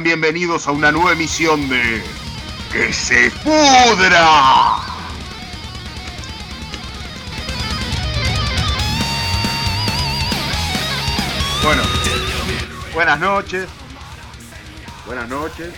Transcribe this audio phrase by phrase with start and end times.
[0.00, 2.02] Bienvenidos a una nueva emisión de
[2.72, 4.78] Que se pudra.
[11.62, 11.82] Bueno,
[12.94, 13.66] buenas noches.
[15.04, 15.68] Buenas noches.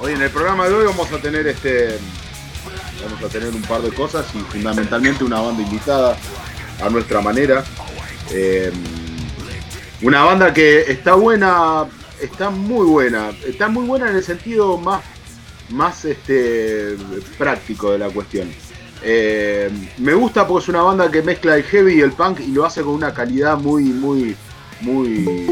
[0.00, 2.00] Hoy en el programa de hoy vamos a tener este
[3.04, 6.16] vamos a tener un par de cosas y fundamentalmente una banda invitada
[6.84, 7.64] a nuestra manera.
[8.30, 8.72] Eh,
[10.02, 11.86] una banda que está buena,
[12.20, 15.02] está muy buena, está muy buena en el sentido más,
[15.70, 16.96] más este,
[17.38, 18.48] práctico de la cuestión.
[19.02, 22.52] Eh, me gusta porque es una banda que mezcla el heavy y el punk y
[22.52, 24.34] lo hace con una calidad muy, muy,
[24.80, 25.46] muy,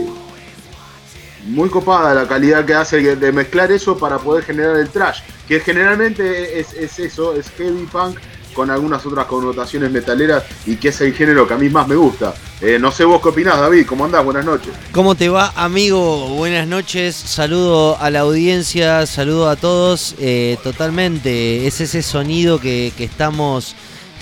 [1.46, 5.60] muy copada la calidad que hace de mezclar eso para poder generar el trash, que
[5.60, 8.18] generalmente es, es eso, es heavy punk
[8.54, 11.96] con algunas otras connotaciones metaleras y que es el género que a mí más me
[11.96, 12.34] gusta.
[12.60, 14.24] Eh, no sé vos qué opinás, David, ¿cómo andás?
[14.24, 14.72] Buenas noches.
[14.92, 16.28] ¿Cómo te va, amigo?
[16.28, 20.14] Buenas noches, saludo a la audiencia, saludo a todos.
[20.18, 23.74] Eh, totalmente, es ese sonido que, estamos,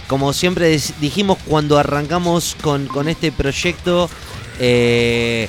[0.09, 4.10] como siempre dijimos cuando arrancamos con, con este proyecto,
[4.59, 5.49] eh,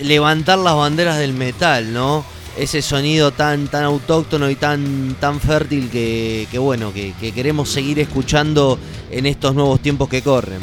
[0.00, 2.24] levantar las banderas del metal, ¿no?
[2.56, 8.78] Ese sonido tan, tan autóctono y tan, tan fértil que, bueno, que, queremos seguir escuchando
[9.10, 10.60] en estos nuevos tiempos que corren.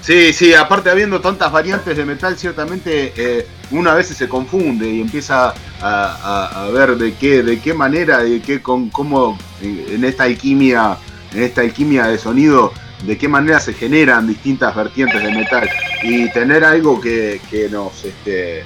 [0.00, 5.00] Sí, sí, aparte habiendo tantas variantes de metal, ciertamente eh, una vez se confunde y
[5.00, 10.96] empieza a, ver de qué, de qué manera, de qué, con cómo en esta alquimia,
[11.32, 12.72] en esta alquimia de sonido,
[13.06, 15.68] de qué manera se generan distintas vertientes de metal
[16.02, 18.64] y tener algo que, que nos, este,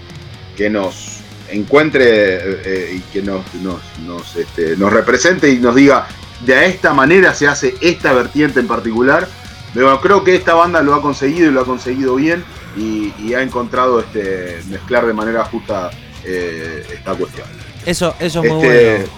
[0.57, 1.16] que nos
[1.51, 6.07] encuentre eh, eh, y que nos, nos, este, nos, represente y nos diga
[6.45, 9.29] de esta manera se hace esta vertiente en particular.
[9.75, 12.43] Pero creo que esta banda lo ha conseguido y lo ha conseguido bien
[12.77, 15.91] y, ha encontrado este, mezclar de manera justa
[16.25, 17.47] eh, esta cuestión.
[17.85, 19.13] Eso, eso es muy este, bueno.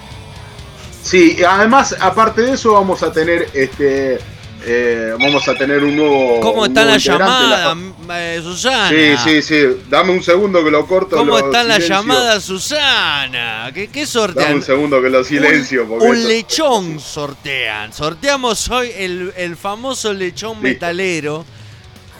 [1.03, 4.19] Sí, además, aparte de eso, vamos a tener este
[4.65, 6.41] eh, vamos a tener un nuevo.
[6.41, 7.77] ¿Cómo está la llamada,
[8.11, 8.89] eh, Susana?
[8.89, 9.83] Sí, sí, sí.
[9.89, 11.17] Dame un segundo que lo corto.
[11.17, 13.71] ¿Cómo está la llamada, Susana?
[13.73, 14.47] ¿Qué, qué sortean?
[14.47, 15.85] Dame un segundo que lo silencio.
[15.85, 17.93] Un, lechón sortean.
[17.93, 21.45] Sorteamos hoy el, famoso lechón metalero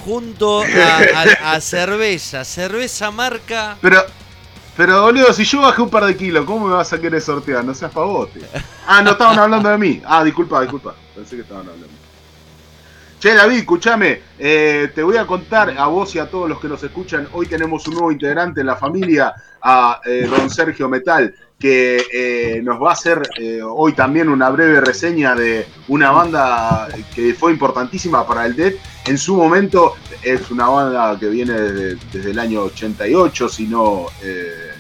[0.05, 0.63] junto
[1.43, 2.45] a, cerveza.
[2.45, 3.77] Cerveza marca.
[3.81, 4.05] Pero.
[4.77, 7.65] Pero boludo, si yo bajé un par de kilos, ¿cómo me vas a querer sortear?
[7.65, 8.41] No seas pavote.
[8.87, 10.01] Ah, no estaban hablando de mí.
[10.07, 10.95] Ah, disculpa, disculpa.
[11.17, 11.98] Pensé que estaban hablando.
[13.19, 16.69] Che, David, escúchame, eh, te voy a contar a vos y a todos los que
[16.69, 17.27] nos escuchan.
[17.33, 22.61] Hoy tenemos un nuevo integrante en la familia, a eh, don Sergio Metal, que eh,
[22.63, 23.21] nos va a hacer
[23.65, 28.75] hoy también una breve reseña de una banda que fue importantísima para el Dead.
[29.07, 34.07] En su momento es una banda que viene desde, el año 88, si no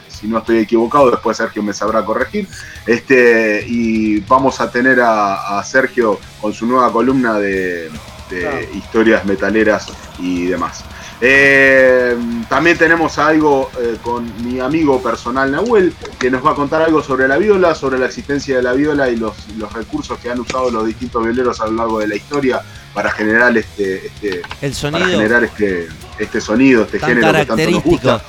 [0.08, 2.46] si no estoy equivocado, después Sergio me sabrá corregir.
[2.86, 7.88] Este, y vamos a tener a Sergio con su nueva columna de,
[8.30, 10.84] de historias metaleras y demás.
[11.20, 12.16] Eh,
[12.48, 17.02] también tenemos algo eh, con mi amigo personal Nahuel, que nos va a contar algo
[17.02, 19.34] sobre la viola, sobre la existencia de la viola y los,
[19.72, 22.62] recursos que han usado los distintos violeros a lo largo de la historia
[22.94, 25.06] para generar este, este El sonido.
[25.06, 25.88] generar este,
[26.18, 28.22] este sonido, este género que tanto nos gusta.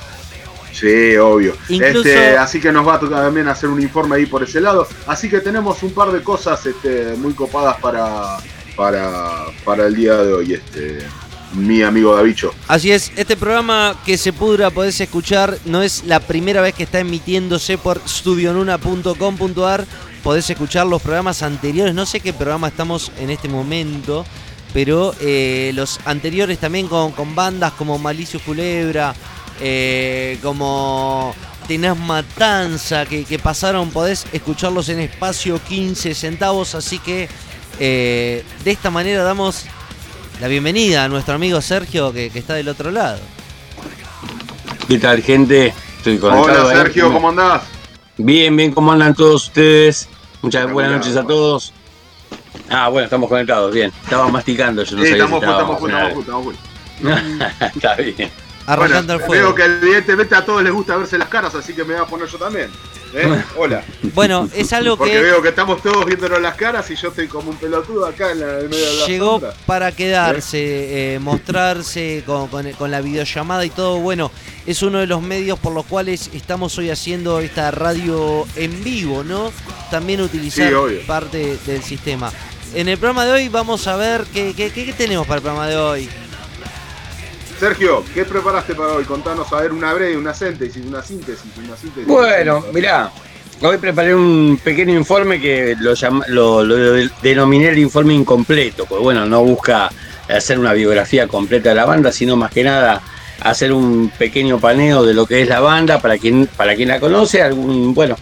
[0.72, 1.54] Sí, obvio.
[1.68, 4.86] Este, así que nos va a tocar también hacer un informe ahí por ese lado.
[5.06, 8.38] Así que tenemos un par de cosas este, muy copadas para,
[8.80, 11.00] para, para el día de hoy, este,
[11.52, 12.54] mi amigo Davicho.
[12.66, 16.84] Así es, este programa que se pudra podés escuchar, no es la primera vez que
[16.84, 19.84] está emitiéndose por studionuna.com.ar,
[20.22, 24.24] podés escuchar los programas anteriores, no sé qué programa estamos en este momento,
[24.72, 29.14] pero eh, los anteriores también con, con, bandas como Malicio Culebra,
[29.60, 31.34] eh, como
[31.68, 37.28] Tenaz Matanza, que, que pasaron, podés escucharlos en espacio 15 centavos, así que
[37.78, 39.64] eh, de esta manera damos
[40.40, 43.20] la bienvenida a nuestro amigo Sergio que, está del otro lado.
[44.88, 45.74] ¿Qué tal gente?
[45.98, 47.62] Estoy conectado Hola Sergio, ¿cómo andás?
[48.16, 50.08] Bien, bien, ¿cómo andan todos ustedes?
[50.42, 51.72] Muchas buenas noches a todos.
[52.68, 53.92] Ah, bueno, estamos conectados, bien.
[54.02, 56.54] Estaba masticando, yo no sí, estamos, estamos, estamos, estamos,
[57.74, 58.30] Está bien.
[58.66, 59.52] Arrancando el fuego.
[59.52, 62.06] Veo que evidentemente a todos les gusta verse las caras, así que me voy a
[62.06, 62.70] poner yo también.
[63.12, 63.42] ¿Eh?
[63.56, 63.82] Hola.
[64.14, 65.00] Bueno, es algo que.
[65.00, 68.32] Porque veo que estamos todos viéndonos las caras y yo estoy como un pelotudo acá
[68.32, 71.18] en, el medio de la Llegó para quedarse, ¿Eh?
[71.18, 73.98] mostrarse con, con, la videollamada y todo.
[73.98, 74.30] Bueno,
[74.66, 79.24] es uno de los medios por los cuales estamos hoy haciendo esta radio en vivo,
[79.24, 79.52] ¿no?
[79.90, 80.72] También utilizar
[81.06, 82.32] parte del sistema.
[82.74, 85.66] En el programa de hoy vamos a ver qué, qué, qué tenemos para el programa
[85.66, 86.08] de hoy.
[87.60, 89.04] Sergio, ¿qué preparaste para hoy?
[89.04, 92.06] Contanos a ver una breve, una síntesis, una síntesis, una síntesis.
[92.06, 93.12] Bueno, mirá,
[93.60, 99.44] hoy preparé un pequeño informe que lo, lo, denominé el informe incompleto, porque bueno, no
[99.44, 99.90] busca
[100.26, 103.02] hacer una biografía completa de la banda, sino más que nada
[103.42, 106.98] hacer un pequeño paneo de lo que es la banda para quien, para quien la
[106.98, 108.16] conoce, algún, bueno,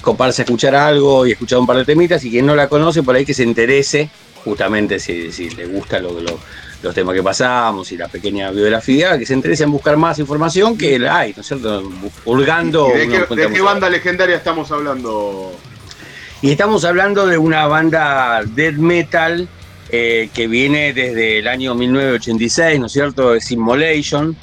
[0.00, 3.02] coparse a escuchar algo y escuchar un par de temitas, y quien no la conoce,
[3.02, 4.08] por ahí que se interese,
[4.42, 6.38] justamente si, si le gusta lo, lo,
[6.86, 10.78] los temas que pasamos y la pequeña biografía, que se interese en buscar más información
[10.78, 11.82] que la hay, ¿no es cierto?
[12.24, 12.88] Hurgando.
[12.88, 15.52] ¿De, qué, banda legendaria estamos hablando?
[16.42, 19.48] Y estamos hablando de una banda death metal
[19.90, 23.34] eh, que viene desde el año 1986, ¿no es cierto?
[23.34, 24.36] Es Immolation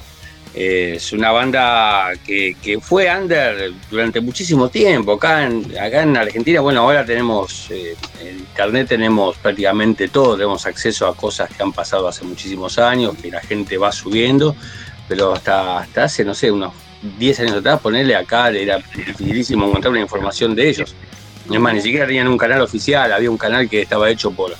[0.53, 5.13] es una banda que, fue under durante muchísimo tiempo.
[5.13, 11.07] Acá en, acá en Argentina, bueno, ahora tenemos, eh, Internet tenemos prácticamente todo, tenemos acceso
[11.07, 14.55] a cosas que han pasado hace muchísimos años, que la gente va subiendo,
[15.07, 16.73] pero hasta, hasta hace, no sé, unos
[17.17, 20.95] 10 años atrás, ponerle acá era dificilísimo encontrar una información de ellos.
[21.51, 24.55] Es más, ni siquiera tenían un canal oficial, había un canal que estaba hecho por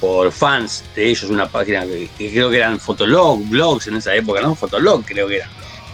[0.00, 4.40] por fans de ellos, una página que, creo que eran Fotolog, blogs en esa época,
[4.40, 4.54] ¿no?
[4.54, 5.48] Fotolog creo que era,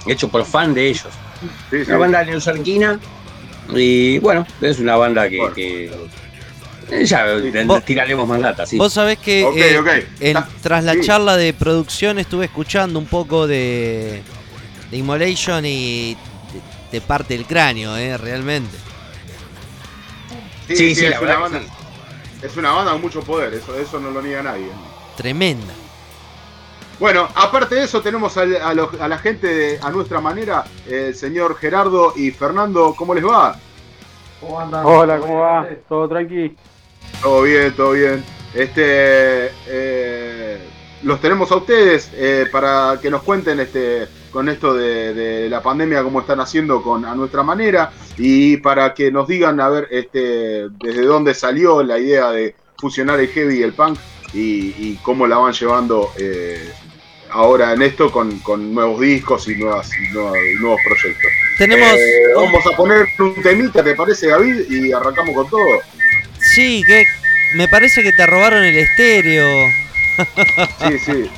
[0.06, 1.12] hecho por fan de ellos.
[1.70, 2.24] Sí, Una banda
[3.74, 5.90] y bueno, es una banda que,
[7.04, 7.26] ya
[7.84, 8.76] tiraremos más data, sí.
[8.76, 9.46] Vos sabés que
[10.20, 14.22] eh, tras la charla de producción estuve escuchando un poco de,
[14.90, 16.16] de Immolation y
[16.90, 18.76] te, parte el cráneo, eh, realmente.
[20.68, 21.62] Sí, sí, la verdad.
[22.42, 24.68] Es una banda con mucho poder, eso, eso no lo niega nadie.
[25.16, 25.72] Tremenda.
[26.98, 32.30] Bueno, aparte de eso tenemos a, la gente a nuestra manera, el señor Gerardo y
[32.30, 33.56] Fernando, ¿cómo les va?
[34.40, 34.84] ¿Cómo andan?
[34.84, 35.68] Hola, ¿cómo va?
[35.88, 36.56] ¿Todo tranqui?
[37.22, 38.24] Todo bien, todo bien.
[38.54, 40.58] Este, eh,
[41.02, 46.02] los tenemos a ustedes eh, para que nos cuenten este, con esto de, la pandemia,
[46.02, 50.68] cómo están haciendo con a nuestra manera y para que nos digan a ver este,
[50.82, 53.98] desde dónde salió la idea de fusionar el heavy y el punk
[54.32, 56.72] y, cómo la van llevando eh,
[57.30, 58.42] ahora en esto con,
[58.74, 61.30] nuevos discos y, nuevas, nuevos proyectos.
[61.58, 64.70] Tenemos, eh, vamos a poner un temita, ¿te parece David?
[64.70, 65.80] Y arrancamos con todo.
[66.38, 67.04] Sí, que
[67.54, 69.70] me parece que te robaron el estéreo.
[70.88, 71.30] Sí, sí.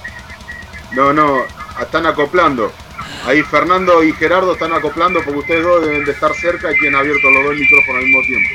[0.93, 1.43] No, no,
[1.81, 2.73] están acoplando.
[3.27, 7.01] Ahí Fernando y Gerardo están acoplando porque ustedes dos deben de estar cerca y tienen
[7.01, 8.51] abierto los dos micrófonos al mismo tiempo.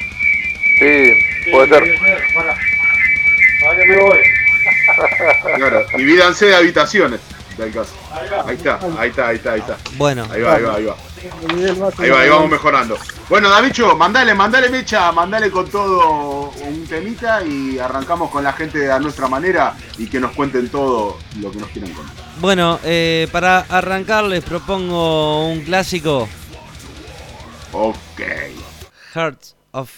[0.80, 2.00] Sí, puede ser.
[2.36, 4.20] Para, que me voy.
[5.56, 7.20] Claro, divídanse de habitaciones
[7.58, 7.94] del caso.
[8.14, 9.78] Ahí está, ahí está, ahí está, ahí está.
[9.94, 10.28] Bueno.
[10.32, 10.96] Ahí va, ahí va, ahí va.
[11.98, 12.98] Ahí va, ahí vamos mejorando.
[13.28, 16.39] Bueno, Davicho, mandale, mandale mecha, mandale con todo
[16.70, 21.18] un temita y arrancamos con la gente a nuestra manera y que nos cuenten todo
[21.40, 22.16] lo que nos quieran contar.
[22.40, 26.28] Bueno, eh, para arrancar les propongo un clásico.
[27.74, 28.22] Ok.
[29.14, 29.92] Hearts of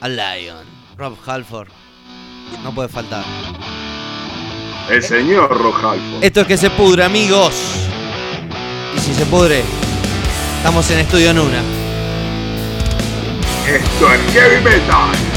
[0.00, 0.66] a Lion.
[0.96, 1.68] Rob Halford.
[2.62, 3.24] No puede faltar.
[4.88, 6.24] El señor Rob Halford.
[6.24, 7.54] Esto es que se pudre, amigos.
[8.96, 9.62] Y si se pudre,
[10.56, 11.62] estamos en Estudio Nuna.
[13.66, 15.29] Esto es Heavy Metal.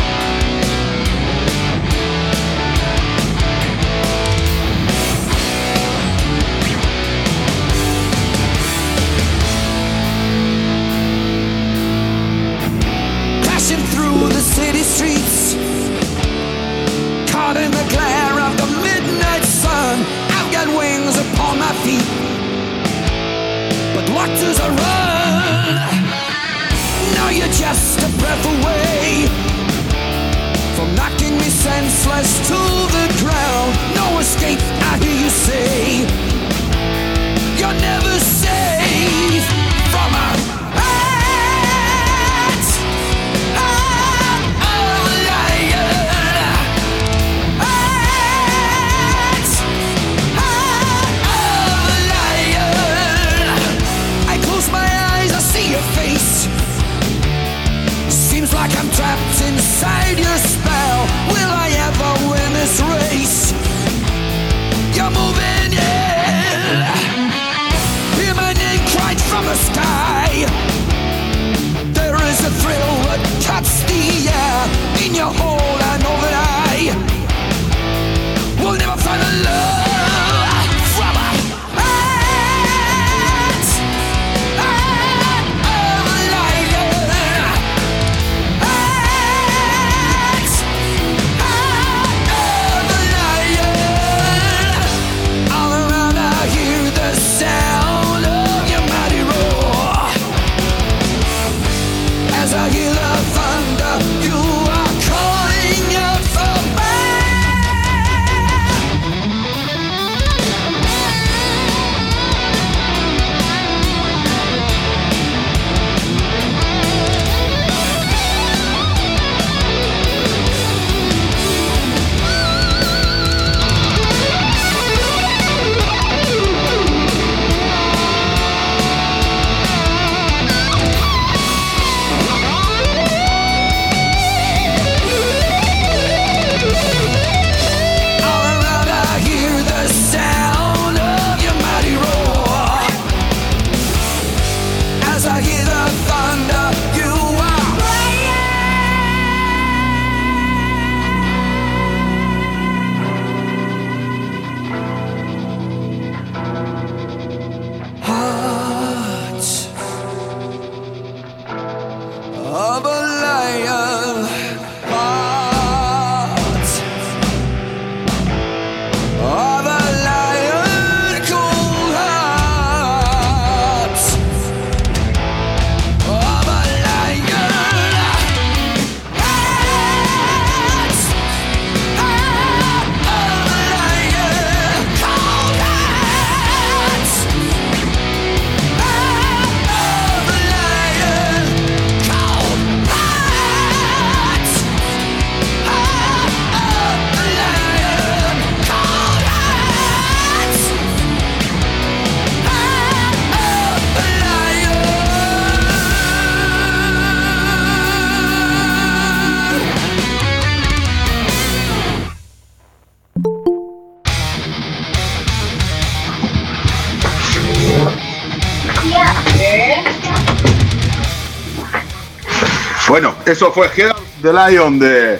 [223.34, 225.20] Eso fue Head the Lion de,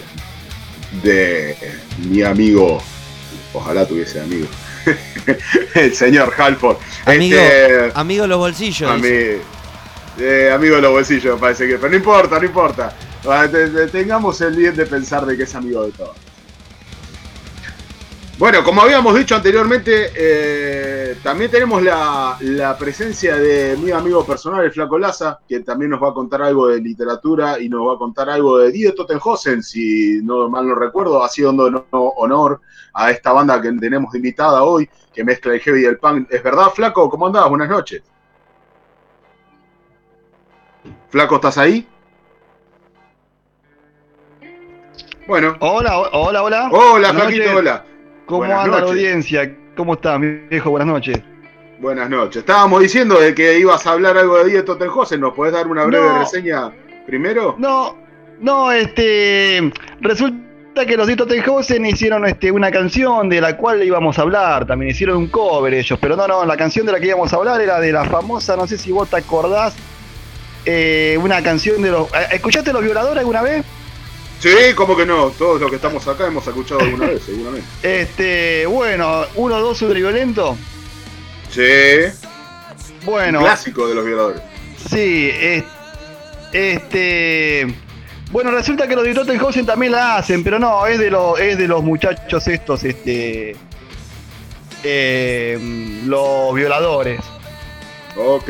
[1.04, 1.58] de
[2.08, 2.82] mi amigo.
[3.54, 4.48] Ojalá tuviese amigo.
[5.76, 6.78] el señor Halford.
[7.06, 8.90] Amigo, Este, amigo los bolsillos.
[8.90, 9.40] a dice.
[10.18, 11.76] mí, eh, amigo de los bolsillos, parece que.
[11.78, 12.96] Pero no importa, no importa.
[13.28, 16.16] Ah, te- te- Tengamos el bien de pensar de que es amigo de todos.
[18.40, 24.66] Bueno, como habíamos dicho anteriormente, eh, también tenemos la, la presencia de mi amigo personal,
[24.66, 27.94] el Flaco Laza, que también nos va a contar algo de literatura y nos va
[27.94, 32.60] a contar algo de Die Tottenhausen, si no mal no recuerdo, haciendo no- honor
[32.96, 36.28] a esta banda que tenemos de invitada hoy, que mezcla el heavy y el punk.
[36.32, 37.10] ¿Es verdad, Flaco?
[37.10, 37.48] ¿Cómo andás?
[37.48, 38.02] Buenas noches.
[41.10, 41.88] Flaco, ¿estás ahí?
[45.28, 45.56] Bueno.
[45.60, 46.70] Hola, hola, hola.
[46.72, 47.86] Hola, Flaquito, hola.
[48.34, 48.96] ¿Cómo Buenas anda la noches.
[48.98, 49.56] audiencia?
[49.78, 50.72] ¿Cómo estás, viejo?
[50.72, 51.20] Buenas noches.
[51.80, 52.38] Buenas noches.
[52.38, 55.20] Estábamos diciendo de que ibas a hablar algo de Die Tottenhausen.
[55.22, 56.18] ¿Nos podés dar una breve No.
[56.18, 56.72] reseña
[57.06, 57.54] primero?
[57.60, 57.96] No,
[58.40, 59.72] no, este.
[60.02, 64.66] Resulta que los Dito Tenhausen hicieron este, una canción de la cual íbamos a hablar.
[64.66, 66.00] También hicieron un cover ellos.
[66.02, 68.56] Pero no, no, la canción de la que íbamos a hablar era de la famosa,
[68.58, 69.76] no sé si vos te acordás,
[70.66, 72.08] eh, una canción de los.
[72.32, 73.64] ¿Escuchaste Los Violadores alguna vez?
[74.44, 75.30] Sí, como que no.
[75.30, 77.66] Todos los que estamos acá hemos escuchado alguna vez, seguramente.
[77.82, 80.58] Este, bueno, uno, dos, super violento.
[81.50, 81.62] Sí.
[83.06, 84.42] Bueno, Un clásico de los violadores.
[84.90, 85.64] Sí, es-
[86.52, 87.74] este.
[88.32, 91.58] Bueno, resulta que los de Tottenhausen también la hacen, pero no, es de los, es
[91.58, 93.56] de los muchachos estos, este.
[94.84, 97.22] eh, los violadores.
[98.16, 98.50] Ok,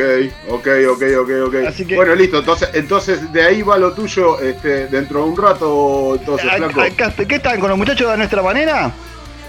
[0.50, 1.55] ok, ok, ok, ok.
[1.67, 2.39] Así que- Bueno, listo.
[2.39, 6.15] Entonces, entonces de ahí va lo tuyo este, dentro de un rato.
[6.20, 6.82] Entonces, Flaco.
[7.27, 8.91] ¿Qué están con los muchachos de nuestra manera?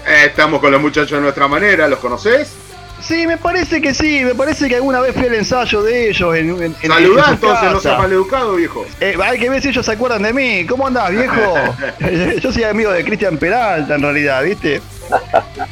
[0.07, 1.87] Eh, estamos con los muchachos de nuestra manera.
[1.87, 2.53] ¿Los conocés?
[3.01, 6.35] Sí, me parece que sí, me parece que alguna vez fui al ensayo de ellos
[6.35, 8.85] en, en, en- Saludá entonces, no seas maleducado, viejo.
[8.99, 10.65] Eh, hay que ver si ellos se acuerdan de mí.
[10.65, 11.53] ¿Cómo andás, viejo?
[12.41, 14.81] Yo soy amigo de Cristian Peralta, en realidad, ¿viste?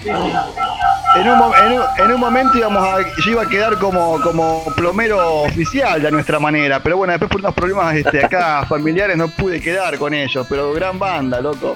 [0.05, 4.63] En un, en un- en un momento íbamos a, yo iba a quedar como, como
[4.75, 9.27] plomero oficial de nuestra manera, pero bueno, después por unos problemas este, acá familiares no
[9.27, 11.75] pude quedar con ellos, pero gran banda, loco.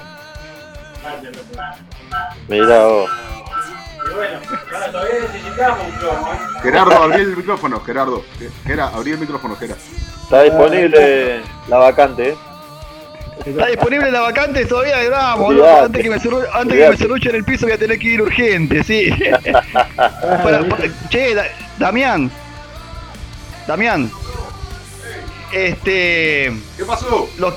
[2.48, 3.10] Mira vos.
[6.62, 8.24] Gerardo, abrí el micrófono, Gerardo.
[8.66, 9.82] Gerardo, abrí el micrófono, Gerardo.
[10.22, 12.36] Está disponible la vacante, ¿eh?
[13.46, 15.02] ¿Está disponible la vacante todavía?
[15.04, 16.96] Loco, antes que me, cerru- antes que me Olvidate.
[16.96, 19.10] cerruchen el piso voy a tener que ir urgente, sí.
[19.96, 21.46] Para- para- che, Da-
[21.78, 22.30] Damián.
[23.66, 24.10] Damián.
[25.52, 26.52] Este.
[26.76, 27.28] ¿Qué pasó?
[27.38, 27.54] los-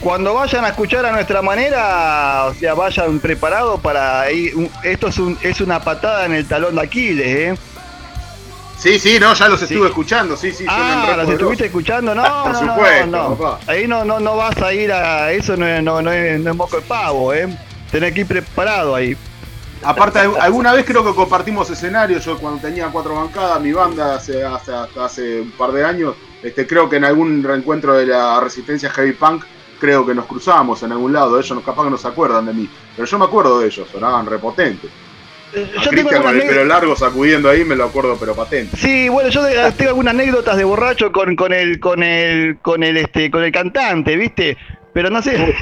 [0.00, 4.52] cuando vayan a escuchar a nuestra manera, o sea, vayan preparados para ir.
[4.82, 7.58] esto es, un, es una patada en el talón de Aquiles, ¿eh?
[8.78, 9.66] Sí, sí, no, ya los Sí.
[9.66, 10.66] estuve escuchando, sí, sí.
[10.68, 11.32] ah, poderosos.
[11.32, 13.58] estuviste escuchando, no, Por no, no, supuesto, no.
[13.66, 15.32] Ahí no, no, no vas a ir a.
[15.32, 17.48] Eso no es, no, no es, no es moco de pavo, ¿eh?
[17.90, 19.16] Tenés que ir preparado ahí.
[19.82, 22.18] Aparte, al- alguna vez creo que compartimos escenario.
[22.18, 26.14] Yo cuando tenía cuatro bancadas, mi banda hace, hace, hasta hace un par de años,
[26.42, 29.44] este, creo que en algún reencuentro de la resistencia heavy punk,
[29.78, 31.38] creo que nos cruzamos en algún lado.
[31.38, 33.88] Ellos no- capaz que no se acuerdan de mí, pero yo me acuerdo de ellos,
[33.90, 34.90] sonaban repotentes.
[35.54, 38.76] Eh, A Yo tengo con el pelo largo sacudiendo ahí, me lo acuerdo, pero patente.
[38.76, 39.42] Sí, bueno, yo
[39.76, 43.52] tengo algunas anécdotas de borracho con, con el, con el, con el este, con el
[43.52, 44.56] cantante, ¿viste?
[44.92, 45.36] Pero no sé.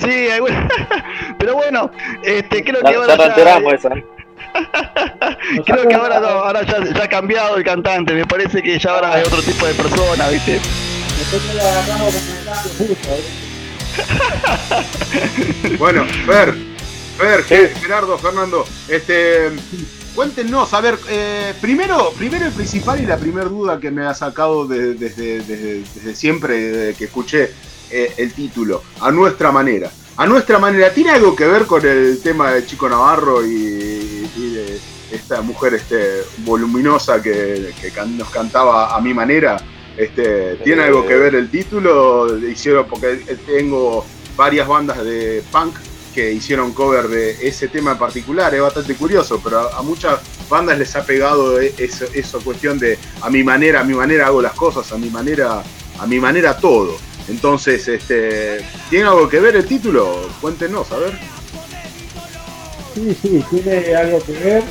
[0.00, 0.26] sí,
[1.38, 1.90] pero bueno,
[2.22, 3.90] este, creo que ahora ya enteramos esa.
[5.64, 8.90] Creo que ahora no, ahora ya, ya ha cambiado el cantante, me parece que ya
[8.94, 10.60] ahora es otro tipo de persona, ¿viste?
[15.78, 16.54] Bueno, Fer,
[17.18, 17.80] Fer, Sí.
[17.82, 19.50] Gerardo, Fernando, este,
[20.14, 24.14] cuéntenos, a ver, eh, primero, primero y principal y la primera duda que me ha
[24.14, 27.50] sacado de- desde, desde- desde siempre desde que escuché
[27.90, 29.90] eh, el título, a nuestra manera.
[30.16, 34.52] A nuestra manera, ¿tiene algo que ver con el tema de Chico Navarro y, y
[34.54, 34.78] de
[35.12, 39.56] esta mujer este, voluminosa que, que can- nos cantaba a mi manera?
[40.00, 40.86] Este, ¿Tiene Eh.
[40.86, 42.38] algo que ver el título?
[42.38, 44.04] Hicieron, porque eh, tengo
[44.36, 45.74] varias bandas de punk
[46.14, 50.18] que hicieron cover de ese tema en particular, es bastante curioso, pero a, a muchas
[50.48, 54.26] bandas les ha pegado e- eso, eso cuestión de a mi manera, a mi manera
[54.26, 55.62] hago las cosas, a mi manera,
[55.98, 56.96] a mi manera todo.
[57.28, 60.28] Entonces, este, ¿tiene algo que ver el título?
[60.40, 61.18] Cuéntenos, a ver.
[62.94, 64.62] Sí, sí, tiene algo que ver.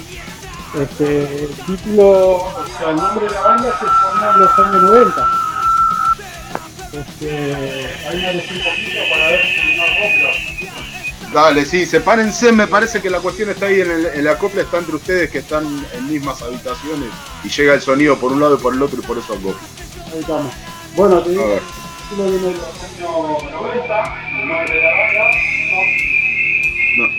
[0.75, 4.83] Este, el título, o sea, el nombre de la banda se formó en los años
[4.83, 5.29] 90.
[6.93, 7.29] Este,
[8.07, 11.31] hay una un poquito para ver si no acopla.
[11.33, 14.61] Dale, sí, sepárense, me parece que la cuestión está ahí en, el- en la copla,
[14.63, 17.09] está entre ustedes que están en mismas habitaciones
[17.43, 19.59] y llega el sonido por un lado y por el otro y por eso acopla.
[20.11, 20.51] Ahí estamos.
[20.95, 21.61] Bueno, te digo, ver.
[22.09, 25.31] título viene de los años 90, el nombre de la banda,
[26.97, 27.05] no.
[27.05, 27.11] No.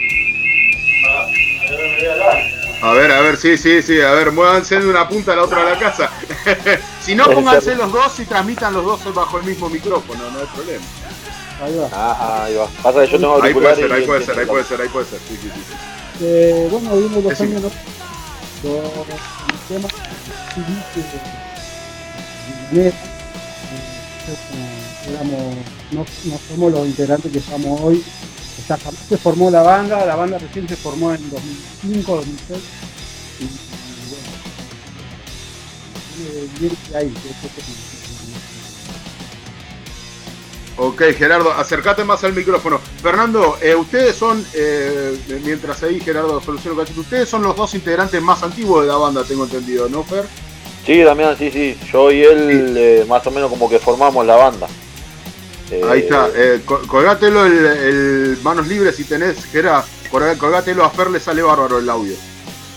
[1.09, 2.60] Ah, a ver, me voy a dar.
[2.83, 5.43] A ver, a ver, sí, sí, sí, a ver, muévanse de una punta a la
[5.43, 6.11] otra de la casa.
[7.03, 10.47] si no, pónganse los dos y transmitan los dos bajo el mismo micrófono, no hay
[10.47, 10.85] problema.
[11.63, 11.89] Ahí va.
[11.93, 12.67] Ah, ahí va.
[12.83, 15.07] Pasa que yo tengo Ahí puede ser, ahí puede ser, ahí puede ser, ahí puede
[15.07, 15.61] ser, sí, sí, sí.
[15.69, 15.75] sí.
[16.23, 17.73] Eh, bueno, de los años 90.
[18.63, 19.93] Los temas
[25.09, 25.55] éramos,
[25.93, 28.05] no, no somos los integrantes que estamos hoy.
[28.71, 32.61] Sea, jamás se formó la banda, la banda recién se formó en 2005, 2006.
[33.41, 33.49] Y, y
[36.61, 37.13] bueno, de ahí.
[40.77, 42.79] Ok, Gerardo, acércate más al micrófono.
[43.03, 48.23] Fernando, eh, ustedes son, eh, mientras ahí Gerardo soluciona cachito, ustedes son los dos integrantes
[48.23, 50.27] más antiguos de la banda, tengo entendido, ¿no, Fer?
[50.87, 51.77] Sí, Damián, sí, sí.
[51.93, 54.69] Yo y él eh, más o menos como que formamos la banda.
[55.71, 60.85] Eh, Ahí está, eh, col- colgátelo el, el manos libres si tenés, Gerard, colga- colgátelo
[60.85, 62.15] a Fer, le sale bárbaro el audio.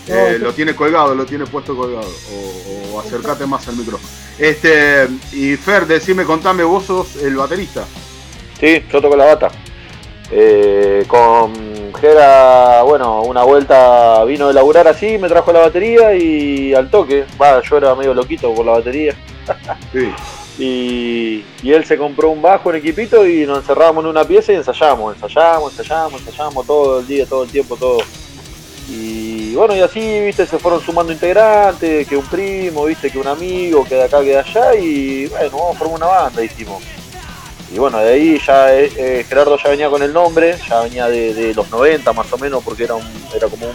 [0.06, 2.08] Eh, lo tiene colgado, lo tiene puesto colgado.
[2.32, 4.08] O, o acércate más al micrófono.
[4.38, 7.84] Este, y Fer, decime, contame, vos sos el baterista.
[8.60, 9.50] Sí, yo toco la bata.
[10.30, 16.74] Eh, con Gera, bueno, una vuelta vino de laburar así, me trajo la batería y
[16.74, 19.14] al toque, va, yo era medio loquito por la batería.
[19.92, 20.12] Sí.
[20.58, 24.52] Y, y él se compró un bajo, un equipito y nos encerrábamos en una pieza
[24.52, 27.98] y ensayamos, ensayamos, ensayamos, ensayamos todo el día, todo el tiempo, todo.
[28.88, 33.26] Y bueno, y así, viste, se fueron sumando integrantes, que un primo, viste, que un
[33.26, 36.82] amigo, que de acá, que de allá, y bueno, vamos a formar una banda, dijimos.
[37.72, 41.08] Y bueno, de ahí ya eh, eh, Gerardo ya venía con el nombre, ya venía
[41.08, 43.74] de, los 90 más o menos, porque era un, era como un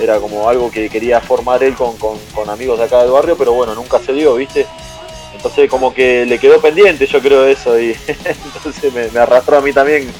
[0.00, 1.96] era como algo que quería formar él con-
[2.32, 4.64] con amigos de acá del barrio, pero bueno, nunca se dio, ¿viste?
[5.38, 7.96] Entonces como que le quedó pendiente, yo creo eso, y
[8.54, 10.10] entonces me, me arrastró a mí también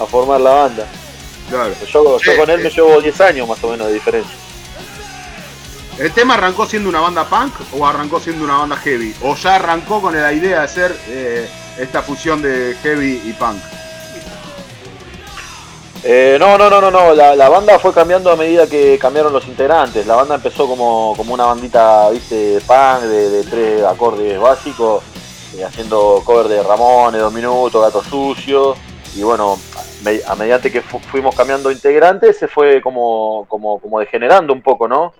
[0.00, 0.86] a formar la banda.
[1.48, 1.72] Claro.
[1.86, 2.72] Yo, con él me eh.
[2.74, 4.34] llevo 10 años más o menos de diferencia.
[5.98, 9.14] ¿El tema arrancó siendo una banda punk o arrancó siendo una banda heavy?
[9.22, 13.62] ¿O ya arrancó con la idea de hacer eh, esta fusión de heavy y punk?
[16.08, 17.14] Eh, no, no, no, no, no.
[17.14, 20.06] La, banda fue cambiando a medida que cambiaron los integrantes.
[20.06, 25.02] La banda empezó como, como una bandita, viste, punk, de, de tres acordes básicos,
[25.56, 28.76] eh, haciendo cover de Ramones, Dos Minutos, Gato Sucio.
[29.16, 29.58] Y bueno,
[30.04, 34.62] me- a mediante que fu- fuimos cambiando integrantes, se fue como, como, como degenerando un
[34.62, 35.12] poco, ¿no?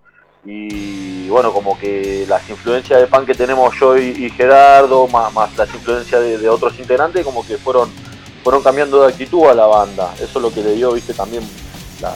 [0.45, 5.57] Y bueno, como que las influencias de punk que tenemos yo y, Gerardo, más, más
[5.57, 7.91] las influencias de, de otros integrantes, como que fueron
[8.47, 10.15] fueron cambiando de actitud a la banda.
[10.21, 11.43] Eso es lo que le dio, viste, también
[12.01, 12.15] la,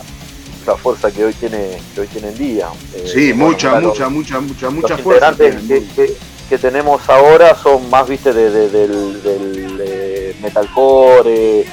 [0.65, 2.69] la fuerza que hoy tiene, que hoy tiene en día.
[2.95, 5.33] Eh, Sí, bueno, mucha, mucha, mucha, mucha, mucha fuerza.
[5.35, 5.67] tienen.
[5.67, 6.17] que, que-
[6.49, 11.65] que tenemos ahora son más, viste, de, de- del, del, metalcore, eh,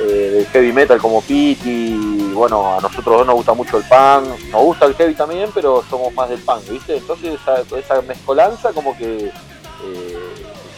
[0.00, 2.30] eh, del heavy metal como Pity.
[2.32, 5.84] Bueno, a nosotros dos nos gusta mucho el punk, nos gusta el heavy también, pero
[5.90, 6.96] somos más del punk, viste.
[6.96, 10.18] Entonces esa, esa mezcolanza como que eh,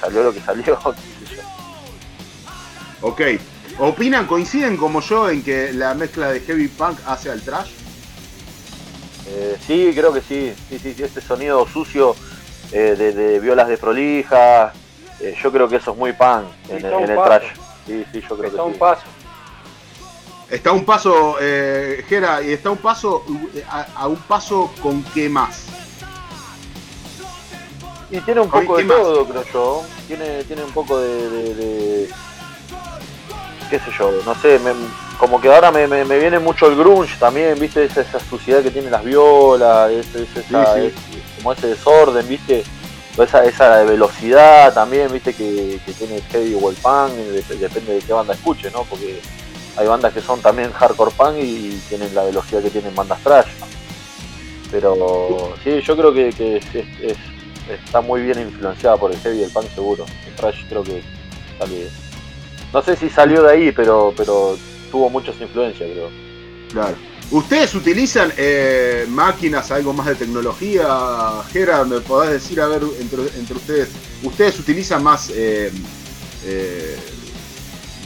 [0.01, 0.77] salió lo que salió.
[3.07, 3.21] Ok.
[3.79, 7.71] ¿Opinan, coinciden como yo en que la mezcla de heavy punk hace al trash?
[9.29, 10.53] Eh, sí, creo que sí.
[10.69, 12.17] Sí, sí, sí, este sonido sucio
[12.73, 14.73] eh, de, de violas de prolija.
[15.21, 17.45] eh, yo creo que eso es muy punk en, el- en el trash.
[17.87, 18.79] Sí, sí, yo creo Está que un sí.
[18.81, 19.03] paso.
[20.51, 23.25] Está un paso, eh, Gera, y está un paso,
[23.69, 25.65] a, a un paso con qué más.
[28.11, 29.85] Y tiene un poco de todo, creo yo.
[30.09, 32.11] Tiene, tiene un poco de, de- de-
[33.69, 34.73] qué sé yo, no sé, me-
[35.19, 38.63] como que ahora me, me- me viene mucho el grunge también, viste, esa, esa suciedad
[38.63, 40.87] que tienen las violas, ese, ese- esa- Sí, sí.
[40.87, 42.65] ese- como ese desorden, viste,
[43.19, 47.95] esa, esa velocidad también, viste, que, que tiene el heavy o el punk, dep- depende
[47.95, 48.83] de qué banda escuche, ¿no?
[48.85, 49.21] Porque
[49.79, 53.47] hay bandas que son también hardcore punk y tienen la velocidad que tienen bandas trash.
[54.71, 59.19] Pero sí, yo creo que, que es- es- es- está muy bien influenciada por el
[59.21, 60.05] heavy y el punk seguro.
[60.27, 61.03] El trash creo que
[61.59, 61.89] sale.
[62.73, 64.57] No sé si salió de ahí, pero pero
[64.91, 66.09] tuvo muchas influencias, creo.
[66.71, 66.97] Claro.
[67.31, 70.87] ¿Ustedes utilizan eh, máquinas, algo más de tecnología?
[71.51, 73.89] Gera, ¿me podés decir, a ver, entre, entre ustedes,
[74.23, 75.73] ¿ustedes utilizan más, eh,
[76.45, 76.97] eh,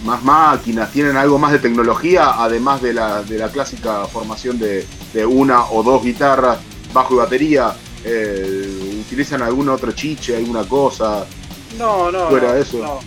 [0.07, 0.91] más máquinas?
[0.91, 5.67] ¿Tienen algo más de tecnología, además de la, de la clásica formación de, de una
[5.67, 6.59] o dos guitarras,
[6.95, 7.75] bajo y batería?
[8.03, 11.27] Eh, ¿Utilizan algún otro chiche, alguna cosa?
[11.77, 12.29] No, no.
[12.29, 12.79] Fuera no, de eso.
[12.79, 13.01] No,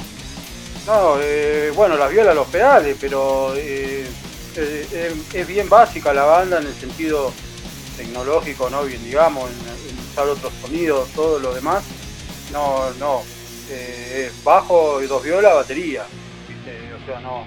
[0.86, 4.06] No, eh, bueno, las violas, los pedales, pero eh,
[5.34, 7.32] es bien básica la banda en el sentido
[7.96, 8.84] tecnológico, ¿no?
[8.84, 9.74] Bien, digamos, en,
[10.12, 11.84] usar otros sonidos, todo lo demás.
[12.52, 13.24] No, no.
[13.70, 16.04] eh, bajo y dos violas, batería.
[16.48, 16.94] ¿viste?
[17.02, 17.46] O sea, no.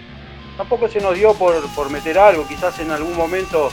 [0.57, 3.71] Tampoco se nos dio por, por meter algo, quizás en algún momento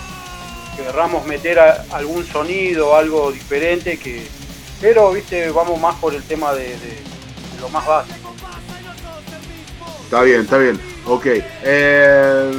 [0.76, 4.28] querramos meter algún sonido, algo diferente, que
[4.82, 6.76] pero viste, vamos más por el tema de
[7.62, 8.23] lo más básico.
[10.14, 10.80] Está bien, está bien.
[11.08, 11.26] Ok.
[11.64, 12.52] Eh,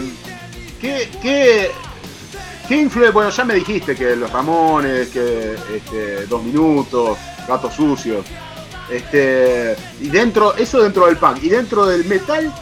[0.81, 1.71] ¿Qué, qué,
[2.67, 3.11] qué influye?
[3.11, 8.27] Bueno, ya me dijiste que los Ramones, que este, Dos Minutos, Gatos Sucios.
[8.90, 11.45] Este, y dentro, eso dentro del punk.
[11.45, 12.53] Y dentro del metal,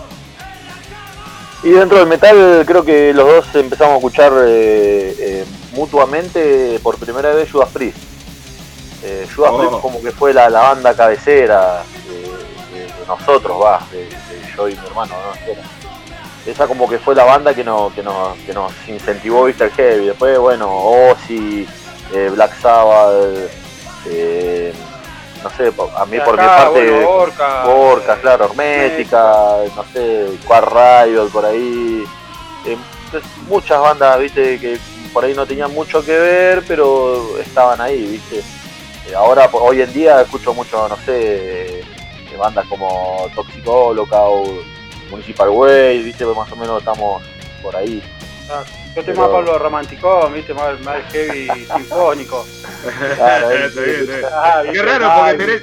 [1.63, 6.99] Y dentro del metal creo que los dos empezamos a escuchar eh, eh, mutuamente por
[6.99, 7.97] primera vez Judas Priest.
[9.05, 9.59] Eh, Judas Oh.
[9.59, 12.32] Priest como que fue la, la banda cabecera de,
[13.03, 15.15] de- nosotros, va, de, de yo y mi hermano.
[16.47, 19.71] Esa como que fue la banda que, nos que, nos, que nos incentivó viste, el
[19.71, 20.07] heavy.
[20.07, 21.69] Después, bueno, Ozzy,
[22.12, 23.49] eh, Black Sabbath,
[24.07, 24.73] eh,
[25.43, 26.91] no sé, a mí por mi parte...
[26.91, 29.23] bueno, Orca, Orca, eh, claro, Hermética,
[29.77, 32.05] no sé, Quad Riot por ahí.
[32.67, 34.79] Eh, entonces, muchas bandas, viste, que
[35.12, 38.43] por ahí no tenían mucho que ver, pero estaban ahí, viste.
[39.17, 41.85] Ahora, hoy en día, escucho mucho, no sé,
[42.43, 44.51] bandas como Toxic Holocaust,
[45.11, 47.23] Municipal Way, viste, más o menos estamos
[47.63, 48.03] por ahí.
[48.51, 52.45] Ah, Yo estoy Pero- más para lo romanticón, viste, más, más heavy sinfónico.
[53.17, 54.07] Claro, eh, está bien.
[54.33, 55.63] Ah, Qué raro, porque tenés-.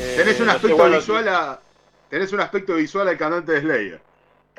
[0.00, 1.58] Eh, un no sé, aspecto bueno, visual a,
[2.08, 4.00] tenés un aspecto visual al cantante de Slayer.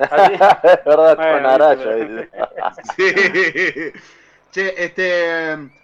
[0.00, 2.30] es verdad, Bueno, con viste.
[2.96, 3.92] Sí.
[4.52, 5.79] Che, este.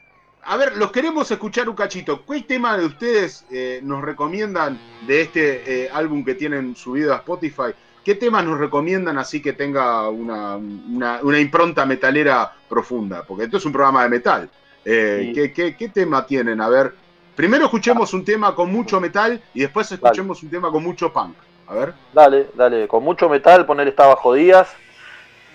[0.48, 2.24] A ver, los queremos escuchar un cachito.
[2.24, 7.16] ¿Qué tema de ustedes eh, nos recomiendan de este eh, álbum que tienen subido a
[7.16, 7.72] Spotify?
[8.04, 13.24] ¿Qué temas nos recomiendan así que tenga una, una- una impronta metalera profunda?
[13.26, 14.48] Porque esto es un programa de metal.
[14.84, 15.32] Eh, Sí.
[15.34, 16.60] ¿qué, qué, qué tema tienen?
[16.60, 16.94] A ver,
[17.34, 21.34] primero escuchemos un tema con mucho metal y después escuchemos un tema con mucho punk.
[21.66, 21.94] A ver.
[22.14, 24.68] Dale, dale, con mucho metal, poner esta bajo días,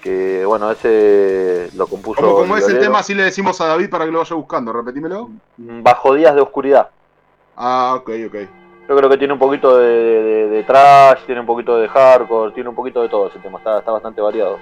[0.01, 2.21] que bueno, ese lo compuso.
[2.21, 2.99] ¿Cómo, cómo es el tema?
[2.99, 4.73] Así le decimos a David para que lo vaya buscando.
[4.73, 5.29] Repetímelo.
[5.57, 6.89] Bajo días de oscuridad.
[7.55, 8.35] Ah, ok, ok.
[8.89, 12.51] Yo creo que tiene un poquito de, de- de trash, tiene un poquito de hardcore,
[12.53, 14.57] tiene un poquito de todo ese tema, está, está bastante variado.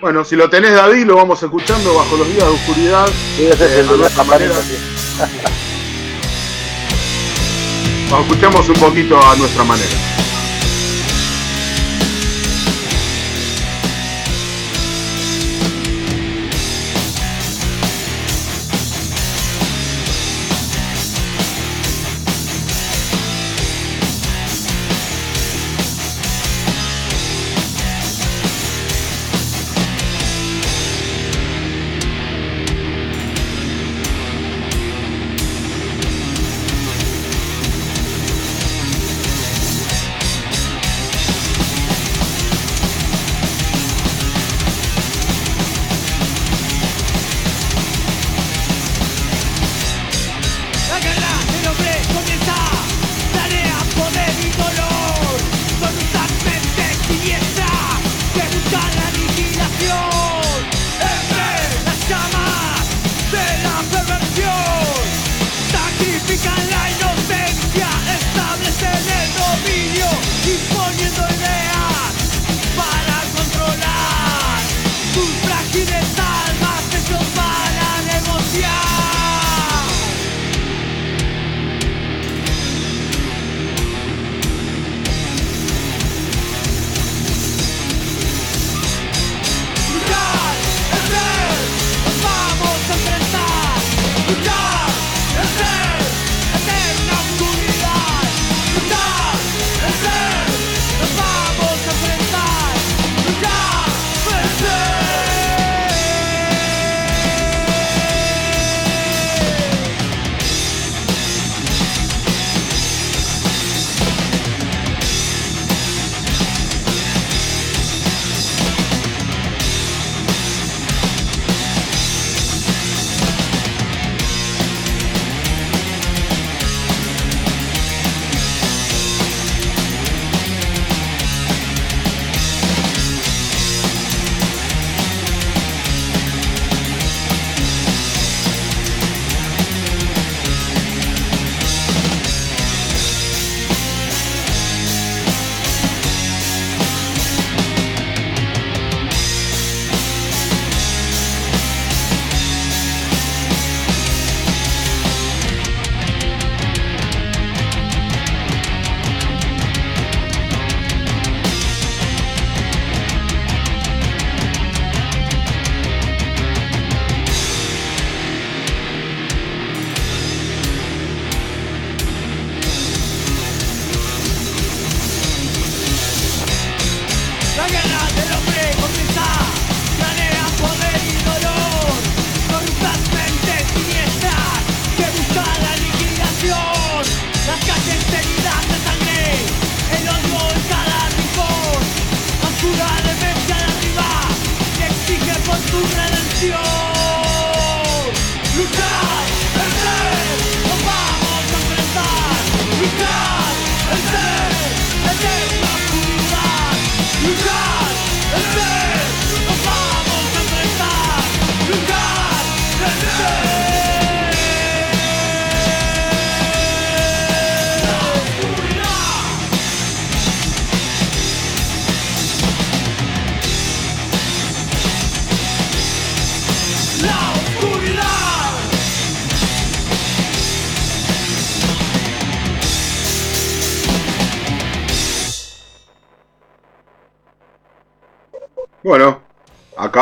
[0.00, 3.06] Bueno, si lo tenés David, lo vamos escuchando bajo los días de oscuridad.
[3.36, 5.52] Sí, ese es Eh, el de la nuestra campanita, manera.
[8.10, 9.88] Lo escuchamos un poquito a nuestra manera.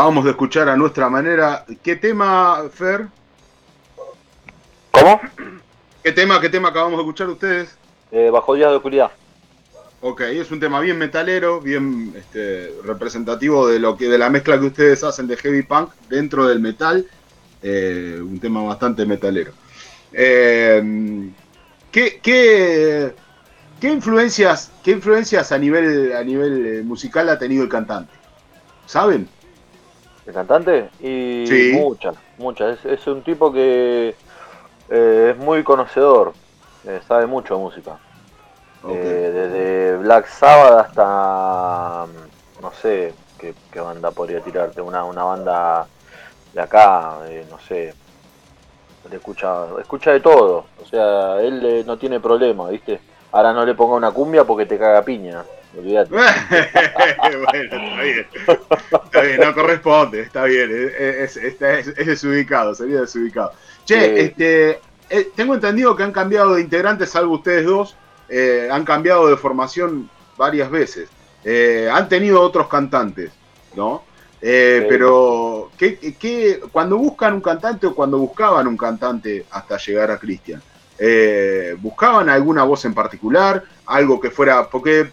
[0.01, 1.67] Acabamos de escuchar a nuestra manera.
[1.83, 3.09] ¿Qué tema, Fer?
[4.93, 5.21] ¿Cómo?
[6.03, 7.77] ¿Qué tema, qué tema acabamos de escuchar ustedes?
[8.11, 9.11] Eh, bajo días de oscuridad.
[10.01, 14.59] Ok, es un tema bien metalero, bien este, representativo de lo que de la mezcla
[14.59, 17.07] que ustedes hacen de heavy punk dentro del metal.
[17.63, 19.53] Eh, un tema bastante metalero.
[20.15, 21.31] Eh,
[21.93, 23.15] ¿qué, qué,
[23.79, 28.15] qué influencias, qué influencias a nivel, a nivel musical ha tenido el cantante?
[28.87, 29.29] ¿Saben?
[30.31, 30.91] ¿El cantante?
[31.01, 31.71] Y Sí.
[31.73, 32.79] muchas, muchas.
[32.79, 34.15] Es, es un tipo que
[34.89, 36.35] eh, es muy conocedor,
[36.87, 37.99] eh, sabe mucho de música.
[38.89, 45.25] Eh, desde Black Sabbath hasta, mm, no sé, qué, qué banda podría tirarte, una, una
[45.25, 45.89] banda
[46.55, 47.19] de acá,
[47.51, 47.93] no sé.
[49.11, 53.01] Escucha, escucha de todo, o sea, él no tiene problema, ¿viste?
[53.33, 55.43] Ahora no le ponga una cumbia porque te caga piña,
[55.77, 56.11] olvídate.
[56.15, 56.27] bueno,
[57.53, 58.27] está bien.
[59.05, 60.71] Está bien, no corresponde, está bien.
[60.99, 63.53] Es, es- es- es desubicado, sería desubicado.
[63.85, 64.21] Che, Sí.
[64.21, 64.81] este,
[65.11, 67.97] eh, tengo entendido que han cambiado de integrantes, salvo ustedes dos,
[68.29, 71.09] eh, han cambiado de formación varias veces.
[71.45, 73.31] Eh, han tenido otros cantantes,
[73.75, 74.03] ¿no?
[74.41, 74.47] Sí.
[74.89, 80.19] Pero, ¿qué, qué- cuando buscan un cantante o cuando buscaban un cantante hasta llegar a
[80.19, 80.63] Cristian?
[81.79, 83.63] ¿Buscaban alguna voz en particular?
[83.87, 84.69] Algo que fuera.
[84.69, 85.11] Porque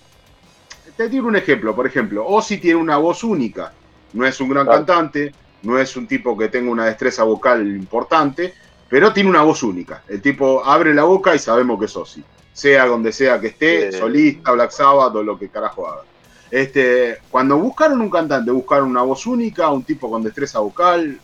[0.97, 3.71] te tiro un ejemplo, por ejemplo, Ozzy tiene una voz única,
[4.13, 4.85] no es un gran Claro.
[4.85, 5.33] cantante,
[5.63, 8.53] no es un tipo que tenga una destreza vocal importante,
[8.89, 10.03] pero tiene una voz única.
[10.07, 13.91] El tipo abre la boca y sabemos que es Ozzy, sea donde sea que esté,
[13.91, 13.99] Sí.
[13.99, 16.01] solista, Black Sabbath o lo que carajo haga.
[16.49, 21.19] Este, cuando buscaron un cantante, buscaron una voz única, un tipo con destreza vocal.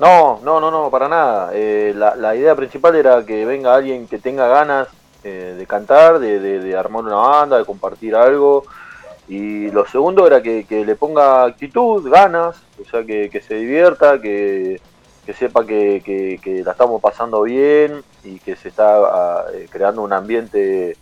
[0.00, 1.50] No, no, no, no, para nada.
[1.54, 4.88] Eh, la, la idea principal era que venga alguien que tenga ganas
[5.26, 8.64] eh, de cantar, de, de- de armar una banda, de compartir algo.
[9.28, 14.80] Y lo segundo era que, le ponga actitud, ganas, o sea, que, se divierta, que,
[15.36, 20.96] sepa que, la estamos pasando bien y que se está eh, creando un ambiente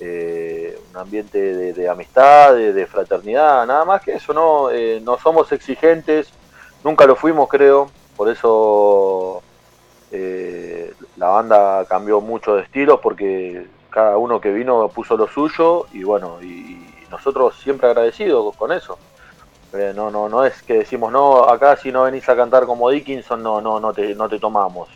[0.00, 4.70] eh, un ambiente de, de amistad, de, de fraternidad, nada más que eso, ¿no?
[4.70, 6.28] Eh, no somos exigentes,
[6.84, 9.42] nunca lo fuimos, creo, por eso
[10.10, 15.88] eh, la banda cambió mucho de estilos porque cada uno que vino puso lo suyo
[15.90, 19.00] y bueno, y, nosotros siempre agradecidos con eso.
[19.72, 22.90] Eh, no, no, no es que decimos no, acá si no venís a cantar como
[22.90, 24.88] Dickinson, no, no, no te, no te tomamos.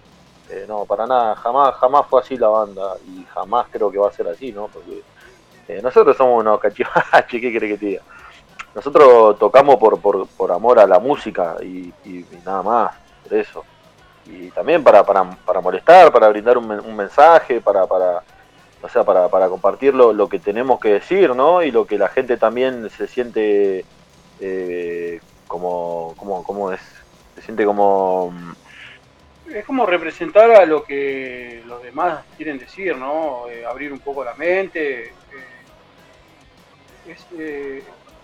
[0.48, 4.08] Eh, no, para nada, jamás, jamás fue así la banda y jamás creo que va
[4.08, 4.70] a ser así, ¿no?
[4.70, 5.04] Porque
[5.68, 8.00] eh, nosotros somos unos cachivaches, ¿qué quiere que te?
[8.74, 12.92] Nosotros tocamos por, por, por amor a la música y- y nada más,
[13.22, 13.66] por eso.
[14.24, 18.24] Y también para, para, para molestar, para brindar un, men- un mensaje, para, para,
[18.80, 21.62] o sea, para, para compartir lo, lo que tenemos que decir, ¿no?
[21.62, 23.86] Y lo que la gente también se siente
[24.38, 26.82] eh, como, como, como es,
[27.34, 28.52] se siente como mm,
[29.44, 33.48] Es como representar a lo que los demás quieren decir, ¿no?
[33.48, 35.08] Eh, abrir un poco la mente.
[35.08, 35.66] eh,
[37.04, 37.82] es eh,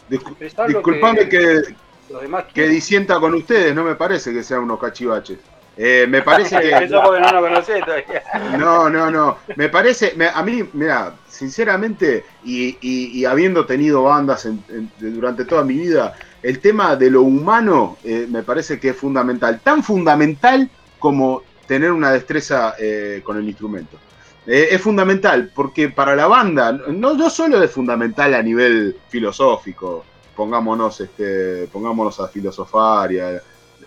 [0.08, 1.60] Discu- expresar lo disculpame que,
[2.08, 2.68] los demás que quieren.
[2.68, 5.38] disienta con ustedes, no me parece que sean unos cachivaches.
[5.76, 6.84] Eh, me parece que.
[6.84, 8.22] Eso porque no lo conocés todavía.
[8.58, 9.38] No, no, no.
[9.56, 14.64] Me parece, me- a mí, mira, sinceramente, y, y- y habiendo tenido bandas en-
[14.98, 19.60] durante toda mi vida, el tema de lo humano eh, me parece que es fundamental.
[19.62, 23.98] Tan fundamental como tener una destreza eh, con el instrumento.
[24.46, 30.04] Es fundamental porque para la banda, no, no solo es fundamental a nivel filosófico,
[30.36, 33.42] pongámonos, este, pongámonos a filosofar y a,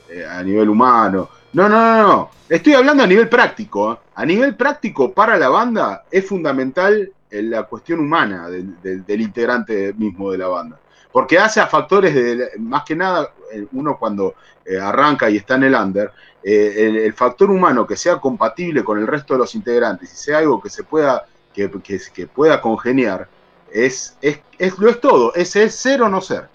[0.09, 1.29] eh, a nivel humano.
[1.53, 2.29] No, no, no, no.
[2.47, 3.93] Estoy hablando a nivel práctico.
[3.93, 3.97] ¿eh?
[4.15, 9.93] A nivel práctico, para la banda, es fundamental eh, la cuestión humana del, del- integrante
[9.93, 10.79] mismo de la banda.
[11.11, 13.31] Porque hace a factores de, más que nada,
[13.71, 14.35] uno cuando
[14.79, 16.11] arranca y está en el under,
[16.43, 20.37] el, el factor humano que sea compatible con el resto de los integrantes y sea
[20.37, 23.27] algo que se pueda, que, que- que pueda congeniar,
[23.71, 26.47] es, es, es- lo es todo, es, es ser o no ser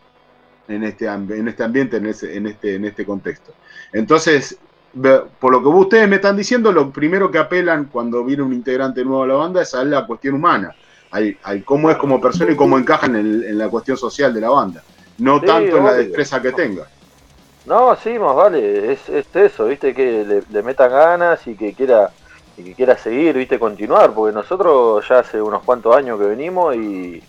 [0.67, 3.57] en este, en este ambiente, en, ese, en, este, en este contexto.
[3.93, 4.61] Entonces,
[5.39, 9.05] por lo que ustedes me están diciendo, lo primero que apelan cuando viene un integrante
[9.05, 10.77] nuevo a la banda es a la cuestión humana,
[11.11, 14.33] al, al cómo es como persona y cómo encaja en, el- en la cuestión social
[14.33, 14.85] de la banda,
[15.19, 16.89] no Sí, tanto en la destreza que tenga.
[17.65, 21.75] No, sí, más vale, es, es eso, viste, que le, le metan ganas y que
[21.75, 22.15] quiera
[22.57, 26.77] y que quiera seguir, viste, continuar, porque nosotros ya hace unos cuantos años que venimos
[26.77, 27.27] y,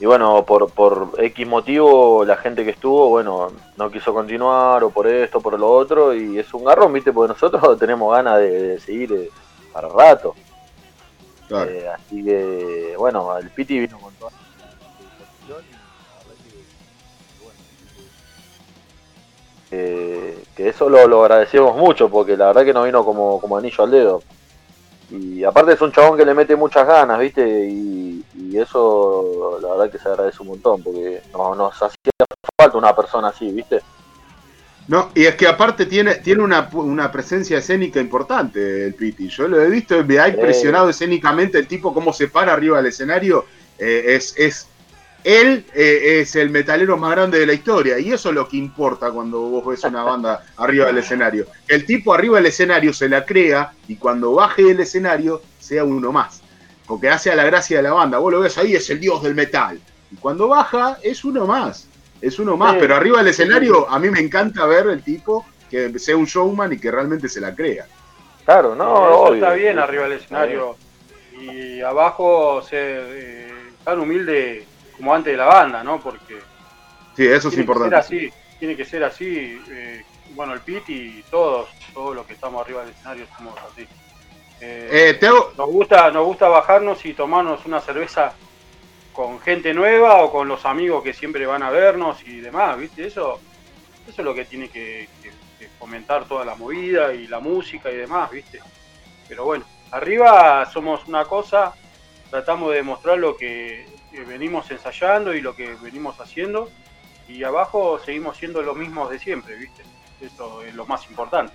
[0.00, 4.88] y bueno, por, por X motivo la gente que estuvo, bueno, no quiso continuar o
[4.88, 8.62] por esto, por lo otro y es un garrón, viste, porque nosotros tenemos ganas de,
[8.62, 9.30] de seguir eh,
[9.74, 10.34] para rato.
[11.48, 11.70] Claro.
[11.70, 14.38] Eh, así que, bueno, el Piti vino con toda la
[14.78, 16.50] predisposición y la verdad que,
[17.28, 17.60] que, bueno,
[19.68, 23.58] que, que eso lo, lo agradecemos mucho, porque la verdad que nos vino como, como
[23.58, 24.22] anillo al dedo.
[25.10, 27.66] Y aparte es un chabón que le mete muchas ganas, ¿viste?
[27.66, 32.12] Y, y eso la verdad que se agradece un montón, porque no, nos hacía
[32.56, 33.80] falta una persona así, ¿viste?
[34.88, 39.28] No, y es que aparte tiene, tiene una, una presencia escénica importante el Piti.
[39.28, 42.86] Yo lo he visto, me ha impresionado escénicamente el tipo cómo se para arriba del
[42.86, 43.44] escenario.
[43.78, 44.66] Eh, es, es,
[45.24, 48.56] él eh, es el metalero más grande de la historia y eso es lo que
[48.56, 51.46] importa cuando vos ves una banda arriba del escenario.
[51.68, 56.12] El tipo arriba del escenario se la crea y cuando baje del escenario sea uno
[56.12, 56.40] más.
[56.86, 58.18] Porque hace a la gracia de la banda.
[58.18, 59.78] Vos lo ves ahí, es el dios del metal.
[60.10, 61.86] Y cuando baja es uno más
[62.20, 62.78] es uno más, Sí.
[62.80, 66.70] pero arriba del escenario a mí me encanta ver el tipo que sea un showman
[66.72, 67.86] y que realmente se la crea.
[68.44, 69.34] Claro, no, Eso obvio.
[69.36, 70.76] está bien arriba del escenario.
[71.40, 73.52] Y abajo ser eh,
[73.84, 74.66] tan humilde
[75.00, 75.98] como antes de la banda, ¿no?
[75.98, 76.38] Porque
[77.16, 77.96] Sí, eso es importante.
[77.96, 79.58] así, tiene que ser así.
[79.70, 80.02] eh,
[80.34, 83.82] bueno, el Pit y todos, todos los que estamos arriba del escenario somos así.
[84.60, 88.34] Eh, Eh, hago- nos gusta, nos gusta bajarnos y tomarnos una cerveza
[89.14, 93.06] con gente nueva o con los amigos que siempre van a vernos y demás, ¿viste?
[93.06, 93.40] Eso,
[94.06, 97.90] eso es lo que tiene que, que- que fomentar toda la movida y la música
[97.90, 98.60] y demás, ¿viste?
[99.28, 101.72] Pero bueno, arriba somos una cosa,
[102.30, 103.86] tratamos de demostrar lo que
[104.26, 106.70] venimos ensayando y lo que venimos haciendo,
[107.28, 109.82] y abajo seguimos siendo los mismos de siempre, ¿viste?
[110.20, 111.52] Eso es lo más importante.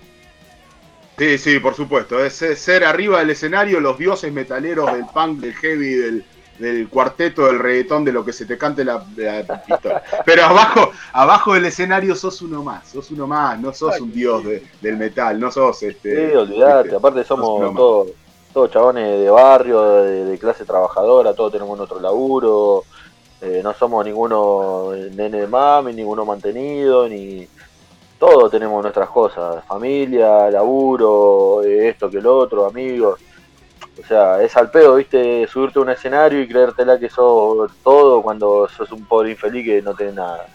[1.18, 2.22] Sí, sí, por supuesto.
[2.24, 6.24] Es, es ser arriba del escenario los dioses metaleros del punk, del heavy, del,
[6.58, 10.02] del cuarteto, del reggaetón, de lo que se te cante la, la pistola.
[10.26, 14.44] Pero abajo, abajo del escenario sos uno más, sos uno más, no sos un dios
[14.44, 16.30] de- del metal, no sos este.
[16.30, 16.96] Sí, olvidate, ¿viste?
[16.96, 18.08] aparte somos todos,
[18.56, 22.84] todos chabones de barrio, de, de clase trabajadora, todos tenemos nuestro laburo,
[23.42, 27.46] eh, no somos ninguno nene de mami, ninguno mantenido, ni
[28.18, 33.20] todos tenemos nuestras cosas, familia, laburo, esto que el otro, amigos.
[34.02, 38.22] O sea, es al pedo, viste, subirte a un escenario y creértela que sos todo
[38.22, 40.46] cuando sos un pobre infeliz que no tenés nada.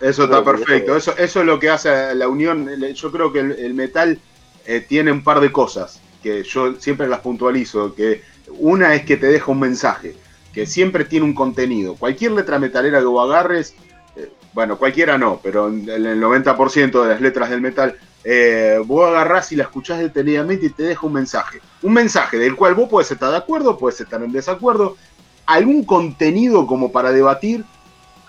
[0.00, 0.96] Eso está perfecto.
[0.96, 2.66] Eso, eso es lo que hace la unión.
[2.94, 4.18] Yo creo que el, el metal
[4.64, 7.94] eh, tiene un par de cosas que yo siempre las puntualizo.
[7.94, 8.22] Que
[8.58, 10.14] una es que te deja un mensaje,
[10.52, 11.94] que siempre tiene un contenido.
[11.94, 13.74] Cualquier letra metalera que vos agarres,
[14.16, 19.08] eh, bueno, cualquiera no, pero en el 90% de las letras del metal, eh, vos
[19.08, 21.60] agarrás y la escuchás detenidamente y te deja un mensaje.
[21.82, 24.96] Un mensaje del cual vos puedes estar de acuerdo, puedes estar en desacuerdo,
[25.46, 27.64] algún contenido como para debatir,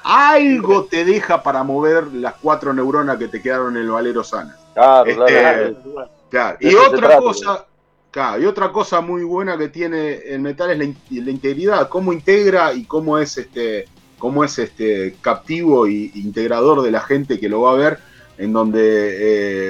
[0.04, 4.58] algo te deja para mover las cuatro neuronas que te quedaron en el valero sanas.
[4.74, 6.10] Claro, Este, claro.
[6.30, 6.58] Claro.
[6.60, 7.66] Y otra trata, cosa,
[8.14, 11.90] claro, y otra cosa muy buena que tiene el metal es la, in- la integridad,
[11.90, 13.86] cómo integra y cómo es este,
[14.20, 18.00] cómo es este captivo y integrador de la gente que lo va a ver,
[18.38, 18.82] en donde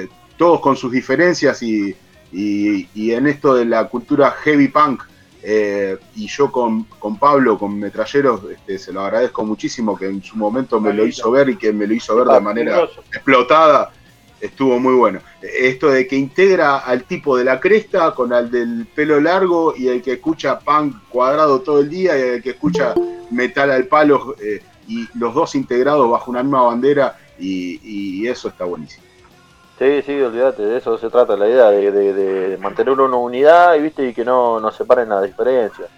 [0.02, 1.96] eh, todos con sus diferencias y,
[2.32, 5.02] y- y en esto de la cultura heavy punk,
[5.46, 10.22] eh, y yo con, con Pablo, con Metralleros, este, se lo agradezco muchísimo que en
[10.22, 12.76] su momento me lo hizo ver y que me lo hizo ver de manera
[13.12, 13.92] explotada,
[14.44, 15.20] estuvo muy bueno.
[15.40, 19.88] Esto de que integra al tipo de la cresta con al del pelo largo y
[19.88, 22.94] el que escucha punk cuadrado todo el día y el que escucha
[23.30, 28.64] metal al palo eh, y los dos integrados bajo una misma bandera y, eso está
[28.64, 29.04] buenísimo.
[29.78, 33.74] Sí, sí, olvídate, de eso se trata la idea, de, de- de mantener una unidad
[33.74, 35.88] y viste y que no nos separen las diferencias.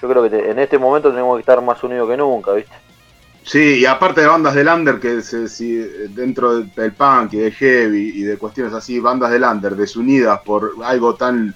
[0.00, 2.72] Yo creo que en este momento tenemos que estar más unidos que nunca, viste.
[3.44, 5.76] Sí, y aparte de bandas del under, que se- si
[6.08, 10.72] dentro del, punk y del heavy y de cuestiones así, bandas del under desunidas por
[10.82, 11.54] algo tan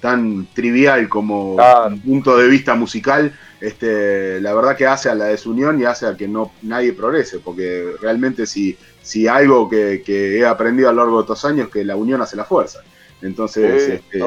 [0.00, 1.94] tan trivial como Claro.
[1.94, 6.06] un punto de vista musical, este, la verdad que hace a la desunión y hace
[6.06, 10.92] a que no nadie progrese, porque realmente si, si algo que, que he aprendido a
[10.92, 12.80] lo largo de estos años, que la unión hace la fuerza.
[13.22, 14.18] Entonces, Sí, este.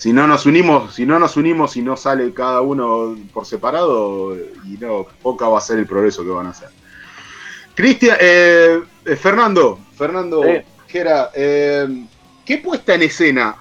[0.00, 4.34] Si no nos unimos, si no nos unimos y no sale cada uno por separado,
[4.34, 6.70] y no, poca va a ser el progreso que van a hacer.
[7.74, 10.62] Cristian, eh, eh, Fernando, Fernando, Sí.
[10.88, 11.86] Jera, eh,
[12.46, 13.56] ¿qué puesta en escena?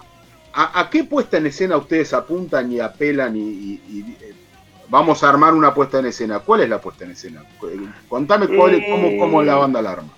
[0.53, 4.33] A, a qué puesta en escena ustedes apuntan y apelan y, y- y, eh,
[4.87, 6.39] vamos a armar una puesta en escena?
[6.39, 7.43] ¿Cuál es la puesta en escena?
[8.07, 10.09] Contame cuál es- cómo, cómo la banda la arma.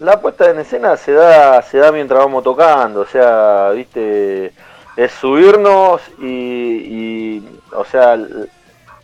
[0.00, 4.52] La puesta en escena se da, se da mientras vamos tocando, o sea, viste,
[4.98, 8.18] es subirnos y, y, o sea,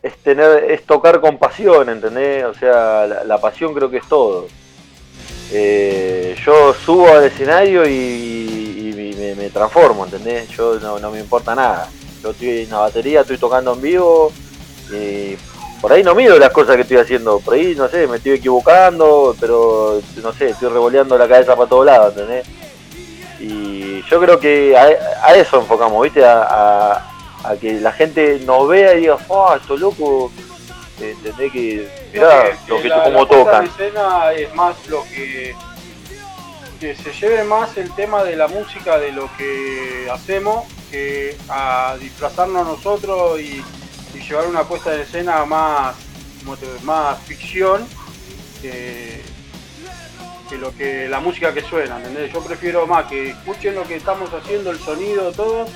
[0.03, 2.45] es tener, es tocar con pasión, ¿entendés?
[2.47, 4.49] O sea, la, pasión creo que es todo.
[5.53, 10.49] Eh, yo subo al escenario y, me, transformo, ¿entendés?
[10.49, 11.88] Yo no, no me importa nada.
[12.22, 14.32] Yo estoy en la batería, estoy tocando en vivo
[14.92, 15.36] y
[15.80, 18.32] por ahí no miro las cosas que estoy haciendo, por ahí, no sé, me estoy
[18.32, 22.47] equivocando, pero, no sé, estoy revoleando la cabeza para todos lados, ¿entendés?
[23.38, 24.88] Y yo creo que a,
[25.26, 26.24] a eso enfocamos, ¿viste?
[26.24, 27.11] A, a-
[27.45, 30.32] a que la gente nos vea y diga, ¡ah, esto loco!
[31.01, 31.53] ¿Entendés?
[31.53, 33.64] Que, mirá, lo que, la- cómo la tocan.
[33.66, 35.55] escena es más lo que
[36.80, 41.97] que se lleve más el tema de la música de lo que hacemos que a
[42.01, 43.62] disfrazarnos nosotros y,
[44.14, 45.95] y llevar una puesta en escena más
[46.42, 47.86] como te- más ficción
[50.55, 52.33] que lo que la música que suena ¿entendés?
[52.33, 55.67] yo prefiero más que escuchen lo que estamos haciendo el sonido todo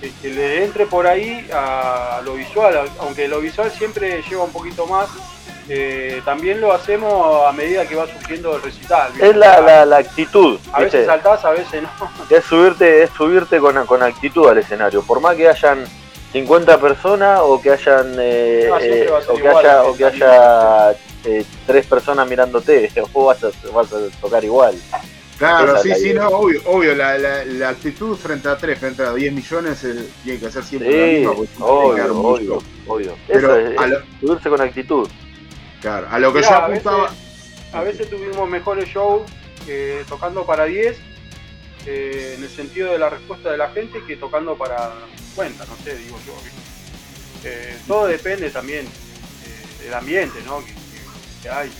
[0.00, 4.50] que, que le entre por ahí a lo visual, aunque lo visual siempre lleva un
[4.50, 5.10] poquito más,
[5.68, 9.12] eh, también lo hacemos a medida que va surgiendo el recital.
[9.12, 9.28] ¿viste?
[9.28, 11.90] Es la, la, la actitud, a veces saltás, a veces no.
[12.34, 15.02] es subirte, es subirte con, con actitud al escenario.
[15.02, 15.84] Por más que hayan
[16.32, 20.22] 50 personas o que hayan eh, No, eh, o que igual, haya, o que salir.
[20.24, 20.94] haya
[21.24, 24.74] eh, tres personas mirándote, vos vas a, vas a tocar igual.
[25.38, 29.02] Claro, Esa sí, sí, no, obvio, obvio la, la, la actitud frente a 3, frente
[29.02, 29.78] a 10 millones,
[30.22, 31.34] tiene que ser siempre la misma.
[31.34, 33.16] porque obvio, obvio.
[33.26, 35.08] Pero Eso es, a es lo, subirse con actitud.
[35.80, 37.14] claro, a lo que Mirá, yo a veces- apuntaba.
[37.72, 39.22] A veces tuvimos mejores shows
[39.66, 40.98] eh, tocando para 10,
[41.86, 44.92] eh, en el sentido de la respuesta de la gente, que tocando para
[45.28, 46.34] 50, no sé, digo yo.
[47.44, 50.62] Eh, todo depende también eh, del ambiente ¿no?
[50.64, 50.74] que,
[51.42, 51.70] que- hay.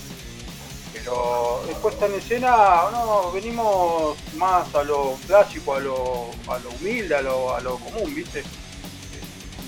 [0.93, 2.57] Pero en puesta en escena,
[2.91, 7.77] no, venimos más a lo clásico, a lo, a lo humilde, a lo, a lo
[7.79, 8.43] común, ¿viste?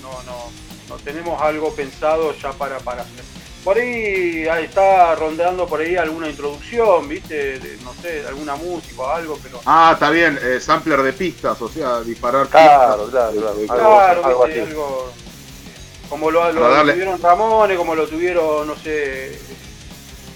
[0.01, 0.51] No, no,
[0.89, 3.23] no tenemos algo pensado ya para, para hacer.
[3.63, 7.57] Por ahí, ahí está rondeando por ahí alguna introducción, ¿viste?
[7.59, 9.61] De, no sé, de alguna música o algo, pero...
[9.65, 13.11] Ah, está bien, eh, sampler de pistas, o sea, disparar Claro, pistas.
[13.11, 13.59] claro, claro.
[13.61, 14.61] eh, Algo- Claro, algo ¿viste?
[14.61, 14.69] así.
[14.71, 15.11] Algo,
[16.09, 19.39] como lo, lo darle- tuvieron Ramones, como lo tuvieron, no sé,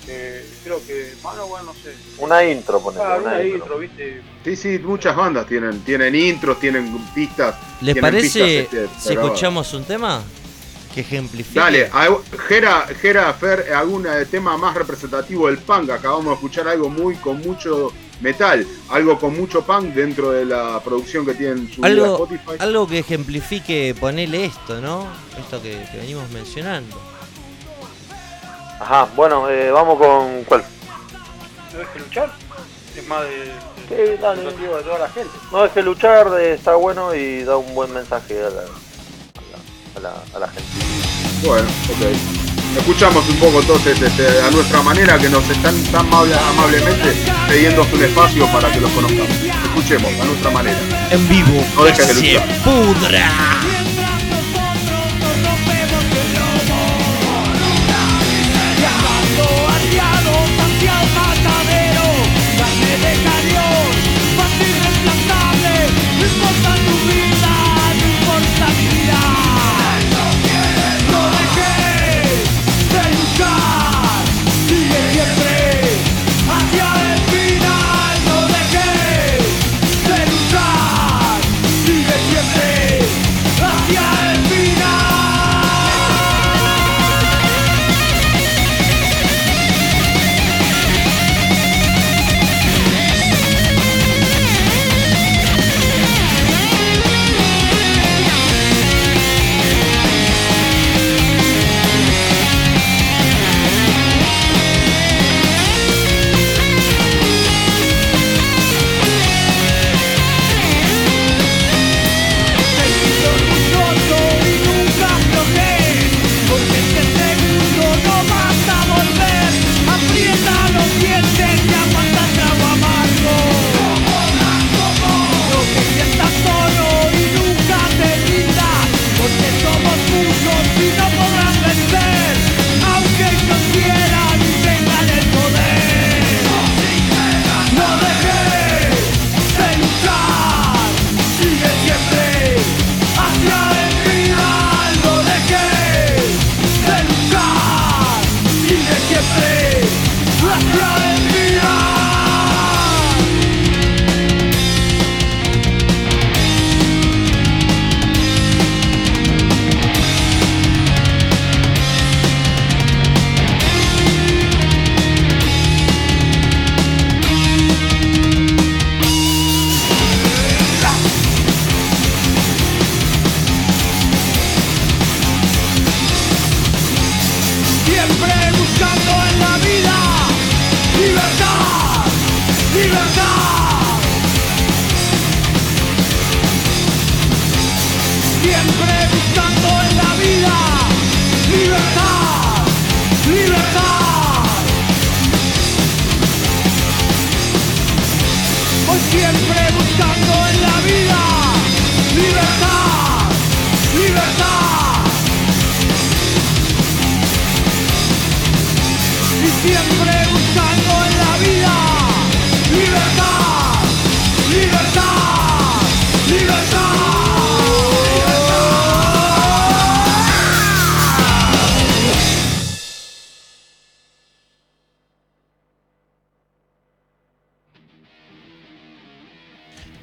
[0.08, 1.94] eh, creo que, bueno, bueno, no sé.
[2.18, 3.58] Una intro, ponele, Claro, una, una intro.
[3.58, 4.22] intro, ¿viste?
[4.44, 7.56] Sí, sí, muchas bandas tienen, tienen intros, tienen pistas.
[7.82, 10.24] ¿Les tienen parece pistas, este, si escuchamos un tema
[10.94, 11.60] que ejemplifique?
[11.60, 12.08] Dale, a-
[12.48, 15.90] Jera, Jera, Fer, algún eh, tema más representativo del punk.
[15.90, 17.92] Acabamos de escuchar algo muy con mucho
[18.22, 22.52] metal, algo con mucho punk dentro de la producción que tienen Algo, Spotify.
[22.60, 25.06] algo que ejemplifique, ponele esto, ¿no?
[25.38, 27.00] Esto que, que venimos mencionando.
[28.80, 30.64] Ajá, bueno, eh, vamos con cuál.
[31.74, 32.32] ¿No es que luchar?
[32.96, 34.44] Es más de, de, Sí, dale.
[34.44, 34.52] de
[34.84, 35.30] toda la gente.
[35.52, 40.10] No, es que luchar está bueno y da un buen mensaje a la, a la,
[40.10, 40.70] a la, a la gente.
[41.44, 42.78] Bueno, ok.
[42.78, 47.16] Escuchamos un poco entonces este, a nuestra manera que nos están tan amable- amablemente
[47.48, 49.30] pidiendo un espacio para que los conozcamos.
[49.66, 50.78] Escuchemos a nuestra manera.
[51.10, 52.64] En vivo, No que dejes de luchar.
[52.64, 53.32] pudra.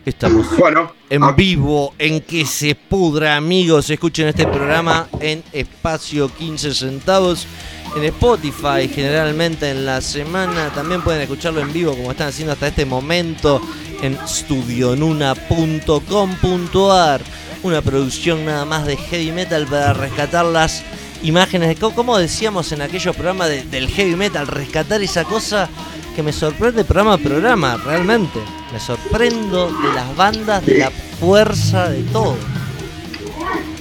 [0.04, 3.88] Estamos Bueno, en vivo, en que se pudra, amigos.
[3.88, 7.46] Escuchen este programa en espacio 15 centavos.
[7.97, 10.70] En Spotify, generalmente en la semana.
[10.74, 13.61] También pueden escucharlo en vivo, como están haciendo hasta este momento,
[14.03, 17.20] en studionuna.com.ar.
[17.62, 20.82] Una producción nada más de heavy metal para rescatar las
[21.22, 25.68] imágenes de co- como decíamos en aquellos programas de- del heavy metal, rescatar esa cosa
[26.14, 28.38] que me sorprende programa a programa, realmente.
[28.72, 30.90] Me sorprendo de las bandas, de la
[31.20, 32.36] fuerza, de todo.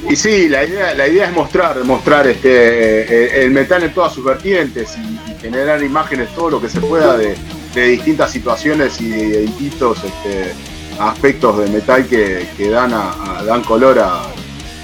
[0.10, 4.14] Y sí, la idea, la idea es mostrar, mostrar este, eh, el metal en todas
[4.14, 7.36] sus vertientes y, generar imágenes, todo lo que se pueda de,
[7.76, 10.54] de distintas situaciones y de distintos este,
[10.97, 14.22] aspectos de metal que, que dan, a, dan color a,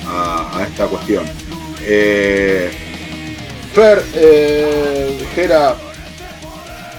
[0.08, 1.24] a- esta cuestión.
[1.82, 2.70] Eh,
[3.74, 5.18] Fer, eh,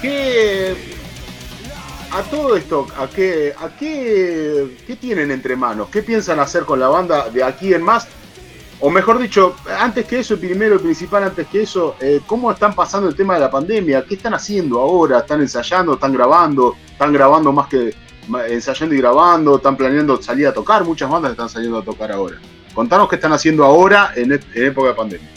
[0.01, 0.75] ¿qué,
[2.13, 5.89] a todo esto, ¿a qué, a qué, qué tienen entre manos?
[5.91, 8.09] ¿Qué piensan hacer con la banda de aquí en más?
[8.81, 12.75] O mejor dicho, antes que eso, primero y principal, antes que eso, eh, ¿cómo están
[12.75, 14.05] pasando el tema de la pandemia?
[14.09, 15.19] ¿Qué están haciendo ahora?
[15.19, 15.95] ¿Están ensayando?
[15.95, 16.75] ¿Están grabando?
[16.91, 17.95] ¿Están grabando más que
[18.49, 19.57] ensayando y grabando?
[19.57, 20.85] ¿Están planeando salir a tocar?
[20.85, 22.39] Muchas bandas están saliendo a tocar ahora.
[22.75, 25.29] Contanos qué están haciendo ahora en, en época de pandemia.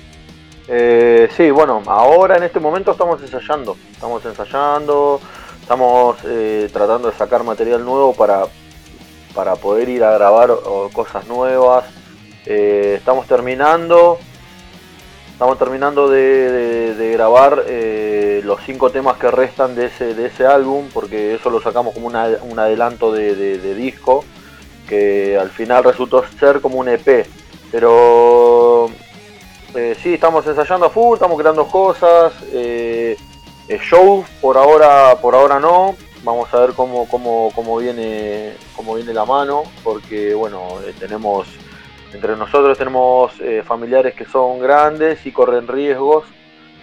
[0.68, 5.20] Eh, sí, bueno, ahora en este momento estamos ensayando, estamos ensayando,
[5.64, 8.44] estamos eh, tratando de sacar material nuevo para,
[9.34, 10.52] para poder ir a grabar
[10.92, 11.86] cosas nuevas.
[12.46, 14.20] Eh, estamos terminando,
[15.32, 20.90] estamos terminando de, grabar eh, los cinco temas que restan de ese, de ese álbum,
[20.94, 23.34] porque eso lo sacamos como una- un adelanto de,
[23.74, 24.26] disco,
[24.90, 27.26] que al final resultó ser como un EP.
[27.72, 28.90] Pero
[30.02, 32.34] sí, estamos ensayando a full, estamos creando cosas.
[33.68, 35.96] Eh, show por ahora, por ahora no.
[36.24, 41.48] Vamos a ver cómo, cómo, cómo viene, cómo viene la mano, porque bueno, eh, tenemos
[42.14, 46.24] entre nosotros tenemos eh, familiares que son grandes y corren riesgos,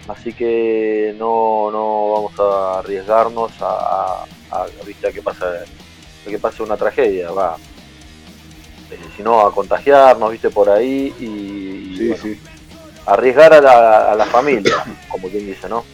[0.09, 4.67] así que no, no vamos a arriesgarnos a, a- a-
[5.13, 7.55] que pase, a que pase una tragedia, va.
[8.91, 12.39] Eh, sino a contagiarnos, viste, por ahí y, y, Sí, bueno, sí.
[13.05, 15.85] arriesgar a la, a la familia, como quien dice, ¿no?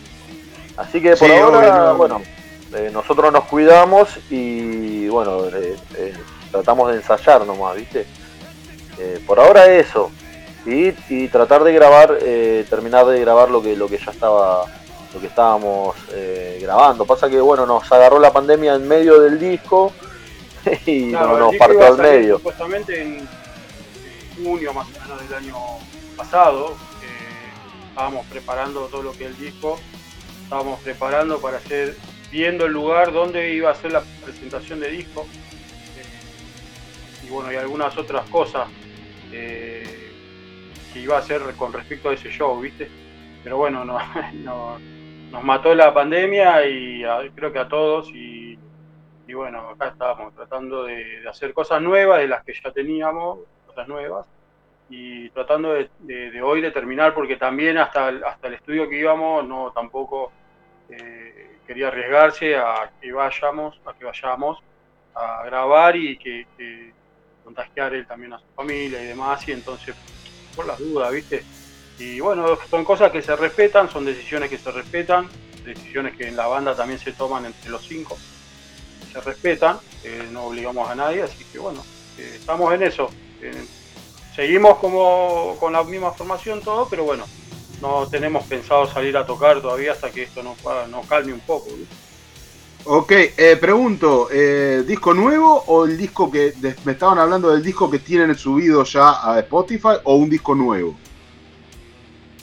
[0.77, 2.21] Así que por Sí, ahora, obvio, bueno,
[2.73, 6.13] eh, nosotros nos cuidamos y bueno, eh, eh,
[6.51, 8.05] tratamos de ensayar nomás, ¿viste?
[8.99, 10.11] Eh, por ahora eso.
[10.65, 14.65] Y, y tratar de grabar, eh, terminar de grabar lo que, lo que ya estaba,
[15.13, 17.05] lo que estábamos eh, grabando.
[17.05, 19.93] Pasa que bueno, nos agarró la pandemia en medio del disco
[20.85, 22.37] y Claro, no, el nos partió al medio.
[22.37, 25.55] Supuestamente en, en junio más o menos del año
[26.17, 26.71] pasado.
[27.01, 29.79] eh, estábamos preparando todo lo que es el disco.
[30.47, 31.97] Estábamos preparando para hacer,
[32.31, 35.25] viendo el lugar donde iba a ser la presentación de disco.
[35.97, 38.69] eh, y bueno, y algunas otras cosas
[39.33, 40.09] eh,
[40.93, 42.89] que iba a hacer con respecto a ese show, ¿viste?
[43.43, 43.97] Pero bueno, no,
[44.35, 44.79] no-
[45.33, 48.57] nos mató la pandemia y a- creo que a todos y
[49.27, 53.39] y bueno, acá estábamos tratando de, de hacer cosas nuevas, de las que ya teníamos,
[53.65, 54.25] cosas nuevas,
[54.87, 58.89] y tratando de, de- de hoy de terminar, porque también hasta el, hasta el estudio
[58.89, 60.35] que íbamos, no tampoco
[60.89, 64.59] eh, quería arriesgarse a que vayamos, a que vayamos
[65.15, 66.93] a grabar y que, que
[67.43, 69.95] contagiar él también a su familia y demás, y entonces,
[70.53, 71.47] por las dudas, ¿viste?
[71.97, 75.31] Y bueno, son cosas que se respetan, son decisiones que se respetan,
[75.63, 78.23] decisiones que en la banda también se toman entre los cinco
[79.05, 83.17] se respetan, eh, no obligamos a nadie, así que bueno, eh, estamos en eso.
[84.37, 87.25] Seguimos como con la misma formación todo, pero bueno,
[87.81, 90.57] no tenemos pensado salir a tocar todavía hasta que esto nos,
[90.89, 91.65] nos calme un poco.
[91.65, 91.95] ¿viste?
[92.85, 97.63] Ok, eh, pregunto, eh, ¿disco nuevo o el disco que de- me estaban hablando del
[97.63, 100.93] disco que tienen subido ya a Spotify o un disco nuevo?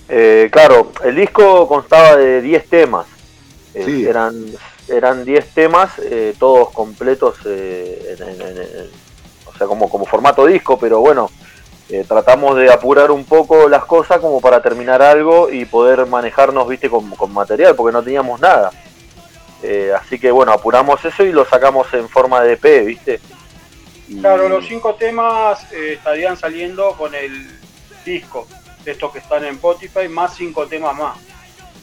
[0.09, 3.07] Eh, claro, el disco constaba de 10 temas.
[3.72, 4.05] Eh, Sí.
[4.05, 4.45] Eran
[4.88, 8.90] eran 10 temas, eh, todos completos, eh, en- en- en- en-
[9.47, 11.30] o sea, como, como formato disco, pero bueno,
[12.01, 16.66] eh, tratamos de apurar un poco las cosas como para terminar algo y poder manejarnos,
[16.68, 18.70] viste, con, con material, porque no teníamos nada.
[19.62, 23.20] Eh, así que bueno, apuramos eso y lo sacamos en forma de EP, viste.
[24.09, 27.49] Y- Claro, los cinco temas eh, estarían saliendo con el
[28.05, 28.47] disco,
[28.84, 31.16] de estos que están en Spotify, más cinco temas más.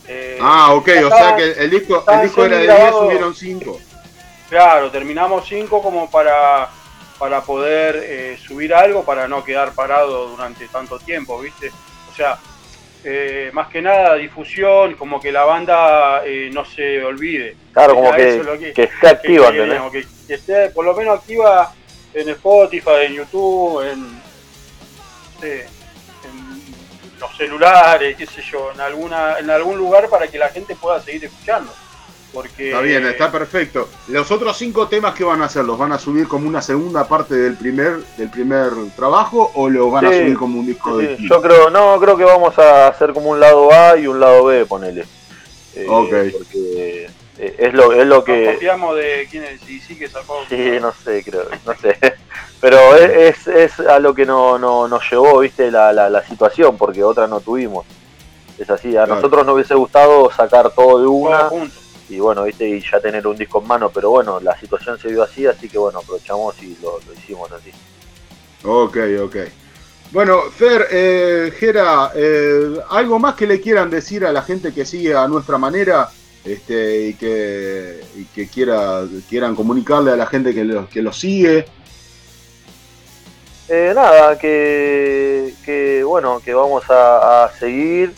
[0.07, 3.05] Eh, Ah, ok, o sea que el disco, el disco era de 10, semi-grabados.
[3.05, 3.80] subieron 5.
[4.49, 6.70] Claro, terminamos cinco como para,
[7.22, 11.69] para poder eh, subir algo, para no quedar parado durante tanto tiempo, ¿viste?
[12.11, 12.39] O sea,
[13.03, 17.55] eh, más que nada difusión, como que la banda eh, no se olvide.
[17.74, 18.24] Claro, como que,
[18.57, 19.51] que- que esté activa,
[19.91, 21.72] que, que- esté por lo menos activa
[22.11, 25.61] en Spotify, en YouTube, en, no sé,
[26.26, 30.76] en los celulares, qué sé yo, en alguna en algún lugar para que la gente
[30.76, 31.72] pueda seguir escuchando.
[32.34, 33.90] Porque Está bien, está perfecto.
[34.08, 37.06] Los otros cinco temas que van a hacer, ¿los van a subir como una segunda
[37.06, 41.08] parte del primer del primer trabajo o los van a subir como un disco Sí,
[41.08, 44.08] de sí, yo creo, no, creo que vamos a hacer como un lado A y
[44.08, 45.06] un lado B, ponele.
[45.76, 46.10] Eh, Ok.
[46.32, 48.54] Porque eh, es lo, es lo nos que...
[48.54, 50.38] copiamos de quién es sí, sí que sacó.
[50.48, 51.98] Sí, no sé, creo, no sé.
[52.62, 56.24] Pero es, es, es a lo que no, no, nos llevó, viste, la, la, la
[56.24, 57.86] situación, porque otra no tuvimos.
[58.60, 59.16] Es así, a Claro.
[59.16, 61.81] nosotros nos hubiese gustado sacar todo de una juntos.
[62.12, 65.07] Y bueno, viste, y ya tener un disco en mano, pero bueno, la situación se
[65.07, 67.72] vio así, así que bueno, aprovechamos y lo, lo hicimos así.
[68.64, 69.36] Ok, ok.
[70.12, 74.86] Bueno, Fer, eh, Jera, eh, ¿algo más que le quieran decir a la gente que
[74.86, 76.09] sigue a nuestra manera
[76.43, 81.14] este, y que, y que quiera, quieran comunicarle a la gente que los que lo
[81.14, 81.66] sigue?
[83.70, 88.14] Eh, nada, que, que bueno, que vamos a, a seguir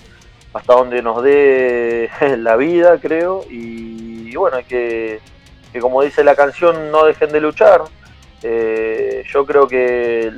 [0.53, 5.19] hasta donde nos dé la vida, creo, y, bueno, que,
[5.71, 7.83] que como dice la canción, no dejen de luchar.
[8.41, 10.31] Eh, yo creo que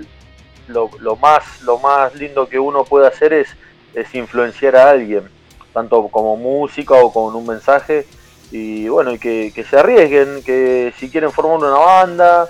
[0.67, 3.49] lo, lo más, lo más lindo que uno puede hacer es,
[3.93, 5.23] es influenciar a alguien,
[5.73, 8.05] tanto como música o con un mensaje,
[8.51, 12.47] y bueno, y que, se arriesguen, que si quieren formar una banda,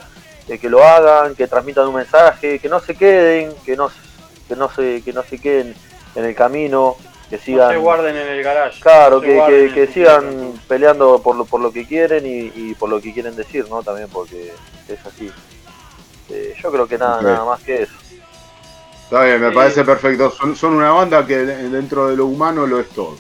[0.48, 3.90] eh, que lo hagan, que transmitan un mensaje, que no se queden, que no,
[4.48, 5.74] que no se, que no se queden
[6.16, 6.98] en el camino,
[7.40, 8.80] que No sigan, se guarden en el garage.
[8.82, 12.90] claro, no que, que, sigan peleando por lo, por lo que quieren y, y por
[12.90, 13.84] lo que quieren decir, ¿no?
[13.84, 14.54] También porque
[14.88, 15.32] es así.
[16.30, 17.94] Eh, yo creo que nada, nada más que eso.
[19.04, 19.56] Está bien, me Sí.
[19.56, 20.32] parece perfecto.
[20.32, 23.16] Son, son una banda que dentro de lo humano lo es todo.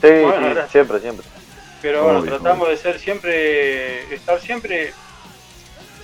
[0.00, 0.70] Sí, Bueno, sí, gracias.
[0.70, 1.26] siempre, siempre.
[1.82, 4.92] Pero bueno, Obvio, tratamos de ser siempre, estar siempre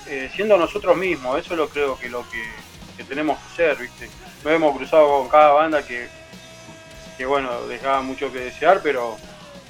[0.06, 1.38] eh, siendo nosotros mismos.
[1.38, 2.42] Eso lo creo que lo que,
[2.96, 4.08] que tenemos que ser, ¿viste?
[4.44, 6.08] Nos hemos cruzado con cada banda que,
[7.16, 9.16] que bueno, dejaba mucho que desear, pero,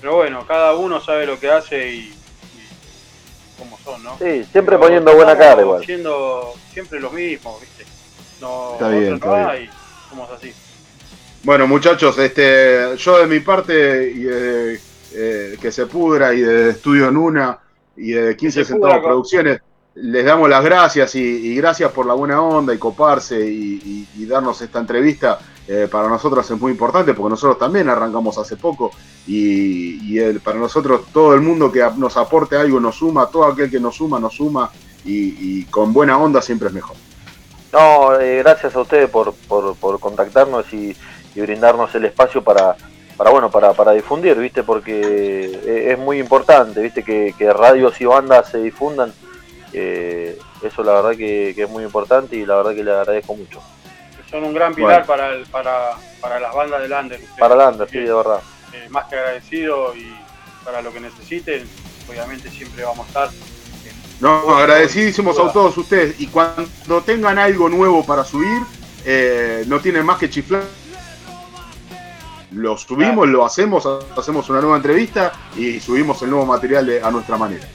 [0.00, 2.14] pero bueno, cada uno sabe lo que hace y, y
[3.58, 4.12] cómo son, ¿no?
[4.18, 5.84] Sí, siempre Pero poniendo buena cara igual.
[5.84, 7.84] Siendo siempre los mismos, ¿viste?
[8.40, 9.46] No, Está bien, está bien.
[9.48, 9.70] hay,
[10.10, 10.52] somos así.
[11.42, 14.80] Bueno, muchachos, este, yo de mi parte, y de,
[15.12, 17.58] eh, que se pudra, y de Estudio Nuna,
[17.96, 19.60] y de 15 se Centavos pudra, Producciones,
[19.94, 24.22] les damos las gracias y, y gracias por la buena onda y coparse y, y-
[24.22, 25.38] y darnos esta entrevista.
[25.68, 28.92] Eh, para nosotros es muy importante porque nosotros también arrancamos hace poco
[29.26, 33.68] y, el- para nosotros todo el mundo que nos aporte algo nos suma, todo aquel
[33.68, 34.70] que nos suma nos suma
[35.04, 36.96] y, con buena onda siempre es mejor.
[37.72, 40.96] No, eh, gracias a ustedes por, por, por contactarnos y,
[41.34, 42.76] y brindarnos el espacio para,
[43.16, 44.62] para bueno, para, para difundir, ¿viste?
[44.62, 47.02] Porque eh, es muy importante, ¿viste?
[47.02, 49.12] Que, que radios y bandas se difundan.
[49.72, 53.34] Eh, eso la verdad que, que es muy importante y la verdad que le agradezco
[53.34, 53.60] mucho.
[54.36, 55.06] Son un gran pilar Bueno.
[55.06, 57.18] para, el, para, para las bandas del Under.
[57.18, 57.38] ustedes.
[57.38, 58.40] Para Lander, sí, Así de verdad.
[58.74, 60.14] eh, más que agradecido y
[60.62, 61.66] para lo que necesiten,
[62.06, 63.30] obviamente siempre vamos a estar.
[64.20, 66.20] No, agradecidísimos a todos ustedes.
[66.20, 68.60] Y cuando tengan algo nuevo para subir,
[69.06, 70.64] eh, no tienen más que chiflar.
[72.50, 77.10] Lo subimos, lo hacemos, hacemos una nueva entrevista y subimos el nuevo material de- a
[77.10, 77.66] nuestra manera.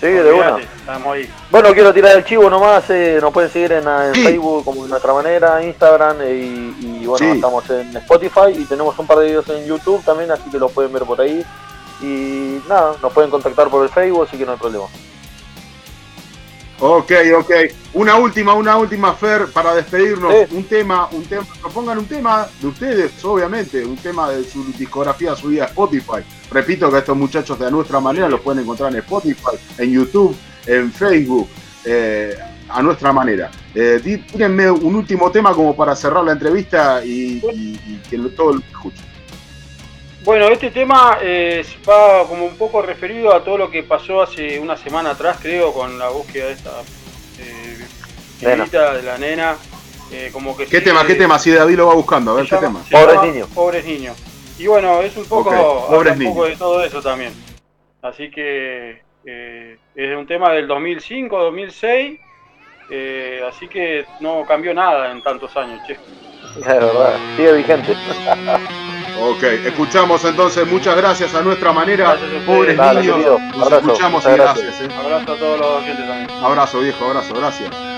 [0.00, 0.58] Sí, de una.
[0.58, 1.30] Estamos ahí.
[1.50, 4.22] Bueno, quiero tirar el chivo nomás, eh, nos pueden seguir en, en Sí.
[4.24, 6.34] Facebook como de nuestra manera, Instagram eh,
[6.80, 7.32] y, y bueno, Sí.
[7.36, 10.70] estamos en Spotify y tenemos un par de videos en YouTube también, así que los
[10.72, 11.44] pueden ver por ahí.
[12.02, 14.84] Y nada, nos pueden contactar por el Facebook, así que no hay problema.
[16.78, 17.50] Ok, ok.
[17.94, 20.32] Una última, una última, Fer, para despedirnos.
[20.34, 20.56] Sí.
[20.56, 25.34] Un tema, un tema, propongan un tema de ustedes, obviamente, un tema de su discografía
[25.34, 26.18] subida a Spotify.
[26.50, 30.36] Repito que estos muchachos de a nuestra manera los pueden encontrar en Spotify, en YouTube,
[30.66, 31.48] en Facebook,
[31.86, 32.36] eh,
[32.68, 33.50] a nuestra manera.
[33.74, 34.00] Eh,
[34.30, 38.60] tírenme un último tema como para cerrar la entrevista y, y- y que todo lo
[38.60, 39.04] escuchen.
[40.26, 44.58] Bueno, este tema eh, va como un poco referido a todo lo que pasó hace
[44.58, 46.72] una semana atrás, creo, con la búsqueda de esta
[47.38, 47.78] eh,
[48.40, 49.56] de la nena.
[50.10, 51.06] eh, como que ¿Qué tema?
[51.06, 51.38] ¿Qué tema?
[51.38, 53.00] Si David lo va buscando, a ver qué llama- tema.
[53.06, 53.48] Pobres niños.
[53.54, 54.16] Pobres niños.
[54.58, 57.32] Y bueno, es un poco, Ok, habla pobres un poco de todo eso también.
[58.02, 62.18] Así que eh, es un tema del 2005, 2006.
[62.90, 65.92] eh, así que no cambió nada en tantos años, che.
[66.58, 67.94] Es verdad, sigue vigente.
[69.18, 73.38] Ok, escuchamos entonces, muchas gracias a nuestra manera, Gracias pobres Dale, niños, querido.
[73.38, 74.80] nos Abrazo, escuchamos y gracias.
[74.80, 74.88] eh.
[74.98, 76.44] Abrazo a todos los oyentes también.
[76.44, 77.95] Abrazo viejo, abrazo, gracias.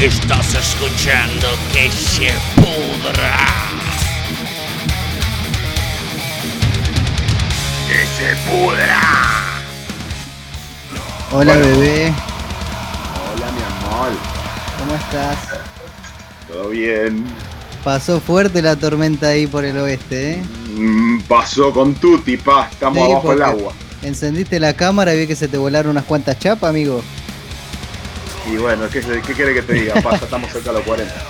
[0.00, 3.36] Estás escuchando que se pudra.
[7.86, 9.00] Que se pudra.
[11.32, 12.12] Hola bebé,
[13.34, 14.12] Hola mi amor,
[14.78, 15.38] ¿cómo estás?
[16.48, 17.24] ¿todo bien?
[17.84, 20.42] Pasó fuerte la tormenta ahí por el oeste, ¿eh?
[20.74, 23.72] Mm, pasó con Tuti, pa, estamos Sí, abajo del agua.
[24.02, 27.02] Encendiste la cámara y vi que se te volaron unas cuantas chapas, amigo.
[28.50, 29.94] Y bueno, ¿qué, qué quiere que te diga?
[30.02, 31.14] Pasa, estamos cerca de los 40.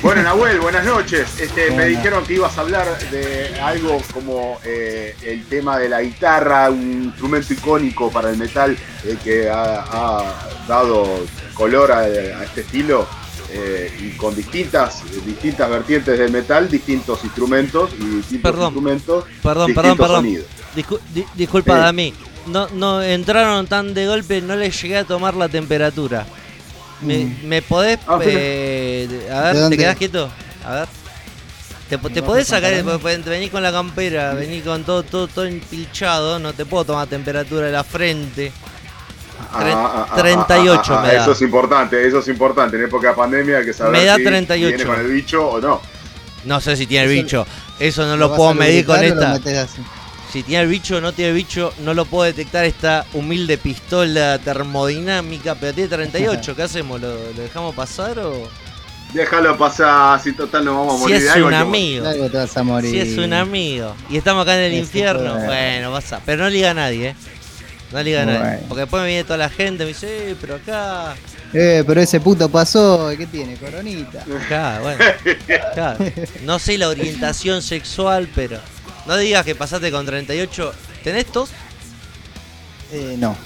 [0.00, 1.38] Bueno, Nahuel, buenas noches.
[1.38, 6.00] Este, me dijeron que ibas a hablar de algo como eh, el tema de la
[6.00, 8.74] guitarra, un instrumento icónico para el metal
[9.04, 10.34] eh, que ha, ha
[10.66, 13.06] dado color a, a este estilo
[13.50, 18.64] eh, y con distintas, distintas vertientes del metal, distintos instrumentos y distintos Perdón.
[18.68, 20.16] instrumentos, Perdón, perdón, distintos perdón.
[20.22, 20.46] sonidos.
[20.74, 21.80] Discu- di- disculpa, Sí.
[21.82, 22.14] Dami.
[22.46, 26.24] No, no entraron tan de golpe, no les llegué a tomar la temperatura.
[27.02, 27.36] ¿Me, Mm.
[27.46, 27.98] me podés.
[28.06, 29.76] Ah, eh, a ¿De ver, ¿te dónde?
[29.78, 30.30] quedás quieto?
[30.64, 30.88] A ver.
[31.88, 32.72] ¿Te, te ¿Me podés sacar?
[32.84, 33.22] contar?
[33.24, 37.66] Venís con la campera, venís con todo, todo, todo empilchado, no te puedo tomar temperatura
[37.66, 38.52] de la frente.
[39.52, 41.22] Tre- Ah, ah, ah, 38 ah, ah, me da.
[41.22, 42.76] Eso es importante, eso es importante.
[42.76, 44.76] En época de pandemia hay que saber Me da si 38.
[44.76, 45.80] viene con el bicho o no.
[46.44, 47.46] No sé si tiene el bicho.
[47.78, 49.40] Eso no ¿Lo puedo medir con esta.
[50.32, 53.58] Si tiene el bicho o no tiene el bicho, no lo puedo detectar esta humilde
[53.58, 56.54] pistola termodinámica, pero tiene 38.
[56.56, 57.00] ¿Qué hacemos?
[57.00, 58.48] ¿Lo, lo dejamos pasar o.?
[59.12, 61.48] Déjalo pasar, si total nos vamos a Si morir es de algo.
[61.48, 62.04] un amigo.
[62.04, 62.90] De algo te vas a morir.
[62.92, 63.92] Si es un amigo.
[64.08, 65.34] Y estamos acá en el infierno.
[65.46, 66.20] Bueno, pasa.
[66.24, 67.14] Pero no liga a nadie, ¿eh?
[67.90, 68.38] No liga a nadie.
[68.38, 68.62] Bueno.
[68.68, 71.16] Porque después me viene toda la gente y me dice, eh, pero acá.
[71.52, 73.56] Eh, pero ese puto pasó, ¿qué tiene?
[73.56, 74.24] Coronita.
[74.44, 75.04] Acá, bueno.
[75.72, 75.96] Acá.
[76.44, 78.60] No sé la orientación sexual, pero.
[79.10, 80.72] No digas que pasaste con 38.
[81.02, 81.50] ¿Tenés tos?
[82.92, 83.36] Eh, no.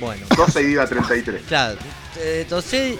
[0.00, 0.26] Bueno.
[0.36, 1.42] 12 y diga 33.
[1.46, 1.78] Claro,
[2.18, 2.98] eh, tosé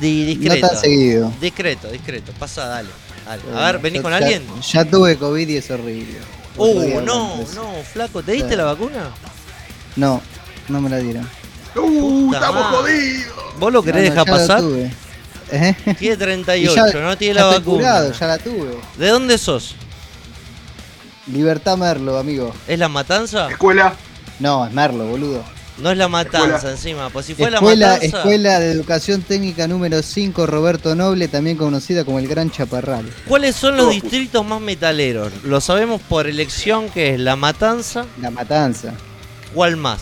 [0.00, 0.68] di- No discreto.
[0.68, 1.32] tan seguido.
[1.42, 2.32] Discreto, discreto.
[2.38, 2.88] Pasa, dale.
[3.26, 3.42] dale.
[3.54, 4.42] A ver, ¿venís con ya- alguien?
[4.72, 6.16] Ya tuve COVID y es horrible.
[6.56, 9.10] Uh, no, no, flaco, ¿te diste la vacuna?
[9.96, 10.22] No,
[10.68, 11.28] no me la dieron.
[11.76, 12.76] ¡Uh, Puta estamos madre.
[12.78, 13.58] jodidos!
[13.58, 14.60] ¿Vos lo querés No, no, dejar pasar?
[14.60, 14.90] tuve.
[15.52, 15.74] ¿Eh?
[15.98, 17.76] Tiene Y 38, ya- no tiene ya la vacuna.
[17.76, 18.78] curado, ya la tuve.
[18.96, 19.76] ¿De dónde sos?
[21.26, 22.52] Libertad Merlo, amigo.
[22.66, 23.50] ¿Es la matanza?
[23.50, 23.94] Escuela,
[24.40, 25.42] No, es Merlo, boludo.
[25.78, 26.70] No es la matanza Escuela.
[26.70, 28.16] encima, pues si fue Escuela, la matanza.
[28.18, 33.10] Escuela de Educación Técnica número 5, Roberto Noble, también conocida como el Gran Chaparral.
[33.26, 35.32] ¿Cuáles son los distritos más metaleros?
[35.42, 38.06] Lo sabemos por elección que es la matanza.
[38.20, 38.92] La Matanza.
[39.54, 40.00] ¿Cuál más?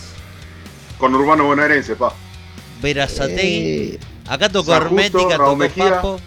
[0.99, 2.09] con Urbano Bonaerense, pa.
[2.09, 3.99] Eh, Verazategui.
[4.27, 5.89] Acá tocó San Justo, Hermética, Raúl tocó Mejía.
[5.95, 6.19] Papo.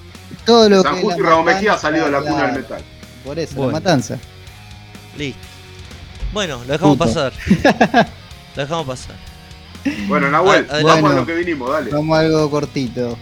[0.45, 2.83] todo lo San que Justo y Raúl Mejía ha salido de la cuna del metal.
[3.25, 3.73] Por eso, Bueno.
[3.73, 4.19] la Matanza.
[5.19, 5.41] Listo.
[6.33, 7.07] Bueno, lo dejamos Puto.
[7.09, 7.33] pasar.
[8.57, 9.17] lo dejamos pasar.
[10.09, 11.03] Bueno, Nahuel, Ah, adelante.
[11.03, 11.91] vamos a lo que vinimos, dale.
[11.91, 13.17] Vamos a algo cortito.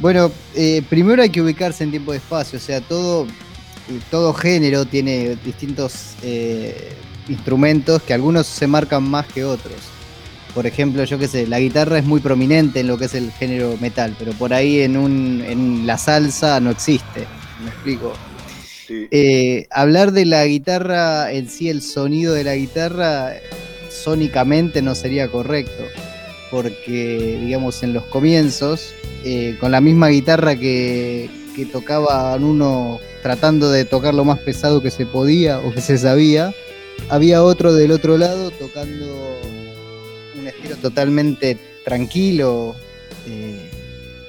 [0.00, 4.34] Bueno, eh, primero hay que ubicarse en tiempo de espacio, o sea, todo, eh, todo
[4.34, 6.92] género tiene distintos eh,
[7.28, 9.74] instrumentos que algunos se marcan más que otros.
[10.54, 13.32] Por ejemplo, yo qué sé, la guitarra es muy prominente en lo que es el
[13.32, 17.26] género metal, pero por ahí en, un, en la salsa no existe.
[17.62, 18.12] ¿Me explico?
[18.88, 23.34] Eh, hablar de la guitarra en sí, el sonido de la guitarra,
[23.90, 25.84] sónicamente no sería correcto,
[26.50, 28.92] porque, digamos, en los comienzos,
[29.24, 34.80] eh, con la misma guitarra que, que tocaban uno tratando de tocar lo más pesado
[34.80, 36.54] que se podía o que se sabía,
[37.08, 39.40] había otro del otro lado tocando
[40.38, 42.76] un estilo totalmente tranquilo,
[43.28, 43.65] eh,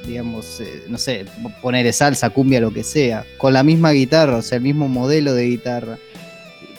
[0.08, 1.26] digamos, eh, no sé,
[1.62, 5.34] poner salsa, cumbia, lo que sea, con la misma guitarra, o sea, el mismo modelo
[5.34, 5.98] de guitarra.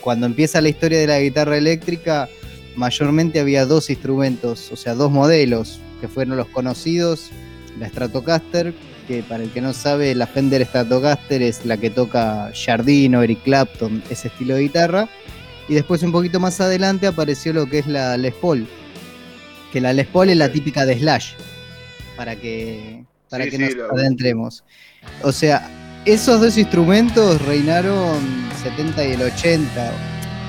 [0.00, 2.28] Cuando empieza la historia de la guitarra eléctrica,
[2.74, 7.30] mayormente había dos instrumentos, o sea, dos modelos, que fueron los conocidos,
[7.78, 8.72] la Stratocaster,
[9.06, 13.42] que para el que no sabe, la Fender Stratocaster es la que toca Jardino, Eric
[13.42, 15.08] Clapton, ese estilo de guitarra.
[15.68, 18.66] Y después un poquito más adelante apareció lo que es la Les Paul,
[19.72, 21.32] que la Les Paul es la típica de Slash,
[22.16, 24.64] para que, para Sí, que sí, nos lo- adentremos.
[25.22, 25.68] O sea,
[26.04, 28.18] esos dos instrumentos reinaron
[28.62, 29.92] 70 y el 80.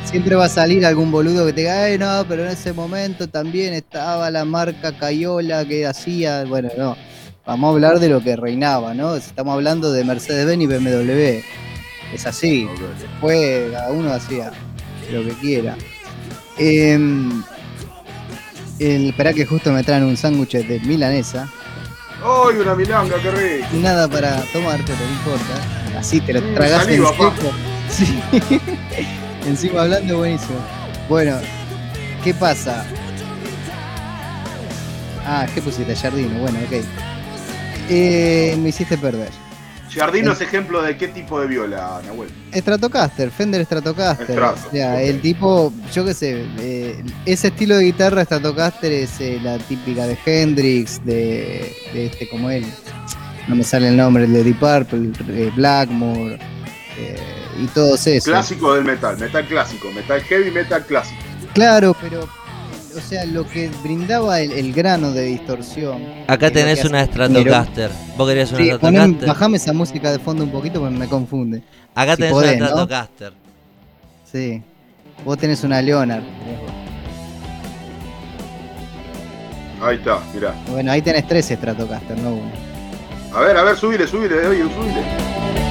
[0.05, 3.27] Siempre va a salir algún boludo que te diga, ay no, pero en ese momento
[3.27, 6.97] también estaba la marca Cayola que hacía, bueno, no.
[7.45, 9.15] Vamos a hablar de lo que reinaba, ¿no?
[9.15, 11.43] Estamos hablando de Mercedes-Benz y BMW.
[12.13, 12.67] Es así.
[12.99, 14.51] Después cada uno hacía
[15.11, 15.75] lo que quiera.
[16.57, 17.43] El,
[18.79, 21.49] esperá que justo me traen un sándwich de milanesa.
[22.23, 23.67] ¡Ay, una milanga, qué rico!
[23.73, 25.97] Nada para tomar, pero no importa.
[25.99, 27.51] Así te lo Mm, saliva, seco.
[27.89, 28.21] Sí.
[29.47, 30.59] Encima hablando buenísimo.
[31.07, 31.39] Bueno,
[32.23, 32.85] ¿qué pasa?
[35.25, 35.95] Ah, ¿qué pusiste?
[35.95, 36.83] Jardino, bueno, ok.
[37.89, 39.29] Eh, me hiciste perder.
[39.89, 42.29] Giardino es ejemplo de qué tipo de viola, Nahuel.
[42.53, 44.27] Stratocaster, Fender Stratocaster.
[44.27, 49.19] Strato, o sea, el tipo, yo qué sé, eh, ese estilo de guitarra Stratocaster es
[49.19, 52.65] eh, la típica de Hendrix, de, de este como él.
[53.47, 56.35] No me sale el nombre, el de Deep Purple, eh, Blackmore
[56.97, 57.17] eh,
[57.59, 58.25] y todos esos.
[58.25, 61.19] Clásico del metal, metal clásico, metal heavy, metal clásico.
[61.53, 62.29] Claro, pero
[62.97, 66.03] o sea, lo que brindaba el, el grano de distorsión.
[66.27, 67.91] Acá tenés una Stratocaster.
[68.17, 69.27] ¿Vos querías una Sí, poné- Stratocaster?
[69.27, 71.61] bajame esa música de fondo un poquito porque me confunde.
[71.95, 72.65] Acá si tenés podés, una ¿no?
[72.67, 73.33] Stratocaster.
[74.31, 74.61] Sí.
[75.25, 76.23] Vos tenés una Leonard.
[79.81, 80.53] Ahí está, mirá.
[80.69, 82.51] Bueno, ahí tenés tres Stratocaster, no uno.
[83.33, 85.68] A ver, a ver, subile, subile, oye, subile.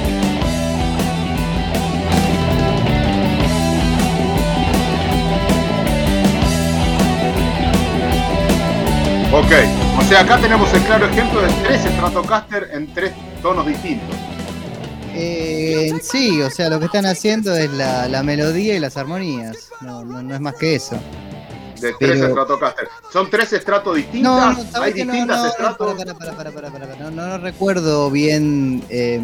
[9.39, 9.53] Ok,
[9.99, 14.17] o sea, acá tenemos el claro ejemplo de tres Stratocaster en tres tonos distintos.
[15.15, 19.71] Eh, sí, o sea, lo que están haciendo es la, la melodía y las armonías.
[19.81, 20.97] No, no, no es más que eso.
[21.81, 22.89] De tres Pero- Stratocaster.
[23.13, 24.33] ¿Son tres estratos No, distintas?
[24.33, 25.13] no, ¿Hay ¿sabés que no?
[25.13, 25.95] distintas No, estratos?
[25.95, 26.97] para, para, para.
[26.97, 28.83] No, no, no recuerdo bien.
[28.91, 29.21] eh,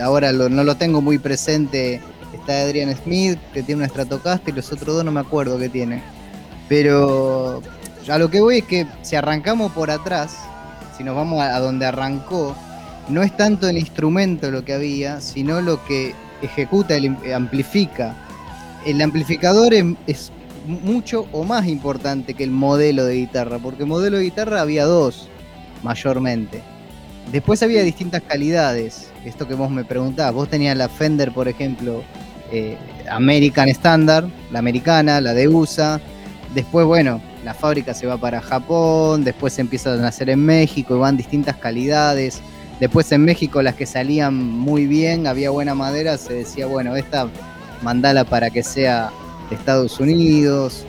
[0.00, 2.00] ahora lo- no lo tengo muy presente.
[2.34, 5.68] Está Adrian Smith, que tiene una Stratocaster, y los otros dos no me acuerdo qué
[5.68, 6.02] tiene.
[6.68, 7.62] Pero
[8.08, 10.36] a lo que voy es que si arrancamos por atrás,
[10.96, 12.56] si nos vamos a, donde arrancó,
[13.08, 18.14] no es tanto el instrumento lo que había, sino lo que ejecuta, el, im- amplifica.
[18.84, 20.32] El amplificador es,
[20.66, 25.28] mucho o más importante que el modelo de guitarra, porque modelo de guitarra había dos,
[25.82, 26.60] mayormente.
[27.32, 32.02] Después había distintas calidades, esto que vos me preguntabas, vos tenías la Fender, por ejemplo,
[32.52, 32.76] eh,
[33.10, 36.00] American Standard, la americana, la de USA,
[36.54, 40.96] después, bueno, la fábrica se va para Japón, después se empiezan a hacer en México
[40.96, 42.40] y van distintas calidades.
[42.80, 47.28] Después en México las que salían muy bien, había buena madera, se decía, bueno, esta
[47.82, 49.10] mandala para que sea
[49.50, 50.84] de Estados Unidos,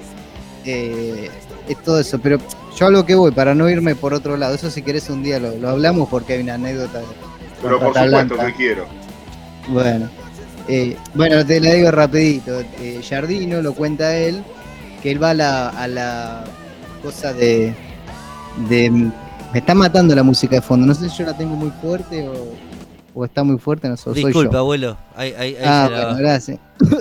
[0.66, 1.30] eh,
[1.68, 2.20] es todo eso.
[2.20, 2.38] Pero
[2.78, 5.24] yo a lo que voy, para no irme por otro lado, eso si querés un
[5.24, 7.02] día lo, lo hablamos porque hay una anécdota.
[7.62, 8.86] Pero por supuesto que quiero.
[9.68, 10.10] Bueno,
[10.68, 12.62] eh, bueno, te la digo rapidito.
[12.80, 14.44] Eh, Jardino lo cuenta él,
[15.02, 16.44] que él va a la, a la
[17.02, 17.74] cosa de,
[18.70, 18.90] de...
[18.92, 20.86] Me está matando la música de fondo.
[20.86, 22.54] No sé si yo la tengo muy fuerte o,
[23.16, 24.60] o está muy fuerte, no sé, soy Disculpa, yo.
[24.60, 24.98] abuelo.
[25.16, 26.60] Ahí, ahí, ahí Ah, bueno, gracias.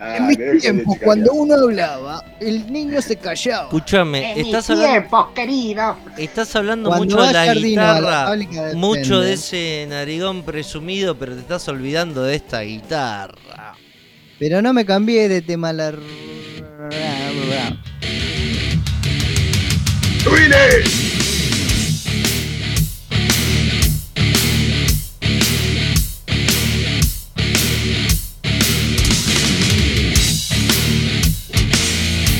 [0.00, 3.64] Ah, en mis querés que tiempos, cuando uno hablaba, el niño se callaba.
[3.64, 5.96] Escúchame, estás hablando, querido.
[6.16, 11.16] estás hablando Cuando mucho de la Jardino a la guitarra, mucho de ese narigón presumido,
[11.16, 13.74] pero te estás olvidando de esta guitarra.
[14.38, 15.92] Pero no me cambié de tema la...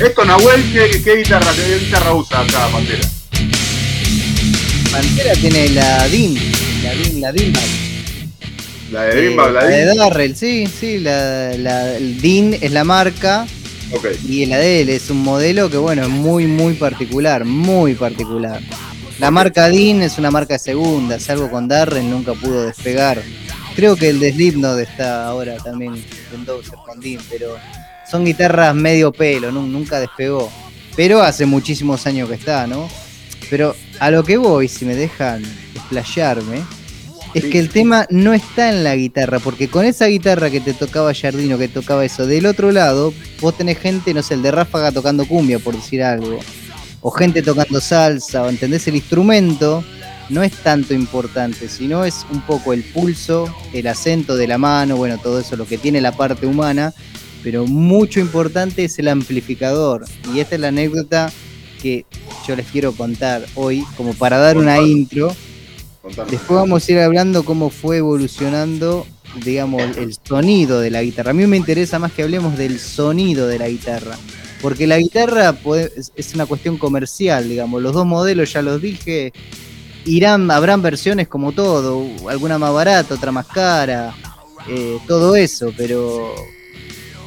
[0.00, 3.08] Esto, Nahuel, ¿qué, qué guitarra, qué guitarra usa acá, Pantera?
[4.92, 6.38] Pantera tiene la DIN,
[6.84, 7.87] la DIN, la DIN.
[9.62, 13.46] La de la Darrell, sí, sí, la, la- el DIN es la marca
[14.28, 18.60] y la de él es un modelo que bueno, es muy muy particular, muy particular.
[19.18, 23.20] La marca DIN es una marca de segunda, salvo con Darrell nunca pudo despegar.
[23.74, 26.44] Creo que el de Slipknot está ahora también en
[26.84, 27.56] con DIN, pero
[28.10, 30.50] son guitarras medio pelo, nu- nunca despegó.
[30.96, 32.88] Pero hace muchísimos años que está, ¿no?
[33.50, 35.42] Pero a lo que voy, si me dejan
[35.74, 36.62] explayarme,
[37.34, 40.74] es que el tema no está en la guitarra, porque con esa guitarra que te
[40.74, 44.50] tocaba Jardino, que tocaba eso, del otro lado, vos tenés gente, no sé, el de
[44.50, 46.38] Ráfaga tocando cumbia, por decir algo,
[47.00, 49.84] o gente tocando salsa, o entendés, el instrumento
[50.30, 54.96] no es tanto importante, sino es un poco el pulso, el acento de la mano,
[54.96, 56.92] bueno, todo eso, lo que tiene la parte humana,
[57.42, 60.04] pero mucho importante es el amplificador.
[60.34, 61.32] Y esta es la anécdota
[61.80, 62.04] que
[62.46, 65.34] yo les quiero contar hoy, como para dar una intro.
[66.08, 69.06] Después vamos a ir hablando cómo fue evolucionando,
[69.44, 71.30] digamos, el sonido de la guitarra.
[71.30, 74.16] A mí me interesa más que hablemos del sonido de la guitarra.
[74.60, 75.56] Porque la guitarra
[76.16, 77.80] es una cuestión comercial, digamos.
[77.80, 79.32] Los dos modelos, ya los dije,
[80.04, 84.14] irán, habrán versiones como todo, alguna más barata, otra más cara,
[84.68, 86.34] eh, todo eso, pero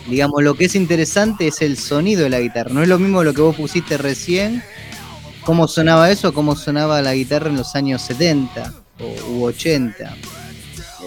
[0.09, 2.73] digamos, lo que es interesante es el sonido de la guitarra.
[2.73, 4.63] No es lo mismo lo que vos pusiste recién,
[5.45, 10.15] cómo sonaba eso, cómo sonaba la guitarra en los años 70 o, u 80.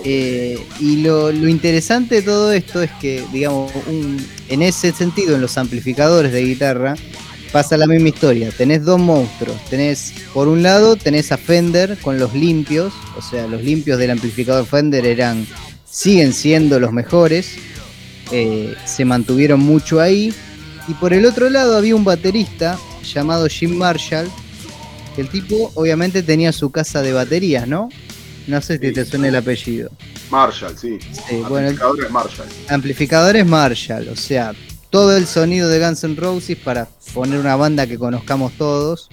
[0.07, 5.35] Eh, y lo, lo interesante de todo esto es que, digamos, un- en ese sentido,
[5.35, 6.95] en los amplificadores de guitarra,
[7.53, 8.51] pasa la misma historia.
[8.51, 9.57] Tenés dos monstruos.
[9.71, 14.11] Tenés, por un lado, tenés a Fender con los limpios, o sea, los limpios del
[14.11, 15.47] amplificador Fender eran,
[15.89, 17.53] siguen siendo los mejores,
[18.33, 20.35] eh, se mantuvieron mucho ahí.
[20.89, 24.29] Y por el otro lado había un baterista llamado Jim Marshall,
[25.15, 27.89] que el tipo obviamente tenía su casa de baterías, ¿no?
[28.47, 29.91] No sé si te suena el apellido.
[30.31, 30.99] Marshall, sí.
[31.29, 32.49] Sí, bueno, el- Amplificador es Marshall.
[32.69, 34.53] amplificadores Marshall, o sea,
[34.91, 39.09] todo el sonido de Guns N' Roses para poner una banda que conozcamos todos.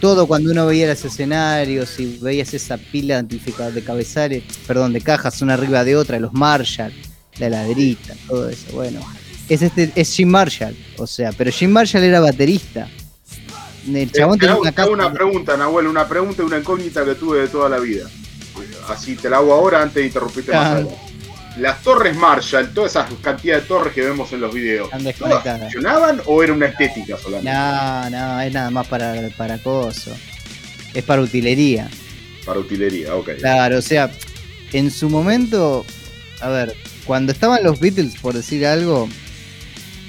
[0.00, 4.92] Todo cuando uno veía los escenarios y veías esa pila de amplificadores de cabezales, perdón,
[4.92, 6.92] de cajas una arriba de otra, los Marshall,
[7.38, 9.00] la heladerita, todo eso, bueno.
[9.48, 12.88] Es este, es Jim Marshall, o sea, pero Jim Marshall era baterista.
[13.94, 17.40] El chabón te, tenía hago, una pregunta, Nahuel, una pregunta y una incógnita que tuve
[17.40, 18.08] de toda la vida.
[18.88, 20.96] Así te la hago ahora antes de interrumpirte más adelante.
[21.58, 25.14] Las torres Marshall, todas esas cantidades de torres que vemos en los videos, Están ¿todas
[25.18, 25.60] desconectadas.
[25.62, 27.50] funcionaban o era una estética solamente?
[27.52, 30.12] No, no, es nada más para, para coso.
[30.94, 31.88] Es para utilería.
[32.46, 33.30] Para utilería, ok.
[33.38, 34.10] Claro, o sea,
[34.72, 35.84] en su momento,
[36.40, 39.08] a ver, cuando estaban los Beatles, por decir algo,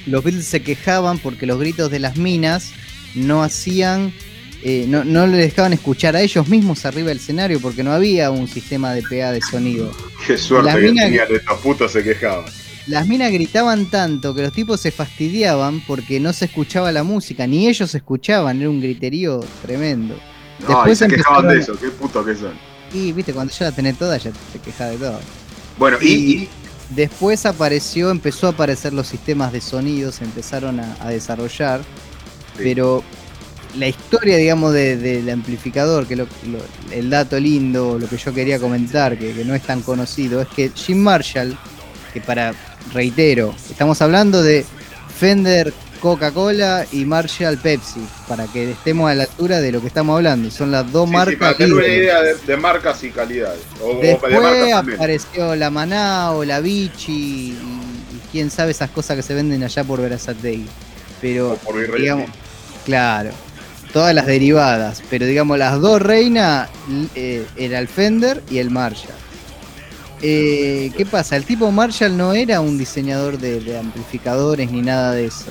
[0.05, 2.71] los Beatles se quejaban porque los gritos de las minas
[3.15, 4.13] no hacían,
[4.63, 8.31] eh, no, no le dejaban escuchar a ellos mismos arriba del escenario porque no había
[8.31, 9.91] un sistema de PA de sonido.
[10.25, 12.45] Qué suerte Las que minas- tenían estos putos se quejaban.
[12.87, 17.45] Las minas gritaban tanto que los tipos se fastidiaban porque no se escuchaba la música,
[17.45, 20.17] ni ellos escuchaban, era un griterío tremendo.
[20.67, 22.53] No, y se quejaban de eso, qué putos que son.
[22.91, 25.19] Y viste, cuando ya la tenés toda, ya te quejas de todo.
[25.77, 26.49] Bueno, y, y-
[26.89, 31.81] después apareció, empezó a aparecer los sistemas de sonido, se empezaron a, a desarrollar,
[32.59, 33.03] pero
[33.77, 38.33] la historia, digamos, de- del amplificador, que lo- lo- el dato lindo, lo que yo
[38.33, 41.57] quería comentar, que, que no es tan conocido, es que Jim Marshall,
[42.13, 42.53] que para,
[42.93, 44.65] reitero, estamos hablando de
[45.19, 50.15] Fender Coca-Cola y Marshall Pepsi, para que estemos a la altura de lo que estamos
[50.15, 51.37] hablando, son las dos sí, sí, marcas.
[51.39, 53.59] para tener una idea de, de marcas y calidades.
[53.81, 58.89] O, o de Después marcas apareció la Manao, la Vichy y, y quién sabe esas
[58.91, 60.67] cosas que se venden allá por Verazategui.
[61.21, 62.29] Pero, por digamos,
[62.89, 63.29] claro,
[63.93, 65.03] todas las derivadas.
[65.09, 66.69] Pero digamos, las dos reinas
[67.15, 69.13] eh, era el Fender y el Marshall.
[70.21, 71.37] Eh, ¿Qué pasa?
[71.37, 75.45] El tipo Marshall no era un diseñador de, de amplificadores ni nada de eso.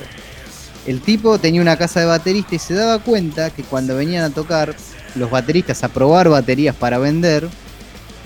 [0.86, 4.30] El tipo tenía una casa de baterista y se daba cuenta que cuando venían a
[4.30, 4.74] tocar
[5.14, 7.48] los bateristas a probar baterías para vender,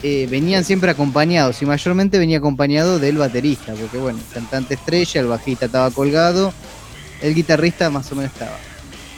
[0.03, 5.21] eh, venían siempre acompañados y mayormente venía acompañado del baterista, porque bueno, el cantante estrella,
[5.21, 6.53] el bajista estaba colgado,
[7.21, 8.57] el guitarrista más o menos estaba.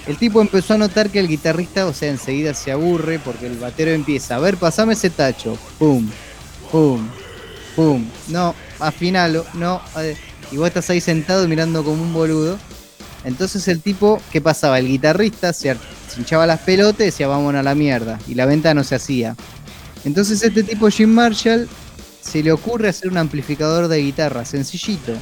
[0.06, 3.56] El tipo empezó a notar que el guitarrista, o sea, enseguida se aburre porque el
[3.56, 6.06] batero empieza, a ver, pasame ese tacho, pum,
[6.70, 7.08] pum,
[7.74, 9.80] pum, no, afinalo, no,
[10.52, 12.58] y vos estás ahí sentado mirando como un boludo.
[13.24, 14.78] Entonces el tipo, ¿qué pasaba?
[14.78, 15.74] El guitarrista se,
[16.18, 19.34] hinchaba las pelotas y decía, vámonos a la mierda, y la venta no se hacía.
[20.04, 21.66] Entonces este tipo Jim Marshall
[22.20, 25.12] se le ocurre hacer un amplificador de guitarra sencillito,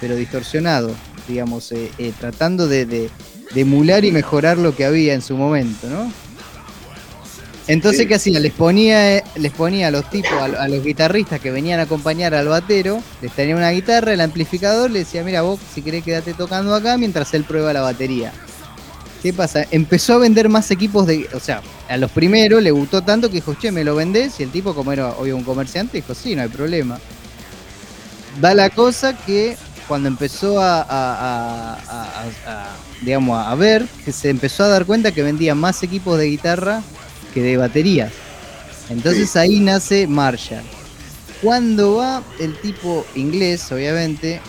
[0.00, 0.94] pero distorsionado,
[1.26, 3.10] digamos, eh, eh, tratando de-
[3.54, 6.12] de emular y mejorar lo que había en su momento, ¿no?
[7.68, 8.06] Entonces, Sí.
[8.06, 8.38] ¿qué hacía?
[8.38, 12.32] Les ponía, les ponía a los tipos, a, a los guitarristas que venían a acompañar
[12.34, 16.32] al batero, les tenía una guitarra, el amplificador, le decía, mira vos, si querés quedate
[16.34, 18.32] tocando acá mientras él prueba la batería.
[19.20, 19.64] ¿Qué pasa?
[19.72, 21.28] Empezó a vender más equipos de.
[21.34, 24.38] O sea, a los primeros le gustó tanto que dijo, che, ¿me lo vendés?
[24.38, 27.00] Y el tipo, como era hoy un comerciante, dijo, sí, no hay problema.
[28.40, 29.56] Da la cosa que
[29.88, 34.84] cuando empezó a, a- a- a- a- digamos, a ver, que se empezó a dar
[34.86, 36.82] cuenta que vendía más equipos de guitarra
[37.34, 38.12] que de baterías.
[38.88, 40.62] Entonces ahí nace Marshall.
[41.42, 44.40] Cuando va el tipo inglés, obviamente,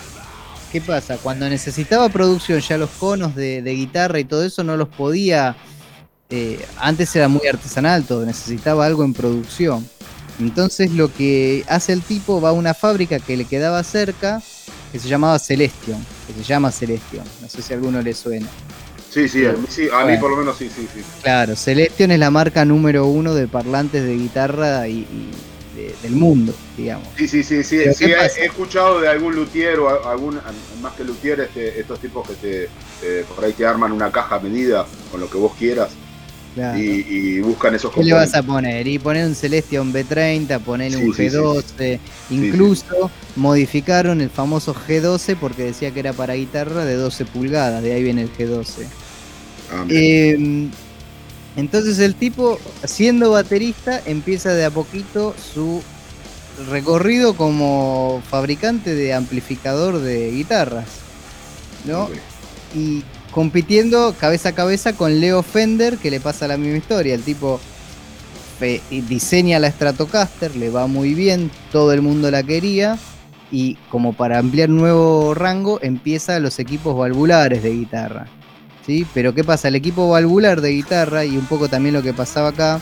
[0.72, 1.18] ¿qué pasa?
[1.18, 5.56] Cuando necesitaba producción, ya los conos de, de guitarra y todo eso no los podía.
[6.30, 9.88] eh, antes era muy artesanal todo, necesitaba algo en producción.
[10.40, 14.42] Entonces lo que hace el tipo va a una fábrica que le quedaba cerca,
[14.92, 17.24] que se llamaba Celestion, que se llama Celestion.
[17.42, 18.48] No sé si a alguno le suena.
[19.10, 20.20] Sí, sí, a mí, sí, a mí Bueno.
[20.20, 21.02] por lo menos sí, sí, sí.
[21.24, 25.32] Claro, Celestion es la marca número uno de parlantes de guitarra y, y
[25.76, 27.08] de- del mundo, digamos.
[27.18, 30.40] Sí, sí, sí, sí, sí, ¿qué he, escuchado de algún luthier o algún,
[30.82, 32.70] más que luthier, este, estos tipos que te,
[33.02, 35.90] eh, por ahí te arman una caja a medida con lo que vos quieras
[36.58, 36.80] Claro.
[36.80, 38.88] y, y buscan esos ¿Qué le vas a poner?
[38.88, 42.00] Y poner un Celestion B30, ponerle Sí, un sí, sí, G12.
[42.32, 47.94] Incluso modificaron el famoso G12 porque decía que era para guitarra de 12 pulgadas, de
[47.94, 48.88] ahí viene el G12.
[49.72, 49.86] Ah.
[49.88, 50.68] Eh,
[51.58, 55.84] entonces el tipo, siendo baterista, empieza de a poquito su
[56.72, 60.88] recorrido como fabricante de amplificador de guitarras,
[61.86, 62.06] ¿no?
[62.06, 62.14] Ok.
[62.74, 63.04] Y
[63.38, 67.14] compitiendo cabeza a cabeza con Leo Fender, que le pasa la misma historia.
[67.14, 67.60] El tipo
[68.90, 72.98] diseña la Stratocaster, le va muy bien, todo el mundo la quería.
[73.52, 78.26] Y como para ampliar nuevo rango, empieza los equipos valvulares de guitarra.
[78.88, 79.06] ¿sí?
[79.14, 79.68] Pero ¿qué pasa?
[79.68, 82.82] El equipo valvular de guitarra, y un poco también lo que pasaba acá,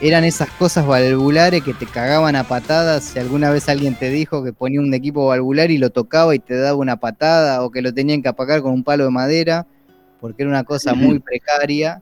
[0.00, 3.02] eran esas cosas valvulares que te cagaban a patadas.
[3.02, 6.38] Si alguna vez alguien te dijo que ponía un equipo valvular y lo tocaba y
[6.38, 9.66] te daba una patada, o que lo tenían que apagar con un palo de madera,
[10.22, 12.00] porque era una cosa muy precaria.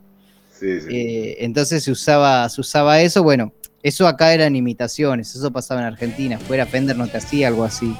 [0.52, 0.86] Sí, sí.
[0.90, 3.24] Eh, entonces se usaba, se usaba eso.
[3.24, 3.52] Bueno,
[3.82, 6.38] eso acá eran imitaciones, eso pasaba en Argentina.
[6.38, 7.96] Fuera Fender no te hacía algo así.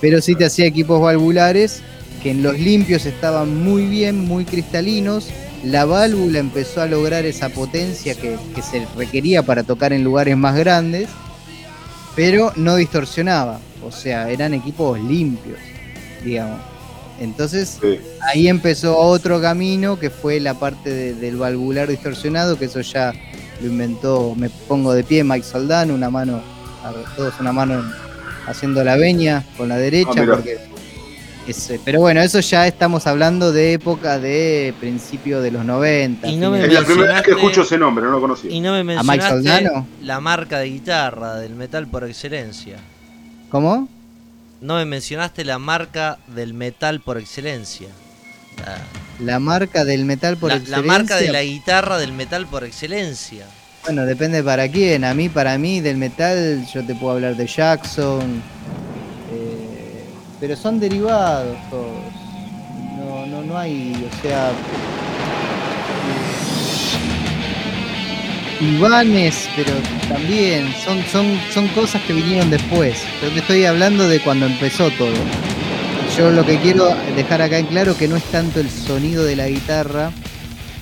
[0.00, 1.82] Pero sí te hacía equipos valvulares
[2.22, 5.28] que en los limpios estaban muy bien, muy cristalinos.
[5.64, 10.36] La válvula empezó a lograr esa potencia que, que se requería para tocar en lugares
[10.36, 11.08] más grandes,
[12.14, 13.58] pero no distorsionaba.
[13.82, 15.58] O sea, eran equipos limpios,
[16.24, 16.75] digamos.
[17.20, 17.98] Entonces Sí.
[18.32, 23.12] ahí empezó otro camino que fue la parte de- del valvular distorsionado, que eso ya
[23.60, 26.40] lo inventó, me pongo de pie, Mike Soldán, una mano,
[26.84, 27.90] a todos una mano en-
[28.46, 30.58] haciendo la veña con la derecha, Ah, porque
[31.48, 36.28] es, eh, pero bueno, eso ya estamos hablando de época de principio de los 90.
[36.28, 38.50] Y no me Es la primera vez que escucho ese nombre, no lo conocía.
[38.50, 39.86] Y no me Mike mencionaste Soldano?
[40.02, 42.76] la marca de guitarra del metal por excelencia.
[43.48, 43.88] ¿Cómo?
[44.60, 47.88] No me mencionaste la marca del metal por excelencia.
[48.58, 48.78] La,
[49.34, 50.92] La marca del metal por la- la excelencia.
[50.92, 53.44] marca de la guitarra del metal por excelencia.
[53.84, 55.04] Bueno, depende para quién.
[55.04, 58.42] A mí, para mí, del metal, yo te puedo hablar de Jackson.
[59.32, 60.04] eh,
[60.40, 62.12] pero son derivados todos.
[62.98, 64.50] No, no, no hay, o sea.
[68.60, 69.72] Ivanes, pero
[70.08, 72.96] también son, son, son cosas que vinieron después.
[73.22, 75.14] Yo te estoy hablando de cuando empezó todo.
[76.16, 79.36] Yo lo que quiero dejar acá en claro que no es tanto el sonido de
[79.36, 80.10] la guitarra,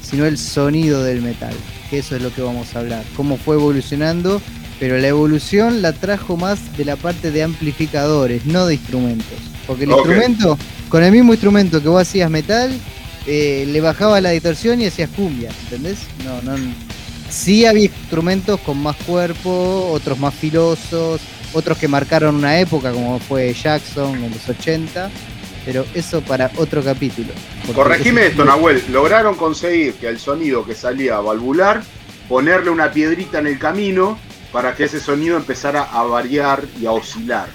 [0.01, 1.55] sino el sonido del metal.
[1.91, 3.03] Que eso es lo que vamos a hablar.
[3.17, 4.41] Cómo fue evolucionando,
[4.79, 9.39] pero la evolución la trajo más de la parte de amplificadores, no de instrumentos.
[9.67, 10.57] Porque el instrumento,
[10.89, 12.71] con el mismo instrumento que vos hacías metal,
[13.27, 15.99] eh, le bajaba la distorsión y hacías cumbia, ¿entendés?
[16.25, 16.57] No, no.
[17.35, 21.21] Sí había instrumentos con más cuerpo, otros más filosos,
[21.53, 25.11] otros que marcaron una época, como fue Jackson en los 80,
[25.65, 27.29] pero eso para otro capítulo.
[27.75, 28.83] Corregime ese- esto, Nahuel.
[28.91, 31.83] Lograron conseguir que al sonido que salía valvular,
[32.29, 34.17] ponerle una piedrita en el camino
[34.53, 37.49] para que ese sonido empezara a variar y a oscilar.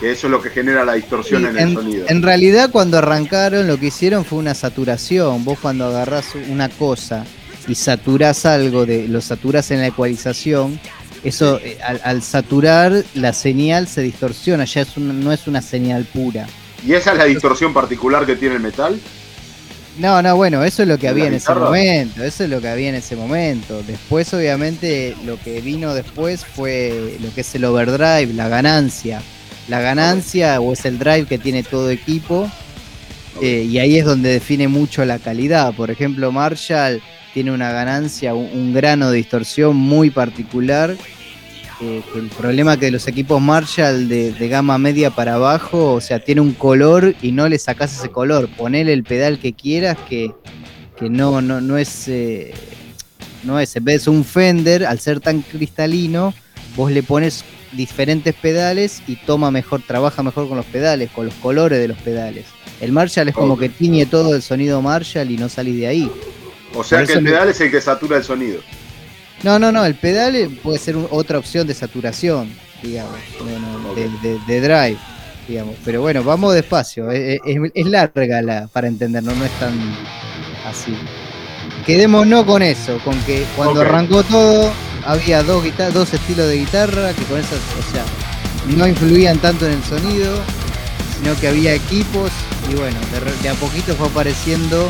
[0.00, 2.06] Que eso es lo que genera la distorsión Sí, en el sonido.
[2.08, 5.44] en realidad cuando arrancaron lo que hicieron fue una saturación.
[5.44, 7.24] Vos cuando agarrás una cosa
[7.68, 10.78] y saturás algo, de, lo saturás en la ecualización,
[11.22, 15.62] eso eh, al, al saturar la señal se distorsiona, ya es un- no es una
[15.62, 16.46] señal pura.
[16.86, 18.98] ¿Y esa es la distorsión particular que tiene el metal?
[19.96, 22.60] No, no, bueno, eso es lo que ¿En había en ese momento, eso es lo
[22.60, 23.80] que había en ese momento.
[23.86, 29.22] Después, obviamente, lo que vino después fue lo que es el overdrive, la ganancia.
[29.68, 32.50] La ganancia o es el drive que tiene todo equipo,
[33.40, 35.72] eh, y ahí es donde define mucho la calidad.
[35.74, 37.00] Por ejemplo, Marshall
[37.34, 40.96] tiene una ganancia, un, un grano de distorsión muy particular.
[41.80, 46.20] eh, el problema que los equipos Marshall de, de gama media para abajo, o sea,
[46.20, 48.48] tiene un color y no le sacás ese color.
[48.56, 50.30] Ponele el pedal que quieras, que,
[50.98, 52.08] que no, no, no es.
[52.08, 52.54] eh,
[53.42, 56.32] no es, en vez de un Fender, al ser tan cristalino,
[56.76, 61.34] vos le pones diferentes pedales y toma mejor, trabaja mejor con los pedales, con los
[61.34, 62.46] colores de los pedales.
[62.80, 66.10] El Marshall es como que tiñe todo el sonido Marshall y no salís de ahí.
[66.74, 68.60] O sea Por que eso el me- pedal es el que satura el sonido.
[69.42, 72.50] No, no, no, el pedal eh, puede ser un- otra opción de saturación,
[72.82, 73.14] digamos,
[73.94, 74.98] de, de- de drive,
[75.46, 75.76] digamos.
[75.84, 79.72] Pero bueno, vamos despacio, es, es- es larga la, para entendernos, no es tan
[80.66, 80.96] así.
[81.86, 84.72] Quedémonos con eso, con que cuando arrancó todo
[85.04, 88.04] había dos, guitar- dos estilos de guitarra que con esas, o sea,
[88.76, 90.34] no influían tanto en el sonido,
[91.18, 92.30] sino que había equipos
[92.70, 92.96] y bueno,
[93.42, 94.88] de a poquito fue apareciendo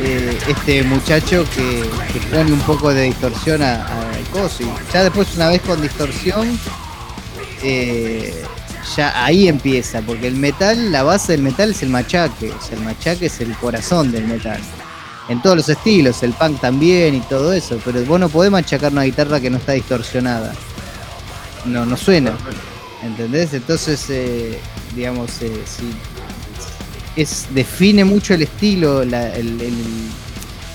[0.00, 1.84] eh, este muchacho que,
[2.30, 4.64] pone un poco de distorsión a- al coso.
[4.92, 6.58] Ya después, una vez con distorsión,
[7.62, 8.42] eh,
[8.96, 12.76] ya ahí empieza, porque el metal, la base del metal es el machaque, o sea,
[12.76, 14.60] el machaque es el corazón del metal.
[15.28, 18.90] En todos los estilos, el punk también y todo eso, pero vos no podés machacar
[18.92, 20.52] una guitarra que no está distorsionada.
[21.64, 22.36] No, no suena.
[23.04, 23.54] ¿Entendés?
[23.54, 24.58] Entonces, eh,
[24.96, 25.84] digamos, eh, si
[27.16, 29.32] es, define mucho el estilo, la-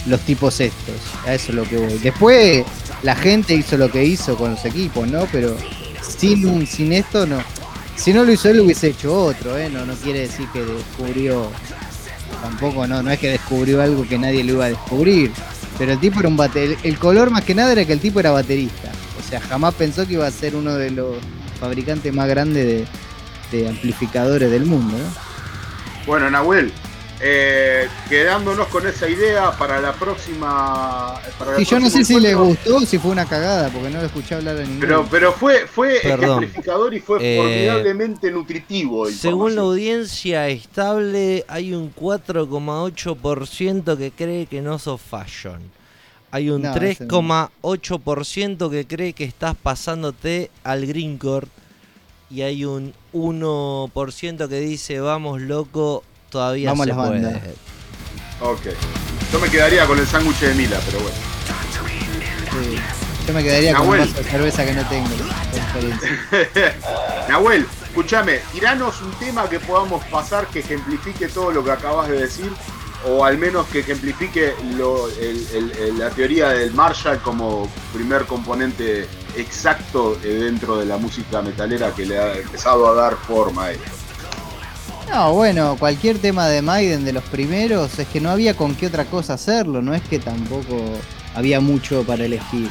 [0.07, 0.95] los tipos estos.
[1.25, 1.97] A eso es lo que voy.
[1.97, 2.65] Después
[3.03, 5.25] la gente hizo lo que hizo con los equipos, ¿no?
[5.31, 5.55] Pero
[6.01, 7.39] sin, sin esto no.
[7.95, 9.69] Si no lo hizo él, hubiese hecho otro, ¿eh?
[9.69, 11.49] No, no quiere decir que descubrió.
[12.41, 15.31] Tampoco, no, no es que descubrió algo que nadie lo iba a descubrir.
[15.77, 16.39] Pero el tipo era un.
[16.55, 18.91] El, el color más que nada era que el tipo era baterista.
[19.19, 21.17] O sea, jamás pensó que iba a ser uno de los
[21.59, 22.65] fabricantes más grandes
[23.51, 25.26] de, de amplificadores del mundo, ¿no?
[26.07, 26.71] Bueno, Nahuel,
[27.19, 31.15] eh, quedándonos con esa idea para la próxima.
[31.37, 33.99] Para Sí, yo no sé si le gustó o si fue una cagada, porque no
[33.99, 34.79] lo escuché hablar en inglés.
[34.79, 39.07] Pero, pero fue, fue ejemplificador y fue Eh, formidablemente nutritivo.
[39.07, 45.59] Según la audiencia estable, hay un 4,8% que cree que no sos fashion.
[46.31, 47.09] Hay un No, ese no.
[47.09, 51.49] 3,8% que cree que estás pasándote al green card.
[52.29, 57.09] Y hay un 1% que dice, vamos loco, todavía Vamos se puede.
[57.09, 57.41] bandas.
[58.41, 58.61] Ok.
[59.31, 61.15] Yo me quedaría con el sándwich de Mila, pero bueno.
[62.51, 62.77] Sí.
[63.27, 64.09] Yo me quedaría con un Nahuel.
[64.09, 65.07] vaso de cerveza que no tengo.
[65.09, 66.75] por experiencia.
[67.29, 72.19] Nahuel, escúchame, tiranos un tema que podamos pasar que ejemplifique todo lo que acabas de
[72.19, 72.51] decir,
[73.05, 74.53] o al menos que ejemplifique
[75.97, 82.05] la teoría del Marshall como primer componente exacto eh, dentro de la música metalera que
[82.05, 83.91] le ha empezado a dar forma a esto.
[85.09, 88.87] No, bueno, cualquier tema de Maiden de los primeros es que no había con qué
[88.87, 90.75] otra cosa hacerlo, no es que tampoco
[91.33, 92.69] había mucho para elegir.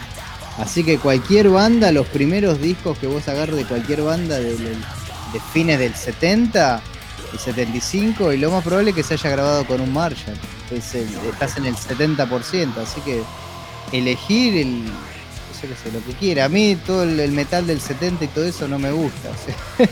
[0.59, 4.57] Así que cualquier banda, los primeros discos que vos agarres de cualquier banda de
[5.53, 6.83] fines del 70
[7.35, 10.37] y 75, y lo más probable es que se haya grabado con un Marshall.
[10.71, 13.23] Es el- estás en el 70%, así que
[13.93, 16.45] elegir el, yo qué sé, lo que quiera.
[16.47, 19.31] A mí todo el, el metal del 70 y todo eso no me gusta.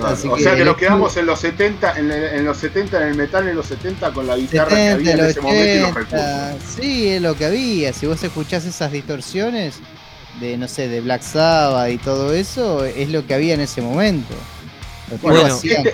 [0.00, 3.02] O sea, o sea que nos quedamos en los 70, en, el- en los 70,
[3.02, 5.40] en el metal en los 70 con la guitarra que 70, había en el ese
[5.40, 6.00] momento y los 80,
[6.52, 6.74] recursos.
[6.80, 7.92] Sí, es lo que había.
[7.92, 9.74] Si vos escuchás esas distorsiones
[10.40, 13.82] de, no sé, de Black Sabbath y todo eso, es lo que había en ese
[13.82, 14.32] momento.
[15.20, 15.92] Bueno, este-.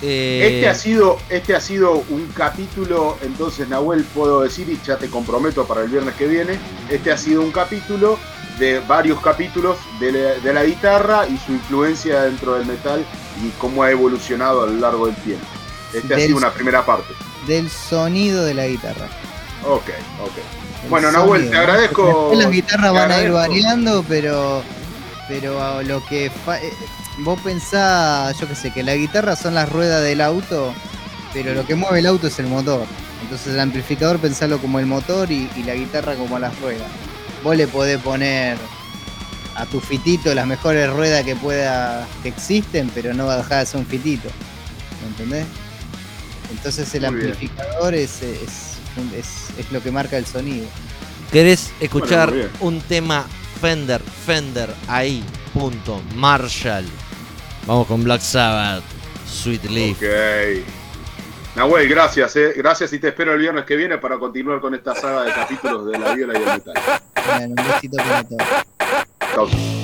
[0.00, 4.96] Eh, Este ha sido, este ha sido un capítulo, entonces Nahuel puedo decir, y ya
[4.96, 6.56] te comprometo para el viernes que viene,
[6.88, 8.16] este ha sido un capítulo
[8.60, 13.04] de varios capítulos de la, de la guitarra y su influencia dentro del metal
[13.44, 15.46] y cómo ha evolucionado a lo largo del tiempo.
[15.92, 17.12] Este ha sido una primera parte.
[17.48, 19.06] Del sonido de la guitarra.
[19.64, 19.88] Ok,
[20.22, 20.32] ok.
[20.84, 21.60] El Bueno, Nahuel, te ¿no?
[21.60, 22.32] agradezco.
[22.36, 24.62] Las guitarras van a ir variando, pero
[25.28, 26.72] pero a lo que fa- eh,
[27.18, 30.72] vos pensás, yo qué sé, que la guitarra son las ruedas del auto,
[31.32, 32.84] pero lo que mueve el auto es el motor.
[33.22, 36.86] Entonces el amplificador pensalo como el motor y, y la guitarra como las ruedas.
[37.42, 38.56] Vos le podés poner
[39.56, 43.60] a tu fitito las mejores ruedas que pueda que existen, pero no va a dejar
[43.60, 44.28] de ser un fitito.
[45.02, 45.46] ¿Me entendés?
[46.50, 48.78] Entonces el Muy amplificador es, es,
[49.16, 50.66] es- es lo que marca el sonido.
[51.32, 53.26] ¿Querés escuchar Bueno, un tema
[53.60, 55.22] Fender, Fender, ahí,
[55.52, 56.86] punto, Marshall?
[57.68, 58.82] Vamos con Black Sabbath,
[59.26, 59.98] Sweet Leaf.
[59.98, 60.64] Ok.
[61.54, 62.54] Nahuel, gracias, eh.
[62.56, 65.84] Gracias y te espero el viernes que viene para continuar con esta saga de capítulos
[65.84, 66.74] de la viola y el metal.
[67.26, 68.42] Bueno, un besito para todos.
[69.34, 69.77] Chau.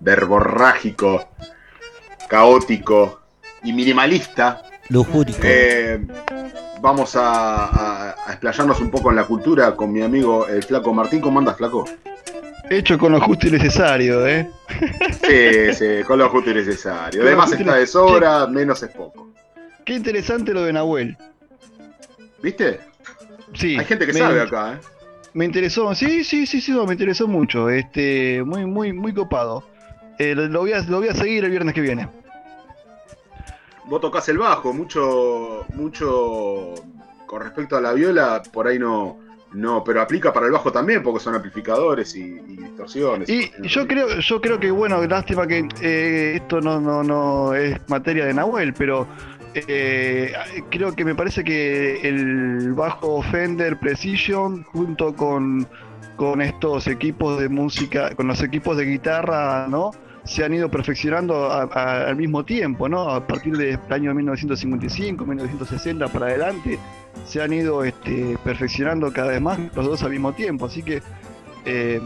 [0.00, 1.28] Verborrágico,
[2.28, 3.20] caótico
[3.62, 4.62] y minimalista.
[4.88, 5.38] Lujúrico.
[5.42, 6.00] Eh,
[6.80, 10.92] vamos a, a- a explayarnos un poco en la cultura con mi amigo el flaco
[10.94, 11.20] Martín.
[11.20, 11.84] ¿Cómo andas, flaco?
[12.70, 14.50] Hecho con lo justo y necesario, ¿eh?
[15.26, 17.20] Sí, sí, con lo justo y necesario.
[17.20, 19.28] Con Además está de sobra, menos es poco.
[19.84, 21.16] Qué interesante lo de Nahuel.
[22.42, 22.80] ¿Viste?
[23.54, 23.78] Sí.
[23.78, 24.78] Hay gente que me- sabe acá, ¿eh?
[25.38, 27.70] Me interesó, sí, sí, sí, sí, no, me interesó mucho.
[27.70, 29.62] Este, muy, muy, muy copado.
[30.18, 32.08] Eh, lo, voy a, lo voy a seguir el viernes que viene.
[33.84, 36.74] Vos tocás el bajo, mucho, mucho
[37.26, 39.20] con respecto a la viola, por ahí no,
[39.52, 43.28] no, pero aplica para el bajo también, porque son amplificadores y, y distorsiones.
[43.28, 47.78] Y yo creo, yo creo que bueno, lástima que eh, esto no, no, no es
[47.88, 49.06] materia de Nahuel, pero
[49.54, 50.32] eh,
[50.70, 55.66] creo que me parece que el bajo Fender Precision junto con,
[56.16, 59.90] con estos equipos de música, con los equipos de guitarra, ¿no?
[60.24, 61.62] Se han ido perfeccionando a-
[62.08, 63.08] al mismo tiempo, ¿no?
[63.08, 66.78] A partir del año 1955, 1960 para adelante,
[67.24, 70.66] se han ido este, perfeccionando cada vez más los dos al mismo tiempo.
[70.66, 71.00] Así que
[71.64, 72.00] eh,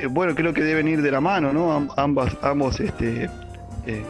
[0.00, 1.72] eh, bueno, creo que deben ir de la mano, ¿no?
[1.72, 3.28] Am- ambas, ambos este,
[3.88, 4.04] eh,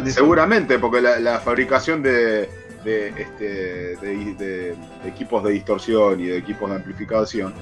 [0.00, 2.48] de- seguramente, porque la, la fabricación de,
[2.84, 4.74] de, este, de,
[5.06, 7.54] equipos de distorsión y de equipos de amplificación,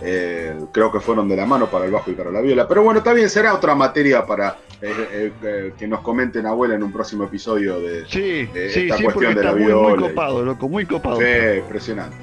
[0.00, 2.68] eh, creo que fueron de la mano para el bajo y para la viola.
[2.68, 6.92] Pero bueno, también será otra materia para eh, eh, que nos comenten abuela en un
[6.92, 9.96] próximo episodio de, Sí, de sí, esta sí, cuestión de la muy, viola.
[9.96, 11.18] muy copado, loco, muy copado.
[11.18, 11.24] Sí,
[11.58, 12.16] impresionante.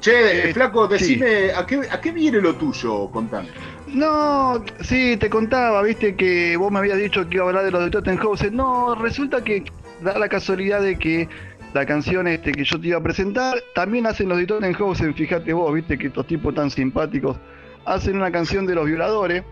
[0.00, 3.08] Che, flaco, decime, ¿a, qué, ¿a qué viene lo tuyo?
[3.12, 3.50] Contame.
[3.92, 7.70] No, sí, te contaba, viste que vos me habías dicho que iba a hablar de
[7.70, 8.56] los de Tottenhausen.
[8.56, 9.64] No, resulta que
[10.00, 11.28] da la casualidad de que
[11.74, 15.14] la canción este que yo te iba a presentar también hacen los de Tottenhausen.
[15.14, 17.36] Fíjate vos, viste que estos tipos tan simpáticos
[17.84, 19.44] hacen una canción de los violadores.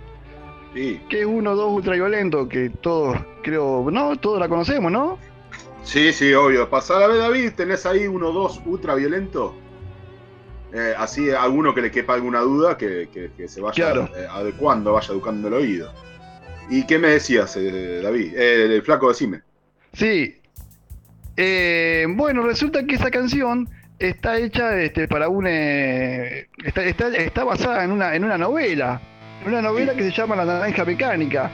[0.74, 1.00] Sí.
[1.08, 5.18] Que es uno, dos ultraviolento, que todos, creo, no, todos la conocemos, ¿no?
[5.82, 6.70] Sí, sí, obvio.
[6.70, 9.54] Pasar a ver, David, tenés ahí uno dos ultra violento.
[10.72, 14.08] Eh, así, alguno que le quepa alguna duda, que, que- que se vaya Claro.
[14.16, 15.92] eh, adecuando, vaya educando el oído.
[16.68, 18.34] ¿Y qué me decías, eh, David?
[18.36, 19.40] Eh, el flaco, decime.
[19.92, 20.36] Sí.
[22.08, 23.68] Bueno, resulta que esa canción
[23.98, 25.46] está hecha este, para un.
[25.46, 29.00] está, está, está basada en una, en una novela.
[29.42, 31.50] En una novela que se llama La Naranja Mecánica.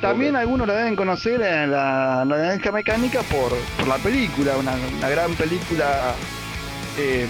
[0.00, 4.72] También algunos la deben conocer en la, la Naranja Mecánica por, por la película, una,
[4.98, 6.14] una gran película
[6.98, 7.26] eh,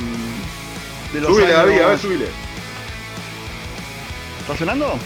[1.15, 2.27] de los Subile, años- David, a ver, subile.
[4.41, 4.99] ¿Está sonando?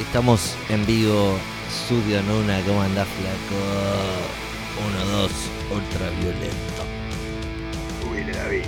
[0.00, 1.38] Estamos en vivo,
[1.84, 3.60] Studio Nuna, ¿cómo andás, flaco?
[5.04, 5.30] 1, 2,
[5.70, 6.82] ultraviolento.
[8.02, 8.64] Subile, David.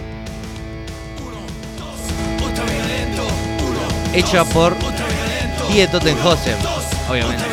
[4.14, 4.76] Hecha por
[5.72, 6.56] Die Tottenhausen,
[7.10, 7.44] obviamente.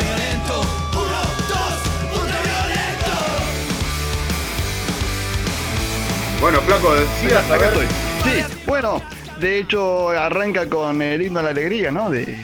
[6.42, 7.86] Bueno, flaco, a Acá estoy.
[8.24, 9.00] Sí, bueno,
[9.40, 12.10] de hecho arranca con el himno a la alegría, ¿no?
[12.10, 12.36] De,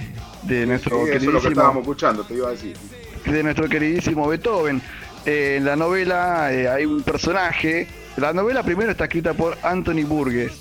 [0.43, 2.77] de nuestro Sí, eso es lo que queridísimo estábamos escuchando, te iba a decir.
[3.27, 4.81] de nuestro queridísimo Beethoven.
[5.27, 7.89] Eh, en la novela eh, hay un personaje.
[8.17, 10.61] La novela primero está escrita por Anthony Burgess.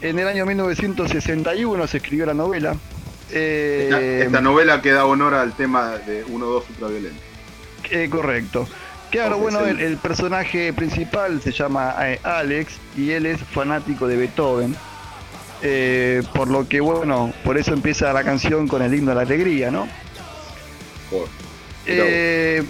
[0.00, 2.74] En el año 1961 se escribió la novela.
[3.30, 7.20] Eh, Esta, esta novela que da honor al tema de 1-2 ultraviolento.
[7.90, 8.66] Eh, correcto.
[9.12, 14.16] Claro, bueno, el, el personaje principal se llama eh, Alex y él es fanático de
[14.16, 14.74] Beethoven.
[15.64, 19.20] Eh, por lo que, bueno, por eso empieza la canción con el himno a la
[19.20, 19.86] alegría, ¿no?
[21.86, 22.64] Eh,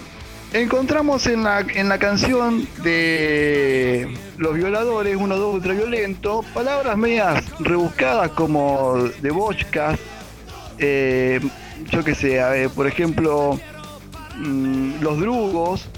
[0.51, 8.29] encontramos en la, en la canción de Los Violadores, uno dos ultraviolento, palabras medias rebuscadas
[8.31, 9.99] como de Bochkas,
[10.77, 11.39] eh,
[11.89, 13.59] yo qué sé, a ver, por ejemplo,
[14.37, 15.89] mm, los drugos,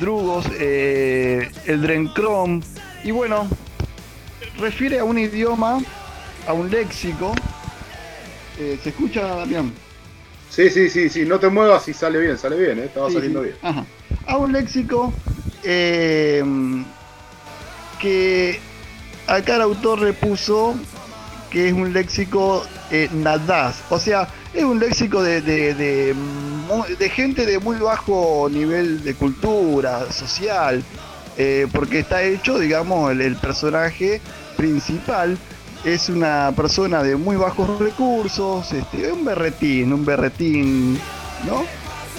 [0.00, 2.60] drugos, eh, el drencrom,
[3.04, 3.46] y bueno,
[4.58, 5.80] refiere a un idioma,
[6.46, 7.32] a un léxico.
[8.58, 9.72] Eh, ¿Se escucha, Damián?
[10.50, 13.14] Sí, sí, sí, sí, no te muevas y sale bien, sale bien, eh, estaba Sí,
[13.14, 13.46] saliendo sí.
[13.50, 13.56] bien.
[13.62, 13.84] Ajá.
[14.26, 15.12] A un léxico
[15.62, 16.42] eh,
[18.00, 18.58] que
[19.26, 20.74] acá el autor repuso
[21.50, 23.82] que es un léxico eh, nadaz.
[23.90, 26.14] O sea, es un léxico de, de, de
[26.98, 30.82] de gente de muy bajo nivel de cultura social.
[31.36, 34.20] eh, porque está hecho, digamos, el, el personaje
[34.58, 35.38] principal
[35.84, 40.98] es una persona de muy bajos recursos, este, un berretín, un berretín,
[41.46, 41.62] ¿no?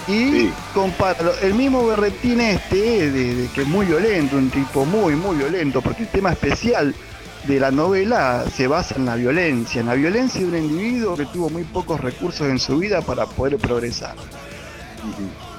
[0.07, 0.53] Y Sí.
[0.73, 5.15] compara lo- el mismo berretín este, de, de que es muy violento, un tipo muy,
[5.15, 6.95] muy violento, porque el tema especial
[7.47, 11.25] de la novela se basa en la violencia, en la violencia de un individuo que
[11.25, 14.15] tuvo muy pocos recursos en su vida para poder progresar.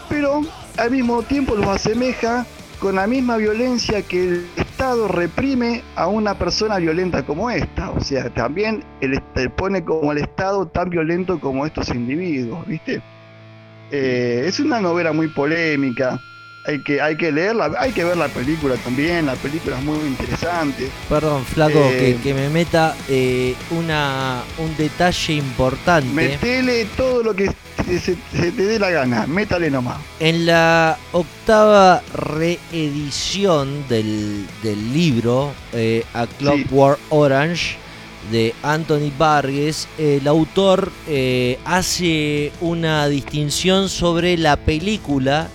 [0.08, 0.42] Pero
[0.76, 2.46] al mismo tiempo los asemeja
[2.78, 7.90] con la misma violencia que el Estado reprime a una persona violenta como esta.
[7.90, 13.00] O sea, también el, est- pone como el Estado tan violento como estos individuos, ¿viste?
[13.90, 16.20] Eh, es una novela muy polémica.
[16.64, 19.26] Hay que, hay que leerla, hay que ver la película también.
[19.26, 20.88] La película es muy interesante.
[21.08, 26.08] Perdón, flaco, Eh, que, que me meta eh, una, un detalle importante.
[26.12, 27.46] Metele todo lo que
[27.84, 29.26] se, se- se te dé la gana.
[29.26, 29.96] Métale nomás.
[30.20, 37.76] En la octava reedición del, del libro eh, A Clockwork Orange
[38.30, 45.48] de Anthony Vargas, el autor eh, hace una distinción sobre la película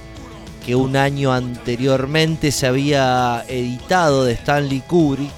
[0.67, 5.31] que un año anteriormente se había editado de Stanley Kubrick,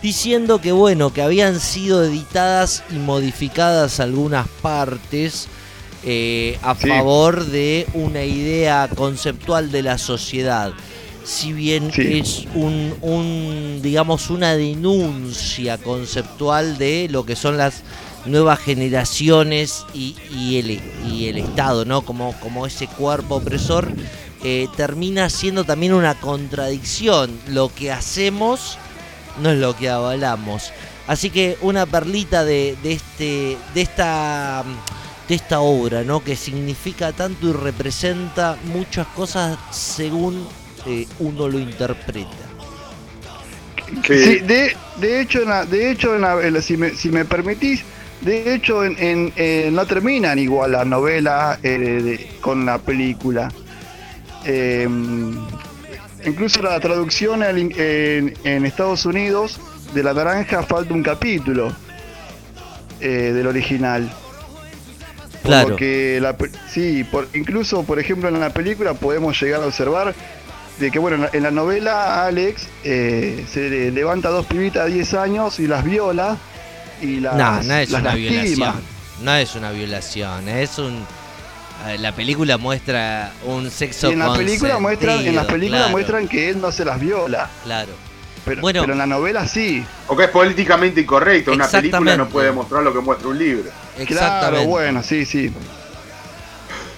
[0.00, 5.48] diciendo que bueno, que habían sido editadas y modificadas algunas partes
[6.04, 6.88] eh, a Sí.
[6.88, 10.72] favor de una idea conceptual de la sociedad.
[11.24, 12.18] Si bien Sí.
[12.20, 17.82] es un, un, digamos, una denuncia conceptual de lo que son las
[18.26, 22.02] nuevas generaciones y, y el, y el Estado, ¿no?
[22.02, 23.88] Como, como ese cuerpo opresor,
[24.44, 27.30] eh, termina siendo también una contradicción.
[27.48, 28.78] Lo que hacemos
[29.40, 30.72] no es lo que avalamos.
[31.06, 34.64] Así que una perlita de, de este, de esta,
[35.28, 36.22] de esta obra, ¿no?
[36.22, 40.46] Que significa tanto y representa muchas cosas según
[40.86, 42.30] eh, uno lo interpreta.
[44.06, 47.10] Sí, de, de hecho, en la- de hecho en la- en la- si, me, si
[47.10, 47.82] me permitís,
[48.22, 53.52] de hecho en, en- en- no terminan igual la novela eh, de- con la película.
[54.44, 54.88] Eh,
[56.24, 59.58] incluso la traducción en, en Estados Unidos
[59.94, 61.72] de La Naranja falta un capítulo
[63.00, 64.10] eh, del original.
[65.42, 65.70] Claro.
[65.70, 66.36] lo que la
[66.70, 70.14] sí, por, incluso por ejemplo en la película podemos llegar a observar
[70.78, 74.46] de que bueno, en la, en la novela Alex eh, se le levanta a dos
[74.46, 76.36] pibitas de 10 años y las viola
[77.00, 78.14] y las, no, no es las una lastima.
[78.14, 78.74] violación.
[79.22, 81.04] No es una violación, es un...
[81.88, 85.92] eh, La película muestra un sexo Y en la película muestran, en las películas claro,
[85.92, 87.48] muestran que él no se las viola.
[87.64, 87.92] Claro.
[88.44, 88.80] Pero, Bueno.
[88.80, 89.84] pero en la novela sí.
[90.08, 91.52] O que es políticamente incorrecto.
[91.52, 93.70] Una película no puede mostrar lo que muestra un libro.
[94.06, 95.52] Claro, bueno, sí, sí.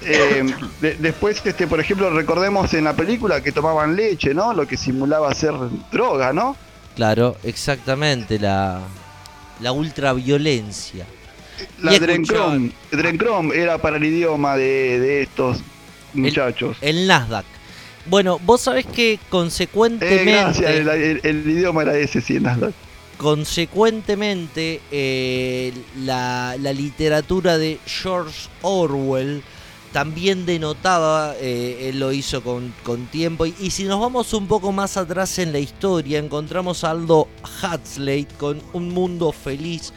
[0.07, 0.45] Eh,
[0.81, 4.53] de- después, este, por ejemplo, recordemos en la película que tomaban leche, ¿no?
[4.53, 5.55] Lo que simulaba ser
[5.91, 6.57] droga, ¿no?
[6.95, 8.81] Claro, exactamente, la,
[9.61, 11.07] la ultraviolencia.
[11.81, 15.59] La Drencrom, Drencrom era para el idioma de, de estos
[16.15, 16.77] muchachos.
[16.81, 17.45] El Nasdaq.
[18.07, 20.25] Bueno, vos sabés que Eh, consecuentemente...
[20.25, 22.71] gracias, el, el- el idioma era ese, sí, nada.
[23.17, 25.73] consecuentemente eh,
[26.05, 29.43] la, la literatura de George Orwell
[29.93, 34.49] también denotaba, eh, él lo hizo con, con tiempo, y, y si nos vamos un
[34.49, 37.29] poco más atrás en la historia, encontramos a Aldo
[37.63, 39.93] Huxley con Un Mundo Feliz,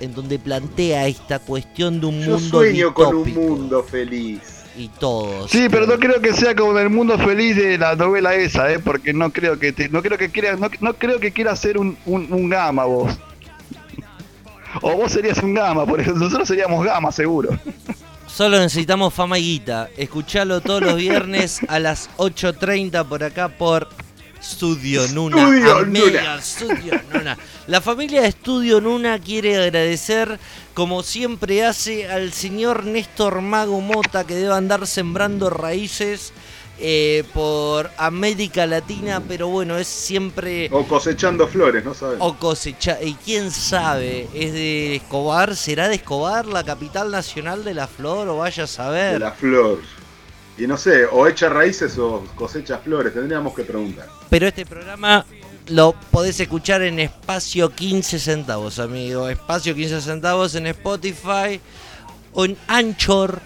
[0.00, 4.40] en donde plantea esta cuestión de un Yo mundo sueño con un mundo feliz.
[4.76, 5.50] y todos.
[5.50, 8.78] Sí, pero no creo que sea como el mundo feliz de la novela esa, ¿eh?
[8.78, 11.78] Porque no creo que te- no creo que quiera, no, no creo que quiera ser
[11.78, 13.12] un, un, un gama vos.
[14.82, 17.50] O vos serías un gama, por eso nosotros seríamos gama, seguro.
[18.26, 19.88] Solo necesitamos fama y guita.
[19.96, 23.88] Escuchalo todos los viernes a las 8.30 por acá por
[24.42, 25.36] Studio Nuna.
[25.36, 26.42] Studio Amiga, Nuna.
[26.42, 27.38] Studio Nuna.
[27.66, 30.38] La familia de Studio Nuna quiere agradecer,
[30.74, 36.32] como siempre hace, al señor Néstor Mago Mota que debe andar sembrando raíces
[36.80, 40.68] eh, por América Latina, pero bueno, es siempre...
[40.72, 42.18] O cosechando flores, no sabes.
[42.20, 47.74] O cosecha, y quién sabe, es de Escobar, será de Escobar la capital nacional de
[47.74, 49.14] la flor, o vaya a saber.
[49.14, 49.80] De la flor.
[50.58, 54.08] Y no sé, o echa raíces o cosecha flores, tendríamos que preguntar.
[54.28, 55.24] Pero este programa
[55.68, 59.28] lo podés escuchar en espacio 15 centavos, amigo.
[59.28, 61.60] Espacio 15 centavos en Spotify
[62.32, 63.38] o en anchor.com,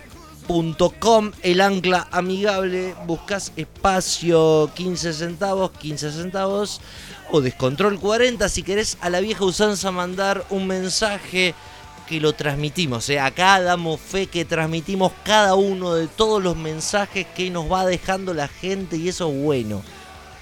[1.42, 2.94] el ancla amigable.
[3.06, 6.80] Buscas espacio 15 centavos, 15 centavos
[7.30, 11.54] o descontrol 40 si querés a la vieja usanza mandar un mensaje
[12.06, 13.08] que lo transmitimos.
[13.10, 13.18] ¿eh?
[13.20, 18.34] Acá damos fe que transmitimos cada uno de todos los mensajes que nos va dejando
[18.34, 19.82] la gente y eso es bueno.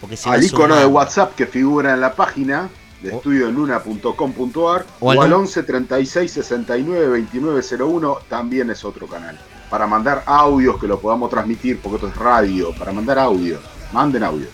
[0.01, 0.87] Porque al icono de.
[0.87, 2.71] WhatsApp que figura en la página
[3.03, 8.85] de O- estudioluna.com.ar O o, al al num- 11 36 69 29 01 también es
[8.85, 9.39] otro canal.
[9.69, 13.59] Para mandar audios que lo podamos transmitir, porque esto es radio, para mandar audio,
[13.93, 14.49] manden audio.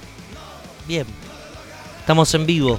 [0.86, 1.06] Bien.
[2.00, 2.78] Estamos en vivo.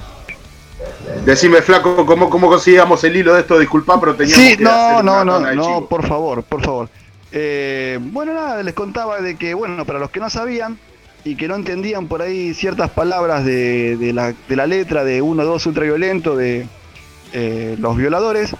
[1.24, 3.58] Decime, Flaco, ¿cómo, cómo conseguíamos el hilo de esto?
[3.58, 5.88] Disculpa, pero teníamos Sí, que no, hacer no, no, no, chivo.
[5.88, 6.88] por favor, por favor.
[7.32, 10.78] Eh, bueno, nada, les contaba de que, bueno, para los que no sabían
[11.24, 15.20] y que no entendían por ahí ciertas palabras de, de la, de la letra de
[15.20, 16.66] 1, 2 ultraviolento de
[17.32, 18.54] eh, los violadores,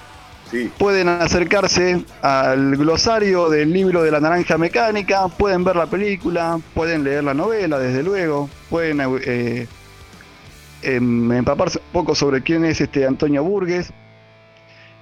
[0.50, 0.70] Sí.
[0.78, 7.04] pueden acercarse al glosario del libro de la naranja mecánica, pueden ver la película, pueden
[7.04, 9.66] leer la novela, desde luego, pueden eh,
[10.82, 13.90] empaparse un poco sobre quién es este Antonio Burgues.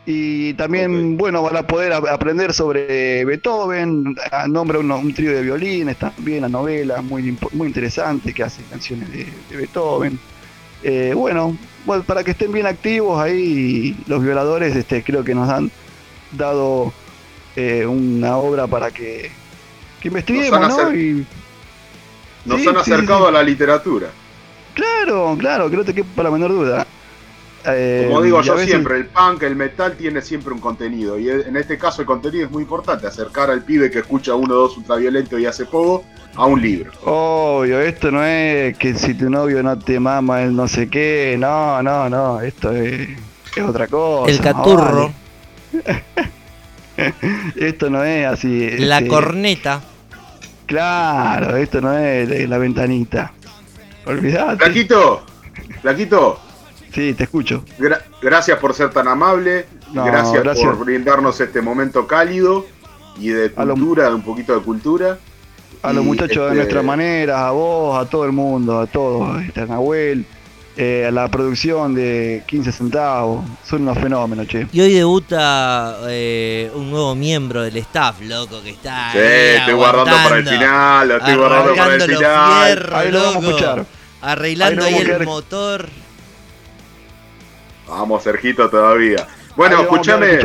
[0.08, 5.42] Y también, bueno, van a poder aprender sobre Beethoven, a- nombra uno- un trío de
[5.42, 10.16] violines también, la novela, muy, muy interesante, que hace canciones de, de Beethoven.
[10.84, 15.48] Eh, bueno, bueno, para que estén bien activos ahí, los violadores este, creo que nos
[15.48, 15.72] han
[16.30, 16.92] dado
[17.56, 19.32] eh, una obra para que,
[20.00, 20.96] que investiguemos, Nos han ¿no?
[20.96, 21.26] Y,
[22.44, 23.28] Nos Sí, han sí, acercado sí.
[23.28, 24.06] a la literatura.
[24.76, 26.86] Claro, claro, que no te quepa la menor duda.
[27.68, 31.18] Eh, Como digo yo veces- siempre, el punk, el metal tiene siempre un contenido.
[31.18, 34.54] Y en este caso el contenido es muy importante, acercar al pibe que escucha uno
[34.54, 36.04] o dos ultraviolento y hace poco
[36.36, 36.92] a un libro.
[37.04, 41.34] Obvio, esto no es que si tu novio no te mama, él no sé qué.
[41.36, 42.40] No, no, no.
[42.40, 43.08] Esto es,
[43.56, 44.30] es otra cosa.
[44.30, 45.12] El no caturro,
[45.72, 46.04] vale.
[47.56, 48.70] Esto no es así.
[48.78, 49.82] la este, corneta.
[50.66, 53.32] Claro, esto no es la ventanita.
[54.06, 54.56] Olvidate.
[54.64, 55.22] Flaquito,
[55.82, 56.40] Flaquito,
[56.94, 57.64] Sí, te escucho.
[57.78, 60.66] gra- gracias por ser tan amable, No, gracias, gracias.
[60.66, 62.66] por brindarnos este momento cálido
[63.18, 65.18] y de lo- cultura, de un poquito de cultura.
[65.82, 69.42] A los muchachos de este, nuestra manera, a vos, a todo el mundo, a todos,
[69.42, 70.24] este, a Nahuel,
[70.76, 73.44] eh, a la producción de 15 centavos.
[73.68, 74.66] Son unos fenómenos, che.
[74.72, 79.12] Y hoy debuta eh, un nuevo miembro del staff, loco, que está.
[79.12, 82.90] Sí, ahí estoy guardando para el aguantando, final, lo estoy guardando para el final.
[82.94, 83.86] Ahí lo vamos a escuchar.
[84.26, 85.88] Arreglando Ahí el quedar- motor.
[87.88, 89.26] Vamos, Sergito, todavía.
[89.56, 90.38] Bueno, escúchame.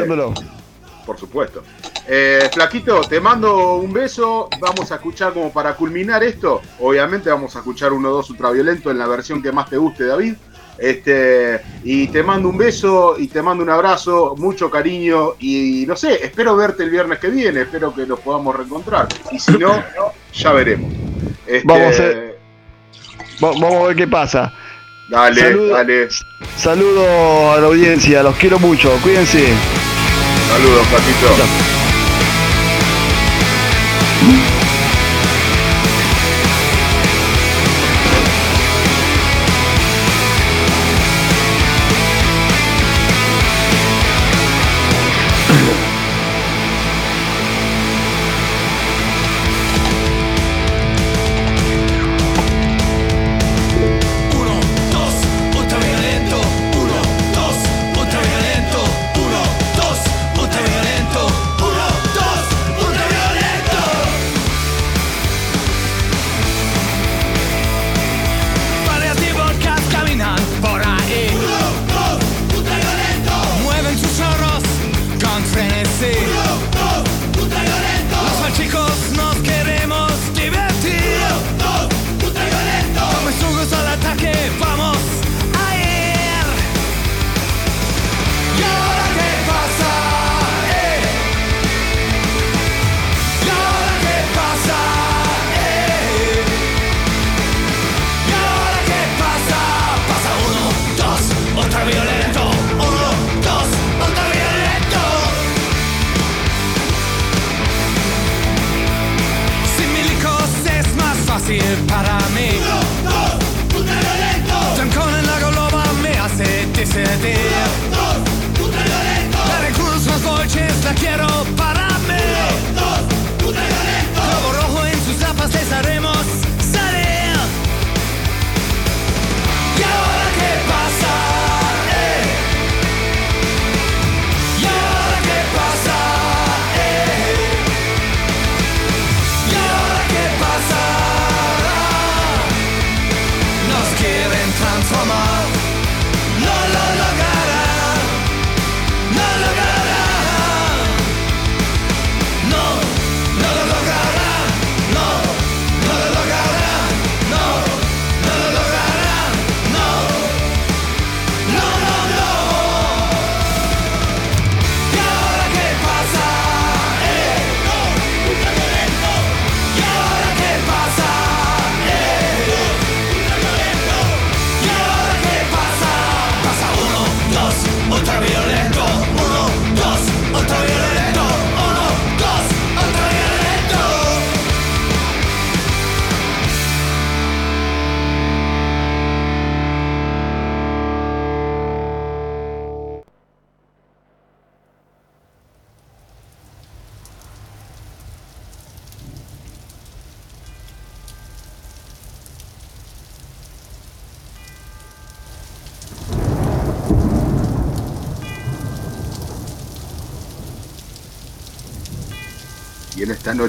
[1.06, 1.64] Por supuesto.
[2.08, 4.48] Eh, Flaquito, te mando un beso.
[4.60, 6.62] Vamos a escuchar como para culminar esto.
[6.80, 10.06] Obviamente vamos a escuchar uno o dos ultraviolento en la versión que más te guste,
[10.06, 10.36] David.
[10.78, 15.96] Este, y te mando un beso y te mando un abrazo, mucho cariño y no
[15.96, 19.08] sé, espero verte el viernes que viene, espero que nos podamos reencontrar.
[19.32, 19.84] Y si no,
[20.34, 20.92] ya veremos.
[21.46, 22.31] Este, Vamos a hacer- Va-
[23.42, 24.52] vamos a ver qué pasa.
[25.08, 26.08] Dale, Saludo- dale.
[26.56, 27.08] Saludos
[27.58, 29.46] a la audiencia, los quiero mucho, cuídense.
[30.50, 31.71] Saludos, Flaquito.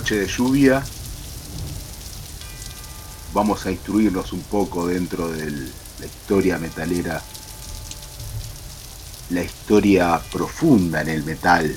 [0.03, 0.83] Noche de lluvia
[3.33, 7.23] vamos a instruirnos un poco dentro de la historia metalera,
[9.31, 11.77] la historia profunda en el metal,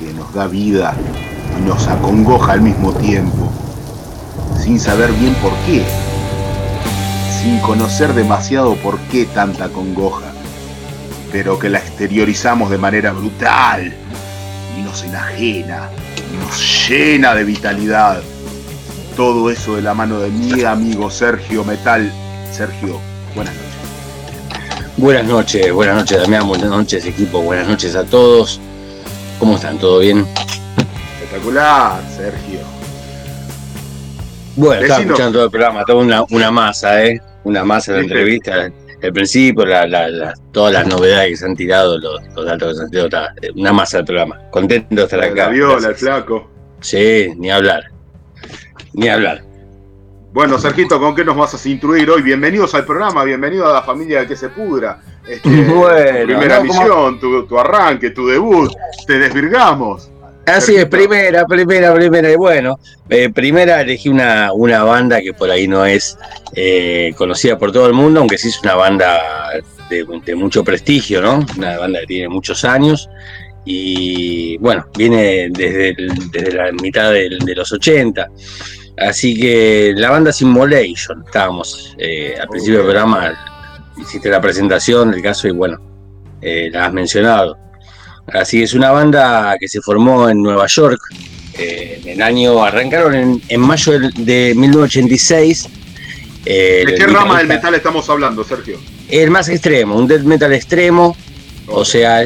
[0.00, 0.96] que nos da vida
[1.56, 3.52] y nos acongoja al mismo tiempo,
[4.60, 5.84] sin saber bien por qué,
[7.40, 10.32] sin conocer demasiado por qué tanta congoja,
[11.30, 13.94] pero que la exteriorizamos de manera brutal
[14.76, 15.88] y nos enajena,
[16.46, 18.22] nos llena de vitalidad.
[19.16, 22.12] Todo eso de la mano de mi amigo Sergio Metal.
[22.52, 23.00] Sergio,
[23.34, 24.96] buenas noches.
[24.98, 28.60] Buenas noches, buenas noches Damián, buenas noches equipo, buenas noches a todos.
[29.38, 29.78] ¿Cómo están?
[29.78, 30.26] ¿Todo bien?
[31.20, 32.60] Espectacular, Sergio.
[34.56, 35.14] Bueno, estaba Vecino.
[35.14, 37.20] escuchando todo el programa, toda una, una masa, ¿eh?
[37.44, 38.70] Una masa de la entrevista.
[39.02, 42.18] El principio, la- la- la- todas las novedades que se han tirado, los,
[42.54, 44.40] los datos está, eh, una masa del programa.
[44.50, 45.48] Contento de estar La acá.
[45.48, 46.50] viola, el flaco.
[46.80, 47.84] Sí, ni hablar.
[48.92, 49.42] Ni hablar.
[50.32, 52.22] Bueno, Sergito, ¿con qué nos vas a instruir hoy?
[52.22, 55.00] Bienvenidos al programa, bienvenido a la familia de que se pudra.
[55.26, 58.70] Este, Bueno, primera no, misión, tu, tu arranque, tu debut,
[59.06, 60.10] te desvirgamos.
[60.46, 62.30] Así es, primera, primera, primera.
[62.30, 62.78] Y bueno,
[63.08, 66.16] eh, primera elegí una, una banda que por ahí no es
[66.54, 69.18] eh, conocida por todo el mundo, aunque sí es una banda
[69.90, 71.44] de, de mucho prestigio, ¿no?
[71.56, 73.08] Una banda que tiene muchos años.
[73.64, 78.28] Y bueno, viene desde, el- desde la mitad del- de los 80.
[78.98, 83.34] Así que la banda Simulation, estábamos eh, al principio del programa,
[84.00, 85.78] hiciste la presentación del caso y bueno,
[86.40, 87.58] eh, la has mencionado.
[88.28, 91.00] Así que es una banda que se formó en Nueva York.
[91.58, 95.68] eh, en el año, arrancaron en, en mayo de 1986.
[96.44, 98.78] eh, ¿De el qué rama del metal estamos hablando, Sergio?
[99.08, 101.16] El más extremo, un death metal extremo.
[101.68, 102.22] O sea,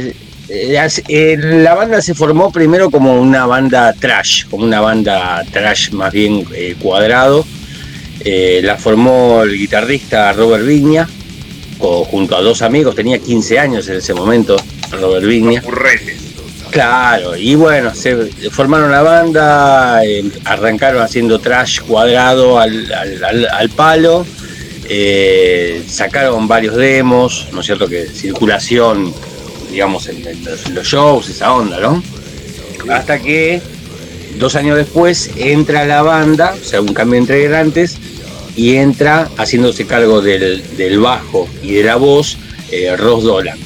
[0.49, 6.13] eh, la banda se formó primero como una banda trash, como una banda trash más
[6.13, 7.45] bien eh, cuadrado.
[8.25, 11.09] Eh, la formó el guitarrista Robert Vigna,
[11.79, 14.57] junto a dos amigos, tenía 15 años en ese momento,
[14.91, 15.63] Robert Vigna.
[16.71, 18.15] Claro, y bueno, se
[18.51, 24.25] formaron la banda, eh, arrancaron haciendo trash cuadrado al, al- al- al palo,
[24.93, 27.87] eh, sacaron varios demos, ¿no es cierto?
[27.89, 29.15] Que circulación,
[29.71, 32.03] digamos, en, en los, los shows, esa onda, ¿no?
[32.91, 33.63] Hasta que
[34.39, 37.99] dos años después entra la banda, o sea, un cambio de integrantes,
[38.57, 42.37] y entra haciéndose cargo del, del bajo y de la voz
[42.73, 43.59] eh, Ross Dolan.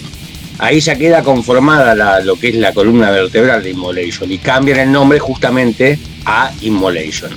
[0.58, 4.78] Ahí ya queda conformada la- lo que es la columna vertebral de Immolation y cambian
[4.78, 7.30] el nombre justamente a Immolation.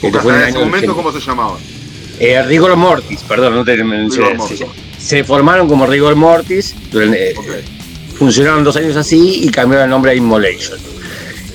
[0.00, 0.92] Porque en ese momento, 80.
[0.94, 1.58] ¿cómo se llamaban?
[2.20, 4.38] Eh, Rigor Mortis, perdón, no te mencioné.
[4.46, 4.66] Se,
[4.98, 7.34] se formaron como Rigor Mortis, durante- eh,
[8.18, 10.78] funcionaron dos años así y cambiaron el nombre a Immolation.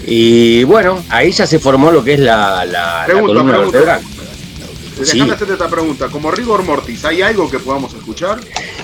[0.08, 3.58] Y bueno, ahí ya se formó lo que es la, la- columna pregunta.
[3.60, 4.02] vertebral.
[5.04, 5.20] Sí.
[5.20, 6.08] hacerte esta pregunta.
[6.08, 8.40] Como Rigor Mortis, ¿hay algo que podamos escuchar?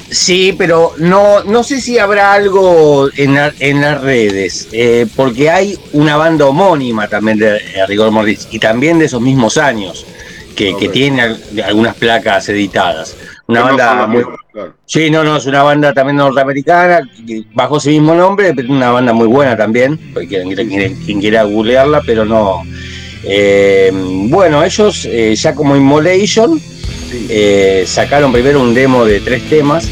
[0.09, 5.49] Sí, pero no, no sé si habrá algo en, la- en las redes, eh, porque
[5.49, 10.05] hay una banda homónima también de Rigor Mortis y también de esos mismos años,
[10.55, 13.15] que, que tiene al- algunas placas editadas.
[13.47, 14.23] Una banda muy...
[14.51, 14.73] claro.
[14.85, 17.01] Sí, no, no, es una banda también norteamericana,
[17.53, 21.43] bajo ese mismo nombre, pero una banda muy buena también, porque quien, quien- quien quiera
[21.43, 22.63] googlearla, pero no...
[23.23, 26.59] eh, bueno, ellos eh, ya como Immolation
[27.29, 29.87] eh, sacaron primero un demo de tres temas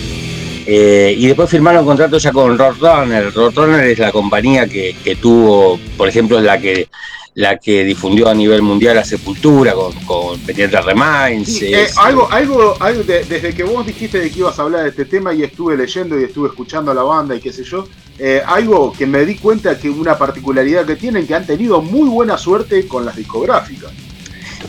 [0.72, 3.34] eh, y después firmaron contrato ya con Roadrunner.
[3.34, 6.88] Roadrunner es la compañía que, que tuvo, por ejemplo, es la que
[7.36, 11.62] la que difundió a nivel mundial la Sepultura con, con Pendiente Reminds.
[11.62, 14.90] Eh, algo, algo, algo de- desde que vos dijiste de que ibas a hablar de
[14.90, 17.88] este tema y estuve leyendo y estuve escuchando a la banda y qué sé yo,
[18.18, 22.10] eh, algo que me di cuenta que una particularidad que tienen, que han tenido muy
[22.10, 23.92] buena suerte con las discográficas.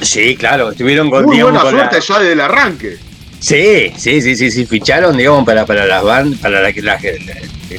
[0.01, 2.99] Sí, claro, estuvieron con, Muy digamos, buena con la- suerte ya desde el arranque.
[3.41, 7.03] Sí, sí, sí, sí, sí, ficharon, digamos, para, para las bandas, para la- las,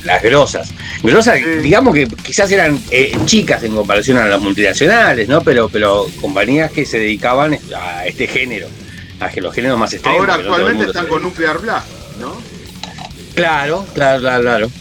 [0.04, 0.72] las grosas.
[1.04, 5.42] Grosas, digamos que quizás eran eh, chicas en comparación a las multinacionales, ¿no?
[5.42, 8.68] Pero, pero compañías que se dedicaban a este género,
[9.20, 10.20] a que los géneros más extremos.
[10.22, 11.88] Ahora no actualmente están con Nuclear Blast,
[12.20, 12.42] ¿no?
[13.36, 14.72] Claro, claro, claro, claro.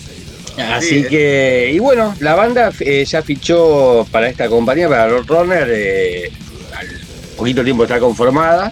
[0.74, 1.06] Así Sí, eh.
[1.08, 6.30] que, y bueno, la banda eh, ya fichó para esta compañía, para Roadrunner, eh,
[6.76, 6.88] al
[7.36, 8.70] poquito tiempo está conformada.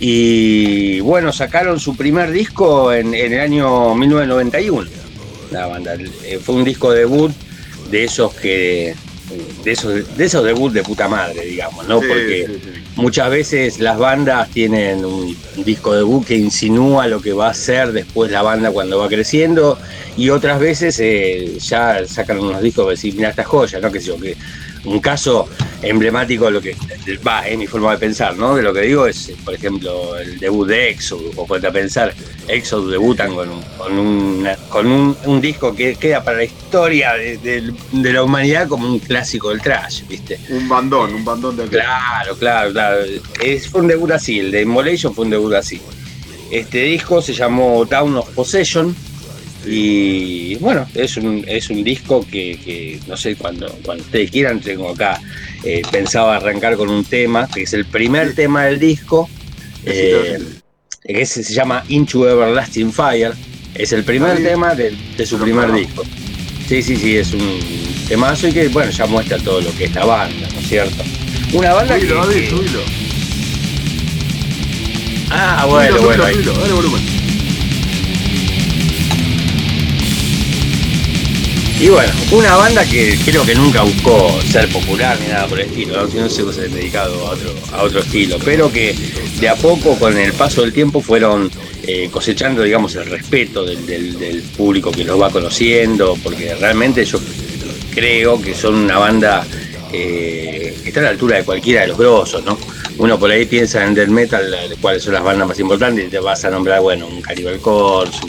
[0.00, 4.88] Y bueno, sacaron su primer disco en, en el año 1991.
[5.50, 5.94] La banda.
[6.24, 7.30] Eh, fue un disco debut
[7.90, 8.94] de esos que.
[9.62, 12.00] De esos, de esos debut de puta madre, digamos, ¿no?
[12.00, 12.82] Sí, Porque sí, sí.
[12.96, 17.92] muchas veces las bandas tienen un disco debut que insinúa lo que va a ser
[17.92, 19.78] después la banda cuando va creciendo
[20.16, 23.92] y otras veces eh, ya sacan unos discos que decís, mira esta joya, ¿no?
[23.92, 24.36] Que sé yo, que
[24.84, 25.48] Un caso
[25.82, 26.74] emblemático de lo que
[27.26, 28.54] va, es mi forma de pensar, ¿no?
[28.56, 32.14] De lo que digo es, por ejemplo, el debut de Exodus, o puede pensar,
[32.48, 37.12] Exodus debutan con un, con, un, con un, un disco que queda para la historia
[37.14, 40.38] de, de- de la humanidad como un clásico del trash, ¿viste?
[40.50, 42.98] Un bandón, un bandón de Claro, claro, claro.
[43.42, 45.80] Es, fue un debut así, el de Immolation fue un debut así.
[46.50, 48.94] Este disco se llamó Down of Possession
[49.66, 54.60] y bueno, es un, es un disco que, que, no sé, cuando, cuando ustedes quieran,
[54.60, 55.20] tengo acá,
[55.64, 59.28] eh, pensaba arrancar con un tema, que es el primer tema del disco,
[59.84, 60.38] eh,
[61.04, 63.32] que se, llama Into Everlasting Fire,
[63.74, 64.42] es el primer Ahí.
[64.44, 66.04] tema de, de su primer disco.
[66.68, 67.60] Sí, sí, sí, es un
[68.08, 71.02] temazo y que, bueno, ya muestra todo lo que es la banda, ¿no es cierto?
[71.52, 72.02] Una banda que...
[72.02, 72.80] Subilo, David, que- subilo.
[75.30, 76.24] Ah, bueno, Subilo, bueno.
[76.32, 76.58] subilo, ahí.
[76.60, 77.19] dale volumen.
[81.80, 85.66] Y bueno, una banda que creo que nunca buscó ser popular ni nada por el
[85.66, 86.08] estilo, ¿no?
[86.28, 88.94] sino se ha dedicado a otro, a otro estilo, pero que
[89.40, 91.50] de a poco con el paso del tiempo fueron
[91.84, 97.02] eh, cosechando, digamos, el respeto del, del- del público que los va conociendo, porque realmente
[97.06, 97.18] yo
[97.94, 99.46] creo que son una banda
[99.90, 102.58] eh, que está a la altura de cualquiera de los grosos, ¿no?
[102.98, 106.10] Uno por ahí piensa en death metal, eh, cuáles son las bandas más importantes, y
[106.10, 108.20] te vas a nombrar, bueno, un Cannibal Corpse,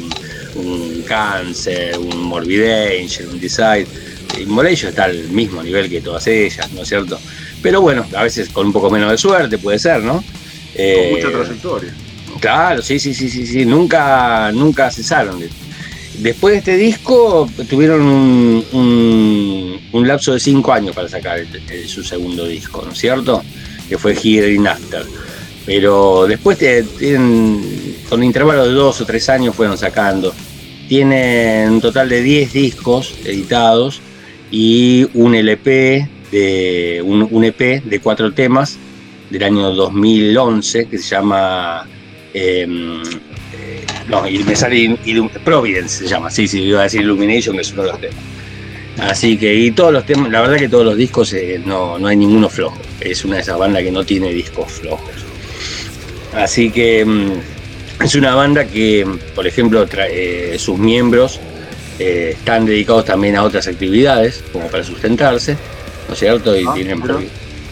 [0.56, 3.88] un Cancer, un Morbid Angel, un Decide.
[4.40, 7.19] Immolation está al mismo nivel que todas ellas, ¿no es cierto?
[7.61, 10.15] Pero bueno, a veces con un poco menos de suerte puede ser, ¿no?
[10.15, 10.23] Con
[10.76, 11.94] Eh, mucha trayectoria.
[12.40, 13.65] Claro, sí, sí, sí, sí, sí.
[13.65, 15.40] Nunca, nunca cesaron.
[15.40, 15.49] de-
[16.19, 21.61] Después de este disco tuvieron un, un- un lapso de cinco años para sacar el-
[21.69, 23.44] el- su segundo disco, ¿no es cierto?
[23.90, 25.06] Que fue Here in After.
[25.65, 26.86] Pero después te-
[28.10, 30.34] con intervalos de dos o tres años fueron sacando.
[30.91, 34.01] Tienen un total de 10 discos editados
[34.51, 38.77] y un LP de un, EP de cuatro temas
[39.30, 41.88] del año 2011 que se llama
[42.34, 44.99] em, eh, no, y me sale
[45.45, 48.18] Providence se llama, sí, sí, iba a decir Illumination, que es uno de los temas.
[48.99, 52.07] Así que, y todos los temas, la verdad que todos los discos eh, no, no
[52.09, 52.77] hay ninguno flojo.
[52.99, 55.15] Es una de esas bandas que no tiene discos flojos.
[56.34, 57.60] Así que mm,
[58.03, 59.06] es una banda que,
[59.36, 61.40] por ejemplo, tra- eh, sus miembros
[61.99, 65.57] eh, están dedicados también a otras actividades, como para sustentarse,
[66.07, 66.57] ¿no es cierto?
[66.57, 67.18] Y Ah, tienen mira.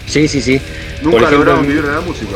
[0.06, 0.60] Sí, sí, sí.
[1.02, 2.32] Nunca Por ejemplo, lograron vivir de la música.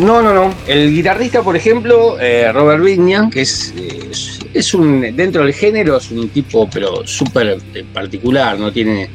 [0.00, 0.54] no, no, no.
[0.66, 3.72] El guitarrista, por ejemplo, eh, Robert Vignan, que es,
[4.10, 7.58] es, es un, dentro del género, es un tipo, pero súper
[7.92, 8.72] particular, ¿no?
[8.72, 9.10] Tiene,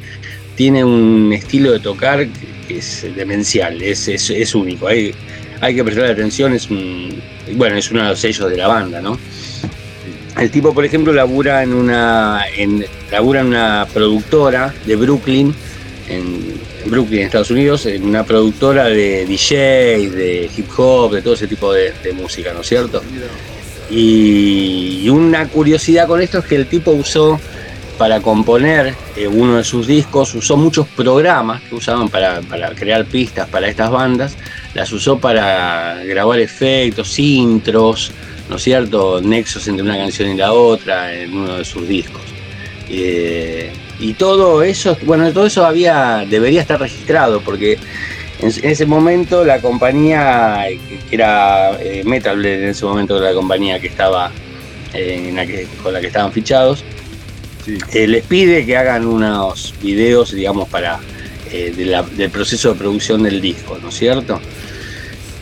[0.54, 2.28] tiene un estilo de tocar
[2.66, 4.86] que es demencial, es, es, es único.
[4.86, 5.12] Hay,
[5.60, 7.20] hay que prestarle atención, es un,
[7.54, 9.18] bueno, es uno de los sellos de la banda, ¿no?
[10.38, 15.54] El tipo, por ejemplo, labura en una, en, labura en una productora de Brooklyn,
[16.08, 21.48] en Brooklyn, Estados Unidos, en una productora de DJs, de hip hop, de todo ese
[21.48, 23.02] tipo de, de música, ¿no es cierto?
[23.90, 27.40] Y, y una curiosidad con esto es que el tipo usó
[27.98, 33.04] para componer eh, uno de sus discos, usó muchos programas que usaban para, para crear
[33.04, 34.36] pistas para estas bandas,
[34.78, 38.12] las usó para grabar efectos, intros,
[38.48, 39.20] ¿no es cierto?
[39.20, 42.22] Nexos entre una canción y la otra en uno de sus discos.
[42.88, 47.76] Eh, y todo eso, bueno, todo eso había, debería estar registrado porque
[48.38, 50.64] en, ese momento la compañía,
[51.10, 54.30] que era eh, Metal Blade, en ese momento la compañía que estaba,
[54.94, 56.84] eh, en la que- con la que estaban fichados,
[57.92, 61.00] eh, les pide que hagan unos videos, digamos, para
[61.50, 64.38] de la- del proceso de producción del disco, ¿no es cierto?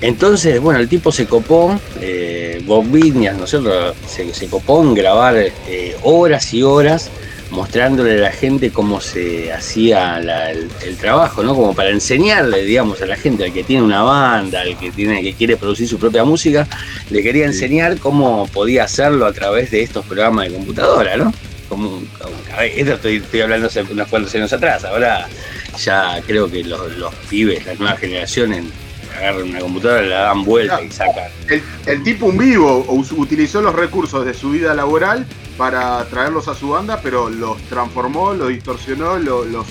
[0.01, 3.95] Entonces, bueno, el tipo se copó, eh, Bob Vignas, ¿no es cierto?
[4.07, 7.11] Se, se copó en grabar eh, horas y horas
[7.51, 11.55] mostrándole a la gente cómo se hacía la- el, el trabajo, ¿no?
[11.55, 15.23] Como para enseñarle, digamos, a la gente, al que tiene una banda, al que tiene,
[15.23, 16.67] que quiere producir su propia música,
[17.09, 21.33] le quería enseñar cómo podía hacerlo a través de estos programas de computadora, ¿no?
[21.69, 25.27] Como, como- a ver, esto estoy, estoy hablando hace unos cuantos años atrás, ahora
[25.83, 28.65] ya creo que los, los pibes, las nuevas generaciones,
[29.17, 31.25] agarran una computadora, la dan vuelta y sacan.
[31.49, 32.85] El, el tipo un vivo
[33.17, 35.27] utilizó los recursos de su vida laboral
[35.57, 39.67] para traerlos a su banda, pero los transformó, los distorsionó, lo- los,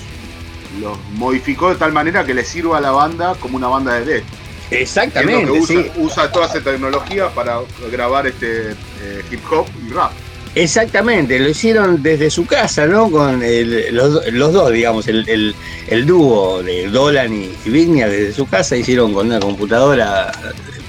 [0.80, 4.04] los modificó de tal manera que le sirva a la banda como una banda de
[4.04, 4.24] death.
[4.70, 5.90] Exactamente, que usa, sí.
[5.96, 7.60] usa toda esa tecnología para
[7.92, 10.10] grabar este eh, hip hop y rap.
[10.56, 13.10] Exactamente, lo hicieron desde su casa, ¿no?
[13.10, 15.54] Con el- los, los dos, digamos, el, el-
[15.86, 20.32] el dúo de Dolan y, Vignia desde su casa hicieron con una computadora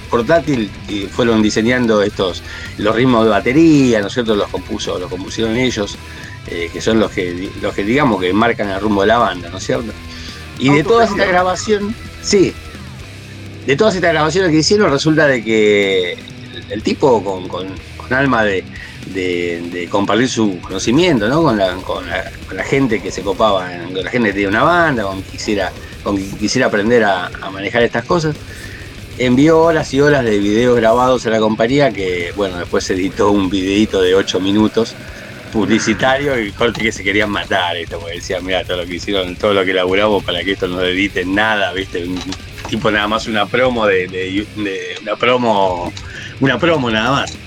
[0.10, 2.42] portátil y fueron diseñando estos
[2.78, 4.36] los ritmos de batería, ¿no es cierto?
[4.36, 5.98] Los compuso, los compusieron ellos,
[6.48, 9.50] eh, que son los que los que digamos que marcan el rumbo de la banda,
[9.50, 9.92] ¿no es cierto?
[10.60, 11.20] Y de todas Autogestión.
[11.20, 12.54] estas grabaciones, sí,
[13.66, 18.18] de todas estas grabaciones que hicieron, resulta de que el, el tipo con, con- con
[18.18, 18.64] alma de,
[19.90, 21.44] compartir su conocimiento, ¿no?
[21.44, 25.32] Con la, gente que se copaba, con la gente que tenía una banda, con que
[25.32, 25.72] quisiera,
[26.04, 26.20] con
[26.64, 28.36] aprender a, manejar estas cosas.
[29.20, 33.50] Envió horas y horas de videos grabados a la compañía que, bueno, después editó un
[33.50, 34.94] videito de 8 minutos
[35.52, 39.36] publicitario y corte que se querían matar esto, porque decían, mira, todo lo que hicieron,
[39.36, 42.20] todo lo que elaboramos para que esto no edite nada, viste, un
[42.70, 44.46] tipo nada más una promo de-
[45.02, 45.92] una promo,
[46.42, 47.47] una promo nada más.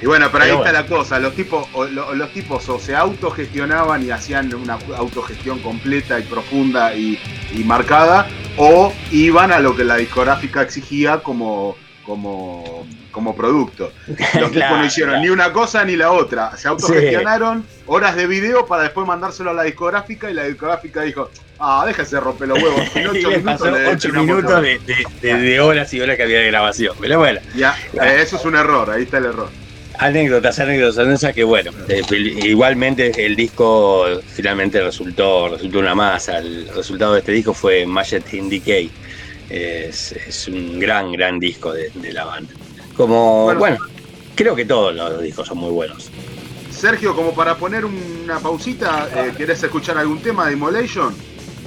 [0.00, 2.78] Y bueno, pero ahí Pero está la cosa, los tipos, o, lo- los tipos o
[2.78, 7.18] se autogestionaban y hacían una autogestión completa y profunda y,
[7.54, 8.26] y marcada,
[8.58, 13.90] o iban a lo que la discográfica exigía como, como, como producto.
[14.38, 15.22] Los tipos no hicieron claro.
[15.24, 16.54] ni una cosa ni la otra.
[16.58, 21.30] Se autogestionaron horas de video para después mandárselo a la discográfica y la discográfica dijo,
[21.58, 22.80] ah, déjese romper los huevos.
[22.94, 24.60] En ocho minutos pasó le 8 terminamos minutos todo".
[24.60, 26.94] de, de- de- de horas y horas que había de grabación.
[27.00, 29.48] Pero bueno, Ya, eh, eso es un error, ahí está el error.
[29.98, 32.02] Anécdotas, anécdotas, anécdotas que bueno, eh,
[32.44, 34.04] igualmente el disco
[34.34, 36.38] finalmente resultó, resultó una masa.
[36.38, 38.90] El resultado de este disco fue Majesty in Decay.
[39.48, 42.52] Es, es un gran, gran disco de, de la banda.
[42.96, 43.58] Como, Bueno.
[43.60, 43.78] bueno,
[44.34, 46.10] creo que todos los discos son muy buenos.
[46.70, 51.14] Sergio, como para poner una pausita, eh, ¿querés escuchar algún tema de Immolation?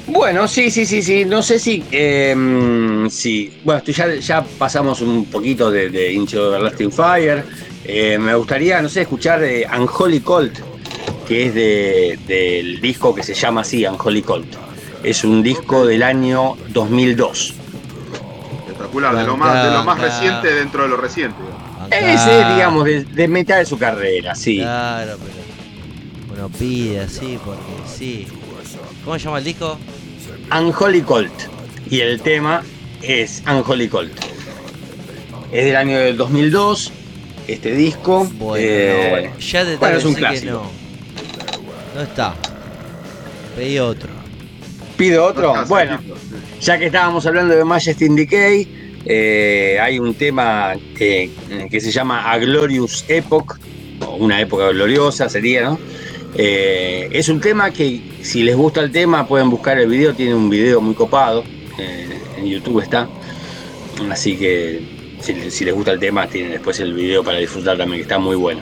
[0.08, 1.24] Bueno, sí, sí, sí, sí.
[1.26, 1.84] No sé si.
[1.92, 2.36] eh,
[3.10, 3.60] sí.
[3.64, 7.44] Bueno, ya, ya pasamos un poquito de, de Into Everlasting Fire.
[7.92, 10.60] Eh, me gustaría, no sé, escuchar eh, Unholy Colt,
[11.28, 14.46] que es de- del disco que se llama así, Unholy Colt.
[15.04, 17.56] Es un disco del año 2002.
[18.68, 21.38] Espectacular, de lo más, de lo más reciente dentro de lo reciente.
[21.90, 24.58] Ese, digamos, de, de mitad de su carrera, sí.
[24.58, 26.28] Claro, pero.
[26.28, 28.28] Bueno, pide así, porque sí.
[29.04, 29.78] ¿Cómo se llama el disco?
[30.56, 31.34] Unholy Colt.
[31.90, 32.62] Y el tema
[33.02, 34.12] es Unholy Colt.
[35.52, 36.92] Es del año del 2002,
[37.54, 38.26] este disco.
[38.36, 40.52] Bueno, Eh, no, bueno, ya te bueno, es un decir que clásico.
[40.52, 41.96] no.
[41.96, 42.34] No está.
[43.56, 44.10] Pedí otro.
[44.98, 45.66] ¿Pido otro?
[45.68, 46.00] Bueno,
[46.62, 48.68] ya que estábamos hablando de Majesty in Decay,
[49.06, 51.30] eh, hay un tema eh,
[51.72, 53.58] que se llama A Glorious Epoch,
[54.06, 55.80] o una época gloriosa sería, ¿no?
[56.36, 60.36] Eh, es un tema que, si les gusta el tema, pueden buscar el video, tiene
[60.36, 61.44] un video muy copado,
[61.80, 63.08] eh, en YouTube está.
[64.12, 68.00] Así que, si, si les gusta el tema, tienen después el video para disfrutar también,
[68.00, 68.62] que está muy bueno.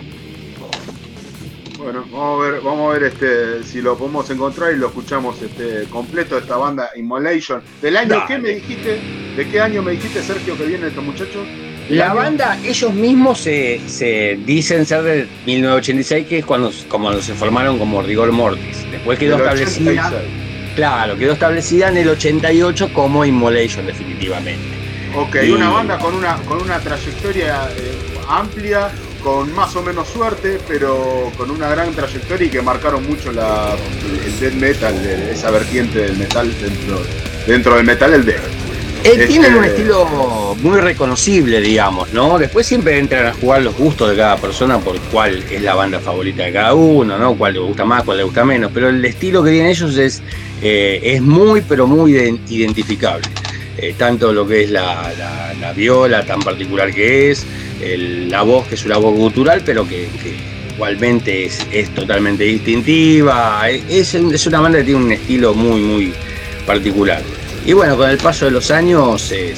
[1.78, 5.42] Bueno, vamos a ver, vamos a ver este, si lo podemos encontrar y lo escuchamos
[5.42, 7.62] este, completo de esta banda Immolation.
[7.82, 8.24] ¿Del año Dale.
[8.28, 9.00] qué me dijiste?
[9.38, 11.48] ¿De qué año me dijiste, Sergio, que vienen estos muchachos?
[11.90, 17.34] La banda, ellos mismos se, se dicen ser de 1986, que es cuando, como se
[17.34, 18.86] formaron como Rigor Mortis.
[18.92, 20.74] Después quedó Del establecida, 86.
[20.76, 24.77] claro, quedó establecida en el 88 como Immolation, definitivamente.
[25.18, 27.98] Ok, Y- una banda con una, con una trayectoria eh,
[28.30, 28.90] amplia,
[29.24, 33.76] con más o menos suerte, pero con una gran trayectoria y que marcaron mucho la,
[34.26, 34.96] el death metal,
[35.32, 37.02] esa vertiente del metal dentro,
[37.48, 38.38] dentro del metal, el death.
[39.04, 42.38] Eh, Este- Tienen un estilo muy reconocible, digamos, ¿no?
[42.40, 46.00] Después siempre entran a jugar los gustos de cada persona por cuál es la banda
[46.00, 47.36] favorita de cada uno, ¿no?
[47.36, 48.72] Cuál le gusta más, cuál le gusta menos.
[48.74, 50.22] Pero el estilo que tienen ellos es,
[50.62, 53.28] eh, es muy, pero muy de- identificable.
[53.78, 57.46] Eh, tanto lo que es la, la- la viola tan particular que es,
[58.30, 60.08] la voz que es una voz gutural, pero que,
[60.74, 63.70] igualmente es, totalmente distintiva.
[63.70, 66.14] Es, una banda que tiene un estilo muy, muy
[66.66, 67.22] particular.
[67.66, 69.54] Y bueno, con el paso de los años eh,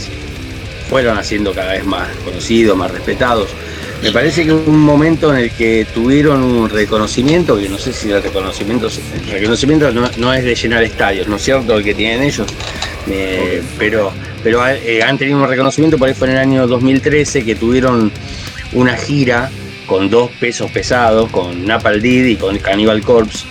[0.90, 3.50] fueron haciendo cada vez más conocidos, más respetados.
[4.02, 8.10] Me parece que un momento en el que tuvieron un reconocimiento, que no sé si
[8.10, 11.76] el reconocimiento, el reconocimiento no, no es de llenar estadios, ¿no es cierto?
[11.76, 12.48] El que tienen ellos,
[13.10, 14.12] Eh, pero,
[14.44, 18.12] pero eh, han tenido un reconocimiento, por ahí fue en el año 2013 que tuvieron
[18.74, 19.50] una gira
[19.88, 23.46] con dos pesos pesados, con Napal Did y con Cannibal Corpse.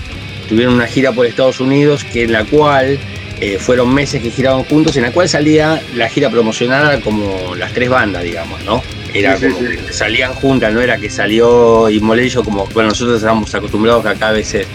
[0.49, 2.99] Tuvieron una gira por Estados Unidos que en la cual
[3.41, 7.73] eh, fueron meses que giraban juntos, en la cual salía la gira promocionada como las
[7.73, 8.83] tres bandas, digamos, ¿no?
[9.13, 9.77] Era Sí, como sí.
[9.87, 14.29] que salían juntas, no era que salió Immolation como, bueno, nosotros estamos acostumbrados que acá
[14.29, 14.67] a veces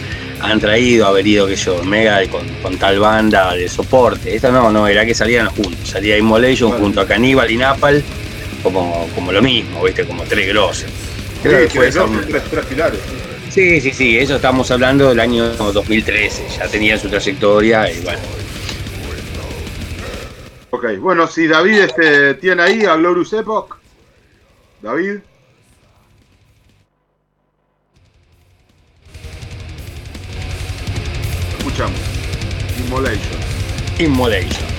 [0.43, 4.35] han traído, haber ido, que yo, Mega con, con tal banda de soporte.
[4.35, 5.79] Esta no, no, era que salían juntos.
[5.85, 8.03] Salía Immolation junto a Cannibal y Napal,
[8.61, 10.05] como, como lo mismo, ¿viste?
[10.05, 10.89] Como tres grosses.
[10.89, 12.09] Sí, Creo que fue eso.
[12.27, 12.99] tres, tres pilares.
[13.49, 18.19] Sí, sí, sí, eso estamos hablando del año 2013, ya tenían su trayectoria y bueno.
[20.71, 23.77] Ok, bueno, si David este, tiene ahí a Glorious Epoch.
[24.81, 25.19] David.
[31.91, 33.39] Immolation.
[33.99, 34.72] Immolation.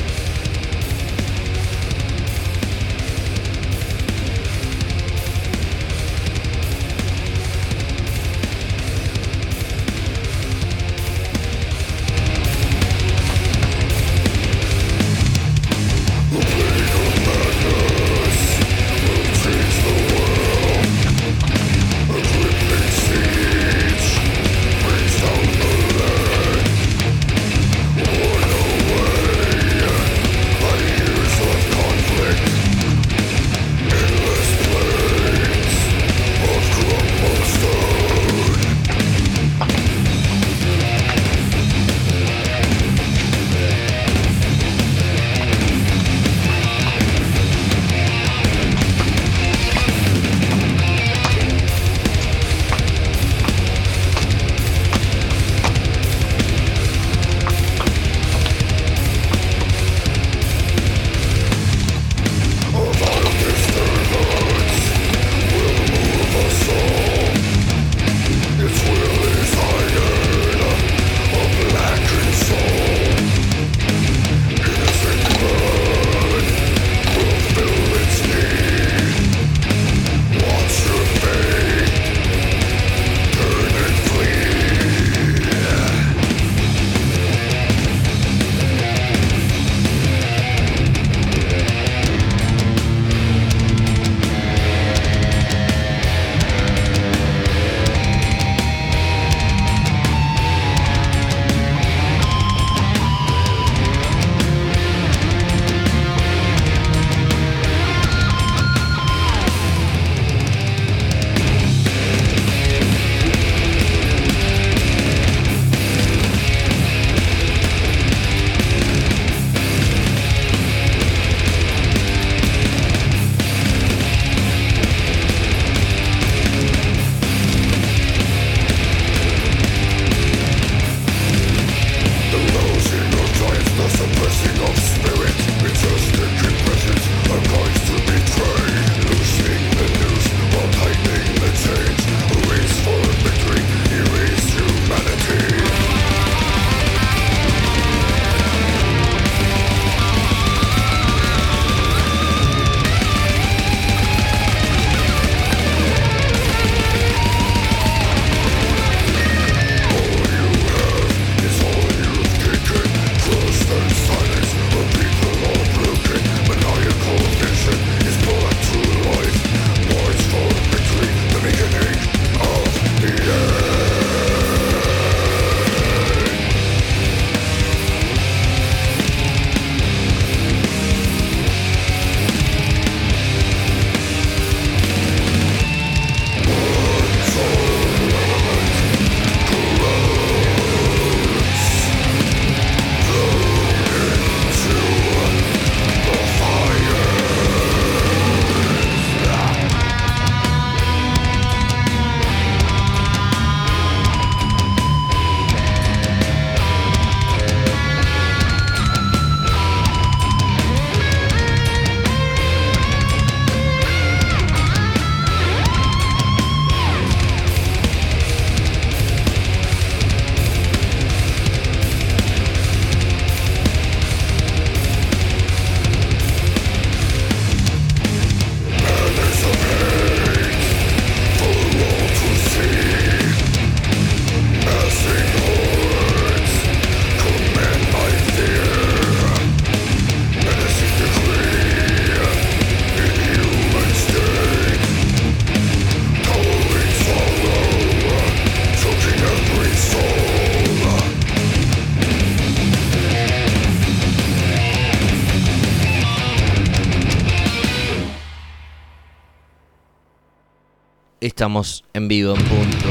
[261.44, 262.88] Estamos en vivo en punto.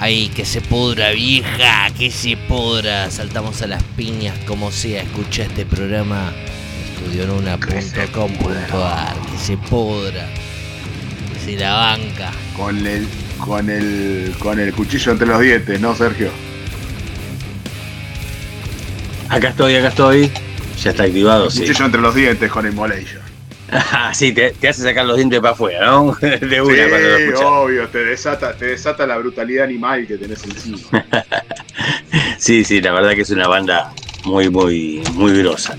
[0.00, 3.08] Ay, que se pudra, vieja, que se pudra.
[3.12, 5.02] Saltamos a las piñas como sea.
[5.02, 6.32] Escucha este programa
[6.96, 9.16] estudionuna.com.ar.
[9.30, 10.26] Que se pudra.
[11.32, 12.32] Que se la banca.
[12.56, 13.06] Con el,
[13.38, 16.32] con el, con el cuchillo entre los dientes, ¿no, Sergio?
[19.28, 20.32] Acá estoy, acá estoy.
[20.82, 21.60] Ya está activado, sí.
[21.60, 23.25] Cuchillo entre los dientes con Immolation.
[23.72, 26.14] Ah, sí, te, te hace sacar los dientes para afuera, ¿no?
[26.20, 27.44] De una Sí, cuando lo escuchas.
[27.44, 30.78] obvio, te desata, te desata la brutalidad animal que tenés encima.
[32.38, 33.92] Sí, sí, la verdad que es una banda
[34.24, 35.76] muy, muy, muy grosa.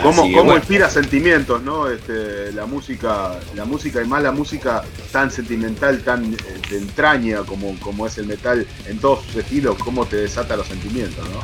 [0.00, 0.56] ¿Cómo, cómo bueno.
[0.56, 1.88] inspira sentimientos, no?
[1.88, 6.36] Este, la música, la música y más la música tan sentimental, tan eh,
[6.70, 10.66] de entraña como, como es el metal en todos sus estilos, cómo te desata los
[10.68, 11.42] sentimientos, ¿no?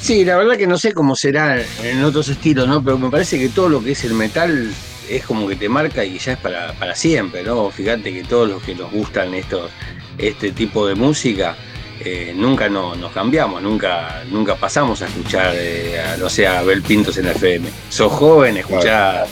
[0.00, 2.82] Sí, la verdad que no sé cómo será en otros estilos, ¿no?
[2.82, 4.72] Pero me parece que todo lo que es el metal
[5.08, 7.70] es como que te marca y ya es para, para siempre, ¿no?
[7.70, 9.70] Fíjate que todos los que nos gustan estos,
[10.18, 11.56] este tipo de música,
[12.00, 16.62] eh, nunca no, nos cambiamos, nunca, nunca pasamos a escuchar, eh, a, no sé, a
[16.86, 17.68] Pintos en la FM.
[17.88, 19.24] Sos joven, escuchá,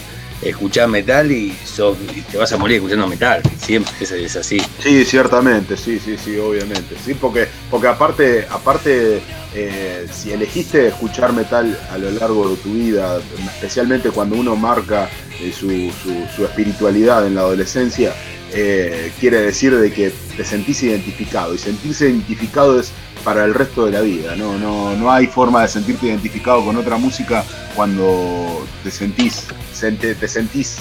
[0.42, 4.60] escuchá metal y, sos- y te vas a morir escuchando metal, siempre es, es así.
[4.82, 6.94] Sí, ciertamente, sí, sí, sí, obviamente.
[7.04, 9.20] Sí, porque, porque aparte, aparte,
[9.54, 13.18] eh, si elegiste escuchar metal a lo largo de tu vida,
[13.54, 15.08] especialmente cuando uno marca
[15.40, 15.68] eh, su,
[16.02, 18.14] su- su espiritualidad en la adolescencia,
[18.52, 21.54] eh, quiere decir de que te sentís identificado.
[21.54, 22.90] Y sentirse identificado es
[23.26, 24.36] para el resto de la vida.
[24.36, 27.44] No, no, no hay forma de sentirte identificado con otra música
[27.74, 30.76] cuando te sentís, sente- te sentís,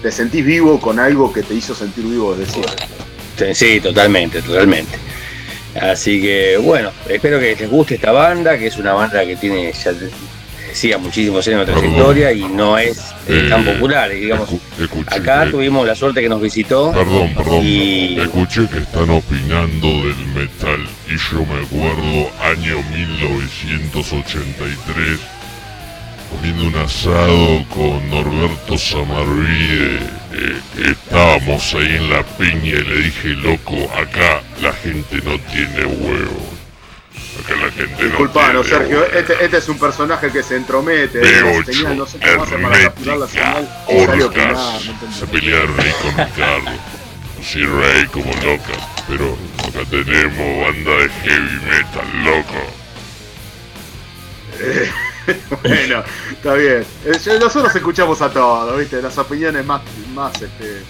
[0.00, 3.54] te sentís vivo con algo que te hizo sentir vivo desde siempre.
[3.56, 4.96] Sí, totalmente, totalmente.
[5.80, 9.72] Así que bueno, espero que les guste esta banda, que es una banda que tiene,
[9.72, 9.92] ya
[10.72, 14.12] decía, muchísimos años de trayectoria y no es eh, tan popular.
[14.12, 14.48] y digamos,
[14.80, 16.92] Escuché acá tuvimos la suerte que nos visitó.
[16.92, 17.60] Perdón, perdón.
[17.62, 25.20] Y Escuché que están opinando del metal y yo me acuerdo año 1983
[26.30, 29.98] comiendo un asado con Norberto Samarvide.
[30.32, 35.84] eh, estábamos ahí en la piña y le dije, loco, acá la gente no tiene
[35.84, 36.51] huevo.
[37.48, 41.20] La gente Disculpanos, no Sergio, este, este es un personaje que se entromete.
[41.20, 43.68] B8, la señal, no sé cómo hace para capturar la señal.
[43.86, 46.70] Orcas no se pelearon ahí con Ricardo.
[47.42, 48.72] Sí, rey como loca,
[49.08, 52.82] pero acá tenemos banda de heavy metal, loco.
[55.62, 56.84] bueno, está bien.
[57.04, 59.02] Eh, Nosotros escuchamos a todos, ¿viste?
[59.02, 59.82] Las opiniones más,
[60.14, 60.82] más este,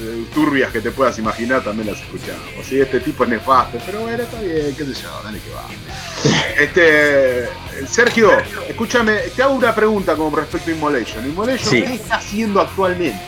[0.00, 2.42] eh, turbias que te puedas imaginar también las escuchamos.
[2.68, 5.64] Sí, este tipo es nefasto, pero bueno, está bien, qué sé yo, dale que va.
[6.60, 7.48] Este,
[7.88, 8.30] Sergio,
[8.68, 11.24] escúchame, te hago una pregunta con respecto a Immolation.
[11.26, 11.82] Immolation, Sí.
[11.82, 13.18] ¿qué está haciendo actualmente?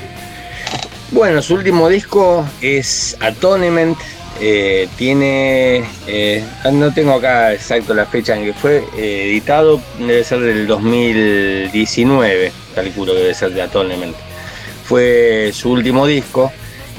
[1.10, 3.96] Bueno, su último disco es Atonement.
[4.40, 5.84] eh, tiene.
[6.06, 9.80] eh, no tengo acá exacto la fecha en que fue eh, editado.
[9.98, 14.14] Debe ser del 2019, calculo que debe ser de Atonement.
[14.84, 16.52] Fue su último disco.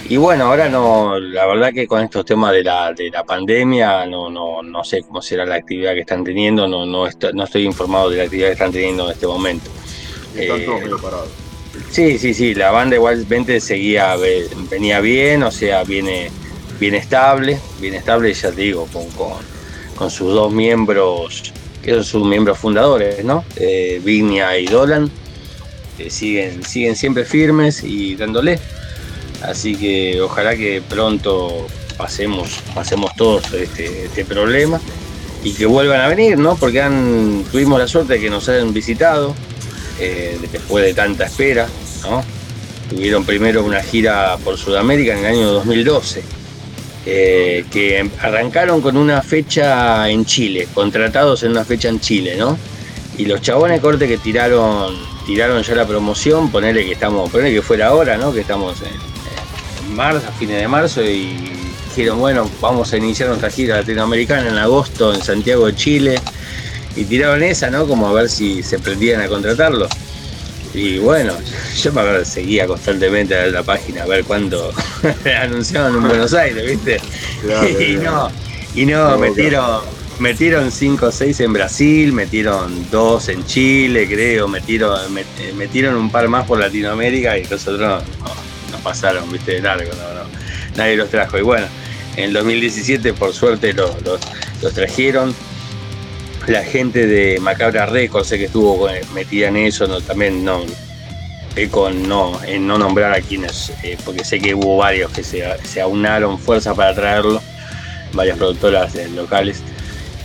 [0.09, 1.17] Y bueno, ahora no.
[1.19, 5.01] La verdad que con estos temas de la, de la pandemia, no, no, no sé
[5.01, 6.67] cómo será la actividad que están teniendo.
[6.67, 9.69] No, no, estoy, no estoy informado de la actividad que están teniendo en este momento.
[10.35, 11.29] Están Eh, todos medio parados.
[11.89, 16.29] Sí, sí, sí, la banda igualmente seguía, ve- venía bien, o sea, viene,
[16.79, 19.33] bien estable, bien estable, ya te digo, con, con,
[19.95, 21.51] con sus dos miembros,
[21.81, 23.43] que son sus miembros fundadores, ¿no?
[23.55, 25.09] Eh, Vignia y Dolan,
[25.97, 28.59] que siguen, siguen siempre firmes y dándole.
[29.43, 31.67] Así que ojalá que pronto
[31.97, 34.79] pasemos, pasemos todos este, este problema
[35.43, 36.55] y que vuelvan a venir, ¿no?
[36.55, 36.81] Porque
[37.51, 39.35] tuvimos la suerte de que nos hayan visitado
[39.99, 41.67] eh, después de tanta espera,
[42.03, 42.23] ¿no?
[42.89, 46.23] Tuvieron primero una gira por Sudamérica en el año 2012,
[47.05, 52.57] eh, que arrancaron con una fecha en Chile, contratados en una fecha en Chile, ¿no?
[53.17, 54.95] Y los chabones corte que tiraron,
[55.25, 58.33] tiraron ya la promoción, ponerle que estamos, ponerle que fuera ahora, ¿no?
[58.33, 59.12] Que estamos en
[59.93, 61.33] marzo, a fines de marzo, y
[61.89, 66.19] dijeron, bueno, vamos a iniciar nuestra gira latinoamericana en agosto en Santiago de Chile.
[66.95, 67.87] Y tiraron esa, ¿no?
[67.87, 69.87] Como a ver si se prendían a contratarlo.
[70.75, 71.33] Y bueno,
[71.81, 74.71] yo me acuerdo, seguía constantemente a la página a ver cuándo
[75.41, 76.99] anunciaban en Buenos Aires, ¿viste?
[77.41, 78.29] Claro, y no,
[78.75, 79.81] y no, No, metieron,
[80.19, 86.09] metieron 5 o 6 en Brasil, metieron 2 en Chile, creo, metieron, met- metieron un
[86.11, 88.03] par más por Latinoamérica y los otros no, no-
[88.35, 88.42] no
[88.83, 90.29] pasaron, viste, de largo, no, no,
[90.75, 91.37] nadie los trajo.
[91.37, 91.67] Y bueno,
[92.15, 95.33] en el 2017 por suerte los, los, trajeron.
[96.47, 100.65] La gente de Macabra Records, sé que estuvo eh, metida en eso, no, también no,
[101.55, 105.23] peco en no, en no nombrar a quienes, eh, porque sé que hubo varios que
[105.23, 107.41] se, se aunaron fuerzas para traerlo,
[108.11, 109.61] varias productoras eh, locales.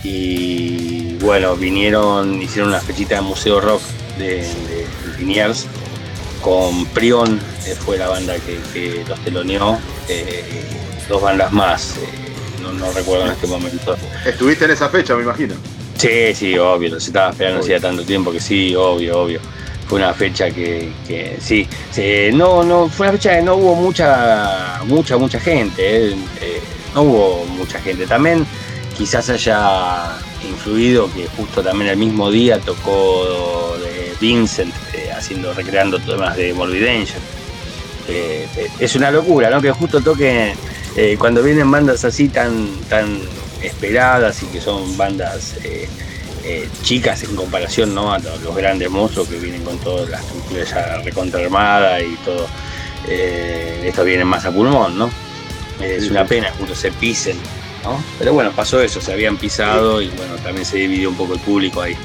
[0.03, 3.81] Y bueno, vinieron, hicieron una fechita de Museo Rock
[4.17, 4.85] de, de
[6.41, 10.63] con Prion, que fue la banda que, que los teloneó, eh,
[11.07, 13.97] dos bandas más, eh, no, no recuerdo en este momento.
[14.25, 15.55] Estuviste en esa fecha, me imagino.
[15.97, 19.41] Sí, sí, obvio, se estaba esperando hacía tanto tiempo que sí, obvio, obvio.
[19.87, 23.75] Fue una fecha que, que sí, sí, no, no, fue una fecha que no hubo
[23.75, 26.61] mucha, mucha, mucha gente, eh, eh,
[26.95, 28.05] no hubo mucha gente.
[28.07, 28.45] También
[28.97, 30.17] quizás haya
[30.47, 36.53] influido que justo también el mismo día tocó de Vincent eh, haciendo recreando temas de
[36.53, 37.21] Morbid Angel.
[38.07, 39.61] Eh, eh, es una locura, ¿no?
[39.61, 40.53] Que justo toque
[40.95, 43.19] eh, cuando vienen bandas así tan tan
[43.61, 45.87] esperadas y que son bandas eh,
[46.81, 48.13] chicas en comparación ¿no?
[48.13, 52.47] a los, grandes monstruos que vienen con toda la estructura ya recontraarmada y todo.
[53.07, 55.09] Estos vienen más a pulmón, ¿no?
[55.79, 57.37] Es una pena justo se pisen,
[57.83, 58.03] ¿no?
[58.17, 61.39] Pero bueno, pasó eso, se habían pisado y bueno, también se dividió un poco el
[61.39, 61.95] público ahí.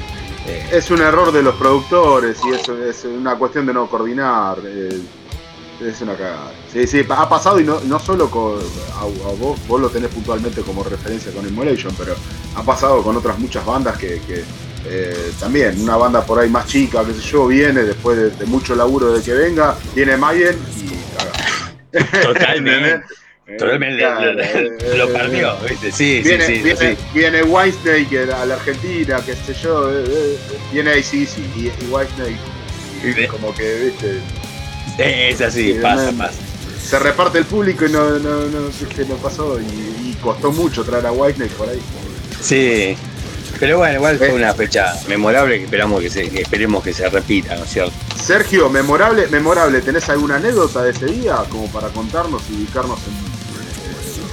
[0.47, 4.57] Eh, Es un error de los productores y eso es una cuestión de no coordinar.
[4.65, 4.99] eh,
[5.81, 6.53] es una cagada.
[6.71, 8.59] Sí, sí, ha pasado y no, no solo con.
[8.97, 12.15] A, a vos, vos lo tenés puntualmente como referencia con Immolation, pero
[12.55, 14.21] ha pasado con otras muchas bandas que.
[14.25, 14.43] que,
[14.87, 18.45] eh, también, una banda por ahí más chica, qué sé yo, viene después de, de
[18.45, 22.23] mucho laburo de que venga, viene Mayen y caga.
[22.23, 23.03] Totalmente.
[23.47, 25.91] Eh, Totalmente claro, lo, eh, lo perdió, ¿viste?
[25.91, 26.97] Sí, viene, sí, sí, viene, sí.
[27.13, 30.37] viene Whitesnake a la Argentina, qué sé yo, eh, eh,
[30.73, 32.37] viene ACDC y, y Whitesnake,
[33.23, 34.19] y como que, viste,
[34.97, 36.17] Es así, Sí, pasa, man.
[36.29, 36.39] pasa.
[36.83, 41.05] se reparte el público y no, no, no, no pasó, y, y costó mucho traer
[41.05, 41.79] a Whitesnake por ahí.
[42.41, 42.97] Sí.
[43.59, 47.07] Pero bueno, igual fue una fecha memorable que esperamos que, se, que esperemos que se
[47.09, 47.93] repita, ¿no es cierto?
[48.21, 53.13] Sergio, memorable, memorable, ¿tenés alguna anécdota de ese día como para contarnos y ubicarnos en,
[53.13, 53.34] eh,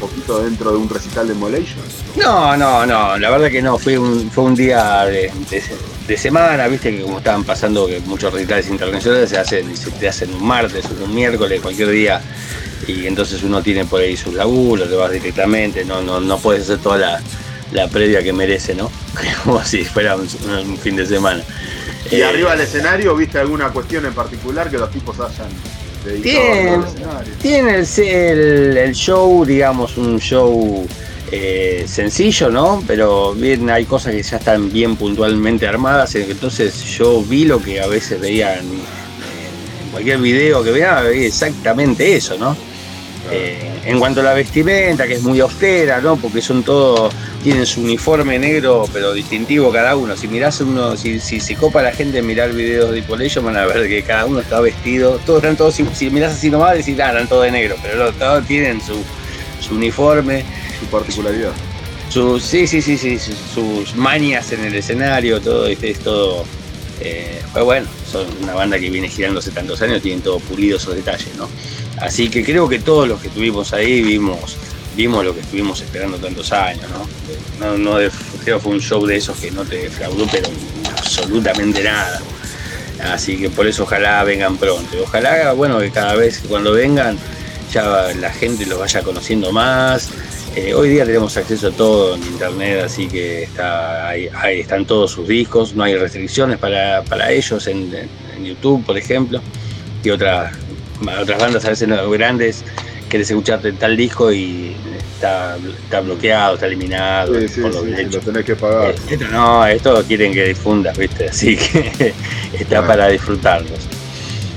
[0.03, 1.81] poquito dentro de un recital de Molation?
[2.17, 5.63] No, no, no, la verdad que no, fue un, fue un día de, de-
[6.07, 10.09] de semana, viste que como estaban pasando que muchos recitales internacionales se hacen, se te
[10.09, 12.21] hacen un martes, un miércoles, cualquier día,
[12.89, 16.65] y entonces uno tiene por ahí sus laburos, te vas directamente, no, no, no puedes
[16.65, 17.21] hacer toda la,
[17.73, 18.91] la previa que merece, ¿no?
[19.45, 20.27] Como si fuera un,
[20.67, 21.43] un fin de semana.
[22.11, 25.49] Y Eh, arriba del escenario, ¿viste alguna cuestión en particular que los tipos hayan
[26.23, 26.79] Tiene,
[27.41, 30.87] tiene el, el- show, digamos, un show
[31.31, 32.83] eh, sencillo, ¿no?
[32.87, 36.15] Pero bien, hay cosas que ya están bien puntualmente armadas.
[36.17, 42.17] Entonces yo vi lo que a veces veía en, en cualquier video que veía exactamente
[42.17, 42.57] eso, ¿no?
[43.31, 46.17] Eh, en cuanto a la vestimenta, que es muy austera, ¿no?
[46.17, 50.17] Porque son todos, tienen su uniforme negro, pero distintivo cada uno.
[50.17, 53.67] Si mirás uno, si, si, si copa la gente mirar videos de Ipolation, van a
[53.67, 56.99] ver que cada uno está vestido, todos están todos, si, si mirás así nomás, decís,
[57.01, 59.03] ah, están todos de negro, pero no, todos tienen su,
[59.61, 60.45] su uniforme.
[60.79, 61.53] Su particularidad.
[62.09, 66.45] Sus, sí, sí, sí, sí, sus, mañas en el escenario, todo, es, es todo.
[67.01, 70.77] Eh, pues bueno, son una banda que viene girando hace tantos años, tienen todo pulido
[70.77, 71.49] esos detalles, ¿no?
[72.03, 74.57] Así que creo que todos los que estuvimos ahí vimos,
[74.97, 77.77] vimos lo que estuvimos esperando tantos años, ¿no?
[77.77, 78.11] No, no
[78.43, 80.49] creo que fue un show de esos que no te defraudó, pero
[80.99, 82.21] absolutamente nada.
[83.13, 84.97] Así que por eso ojalá vengan pronto.
[85.01, 87.17] Ojalá, bueno, que cada vez cuando vengan
[87.73, 90.11] ya la gente los vaya conociendo más.
[90.57, 93.49] Eh, hoy día tenemos acceso a todo en internet, así que
[94.35, 97.91] ahí están todos sus discos, no hay restricciones para, para ellos en,
[98.37, 99.41] en YouTube, por ejemplo,
[100.05, 100.53] y otras,
[101.21, 102.65] otras bandas a veces no, grandes
[103.09, 104.75] querés escucharte tal disco y
[105.15, 108.95] está, está bloqueado, está eliminado Sí, sí, por los sí, lo tenés que pagar.
[109.11, 111.29] Esto no, esto quieren que difundas, ¿viste?
[111.29, 112.15] Así que
[112.59, 113.81] está para disfrutarlos.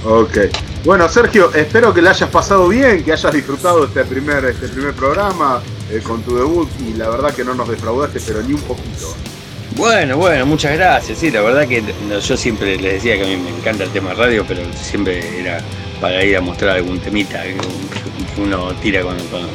[0.06, 0.38] Ok.
[0.86, 4.94] Bueno, Sergio, espero que le hayas pasado bien, que hayas disfrutado este primer, este primer
[4.94, 5.62] programa
[5.92, 9.14] eh, con tu debut y la verdad que no nos defraudaste, pero ni un poquito.
[9.76, 11.18] Bueno, bueno, muchas gracias.
[11.18, 13.90] Sí, la verdad que no, yo siempre les decía que a mí me encanta el
[13.90, 15.60] tema radio, pero siempre era
[16.02, 17.56] para ir a mostrar algún temita que
[18.42, 19.50] uno tira con, con-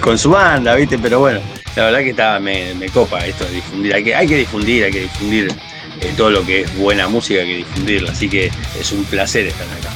[0.00, 0.98] con su banda, ¿viste?
[0.98, 1.40] Pero bueno,
[1.76, 3.94] la verdad que está, me, me copa esto de difundir.
[3.94, 5.52] Hay que, hay que difundir, hay que difundir
[6.00, 8.12] eh, todo lo que es buena música, hay que difundirla.
[8.12, 8.50] Así que
[8.80, 9.90] es un placer estar acá.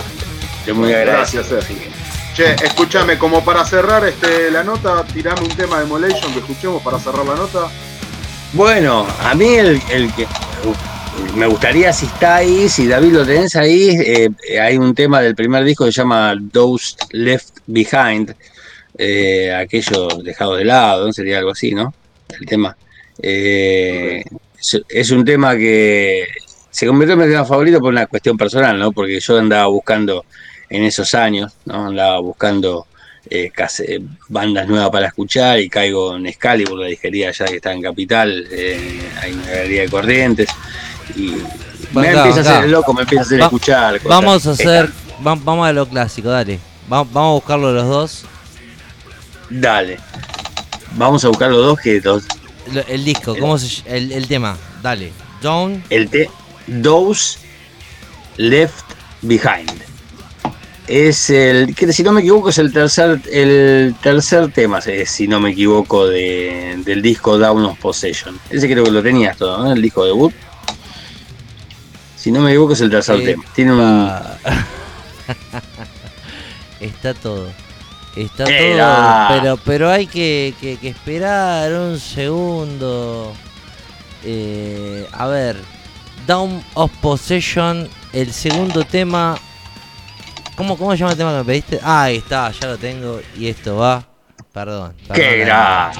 [0.60, 1.42] Estoy muy agradecido.
[1.48, 1.88] Gracias, Sergio.
[2.34, 6.82] Che, escúchame, como para cerrar este, la nota, tirame un tema de Molation que escuchemos
[6.82, 7.68] para cerrar la nota.
[8.52, 10.26] Bueno, a mí el, el que
[11.34, 15.20] me gustaría si está ahí, si David lo tenés ahí, eh, eh, hay un tema
[15.20, 18.34] del primer disco que se llama Those Left Behind,
[18.96, 21.94] eh, aquellos dejados de lado, sería algo así, ¿no?
[22.38, 22.76] El tema.
[23.22, 24.24] Eh,
[24.88, 26.26] es, un tema que
[26.70, 28.92] se convirtió en mi tema favorito por una cuestión personal, ¿no?
[28.92, 30.24] Porque yo andaba buscando
[30.68, 31.86] en esos años, ¿no?
[31.86, 32.86] Andaba buscando
[33.30, 37.72] eh, case- bandas nuevas para escuchar y caigo en Excalibur, la disquería allá que está
[37.72, 40.48] en Capital, eh, hay una galería de corrientes
[41.16, 41.42] y
[41.92, 44.00] me Acá, empieza a hacer el loco, me empieza a hacer Va- escuchar.
[44.00, 44.08] cosas.
[44.08, 44.90] Vamos a hacer.
[45.26, 46.58] Va- vamos a lo clásico, dale.
[46.92, 48.24] Va- vamos a buscarlo los dos.
[49.50, 49.98] Dale.
[50.96, 52.24] Vamos a buscar los dos que dos.
[52.72, 54.56] Lo- El disco, ¿cómo se el, el tema?
[54.82, 55.12] Dale.
[55.42, 55.82] John.
[55.90, 56.28] El te
[56.82, 57.38] Those
[58.36, 58.84] Left
[59.22, 59.70] Behind.
[60.86, 65.28] es el, que si no me equivoco, es el tercer, el tercer tema, eh, si
[65.28, 68.38] no me equivoco, de, del disco Down of Possession.
[68.48, 69.72] Ese creo que lo tenías todo, ¿no?
[69.72, 70.32] El disco debut.
[72.18, 73.44] Si no me equivoco, es el tercer Eh, tema.
[73.54, 73.80] Tiene un.
[76.80, 77.48] Está todo.
[78.16, 79.26] Está Era.
[79.28, 79.38] todo.
[79.40, 83.32] Pero, pero hay que, que- que esperar un segundo.
[84.24, 85.56] Eh, a ver.
[86.26, 87.88] Down of Possession.
[88.12, 89.36] El segundo tema.
[90.56, 91.78] ¿Cómo, ¿Cómo se llama el tema que me pediste?
[91.82, 93.20] Ah, ahí está, ya lo tengo.
[93.36, 94.04] Y esto va.
[94.58, 94.92] Perdón.
[95.14, 95.92] ¡Qué perdón, gran!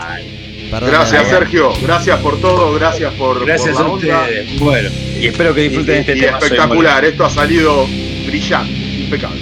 [0.69, 1.39] perdón, Gracias, Daniel.
[1.39, 1.73] Sergio.
[1.81, 2.75] Gracias por todo.
[2.75, 4.19] Gracias por, Gracias por la a onda.
[4.25, 4.59] ustedes.
[4.59, 4.89] Bueno,
[5.21, 6.39] y espero que disfruten Y- este y tema.
[6.39, 7.05] espectacular.
[7.05, 7.87] Esto ha salido
[8.27, 9.41] brillante, impecable.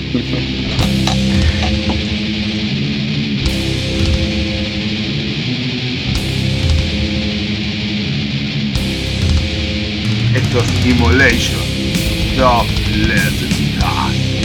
[10.34, 11.60] Esto es Immolation.
[12.36, 12.68] Don't
[13.08, 14.35] let it die.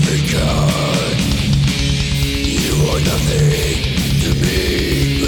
[0.00, 1.18] God.
[2.64, 3.82] You are nothing
[4.22, 5.20] to me,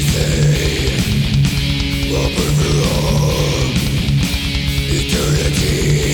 [0.00, 0.90] say,
[2.10, 2.26] for
[2.90, 3.70] all
[4.90, 6.07] eternity.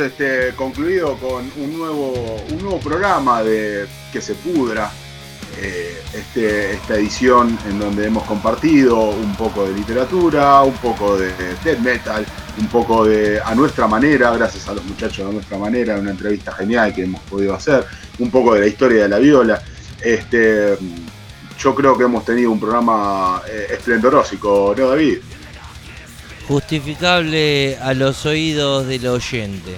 [0.00, 4.90] Este, concluido con un nuevo, un nuevo programa de Que se pudra.
[5.60, 11.32] eh, este, esta edición en donde hemos compartido un poco de literatura, un poco de
[11.64, 12.26] death metal,
[12.58, 16.52] un poco de a nuestra manera, gracias a los muchachos de nuestra manera, una entrevista
[16.52, 17.84] genial que hemos podido hacer,
[18.18, 19.62] un poco de la historia de la viola.
[20.00, 20.76] Este,
[21.58, 25.18] yo creo que hemos tenido un programa eh, esplendoroso, ¿no, David?
[26.52, 29.74] Justificable a los oídos del oyente.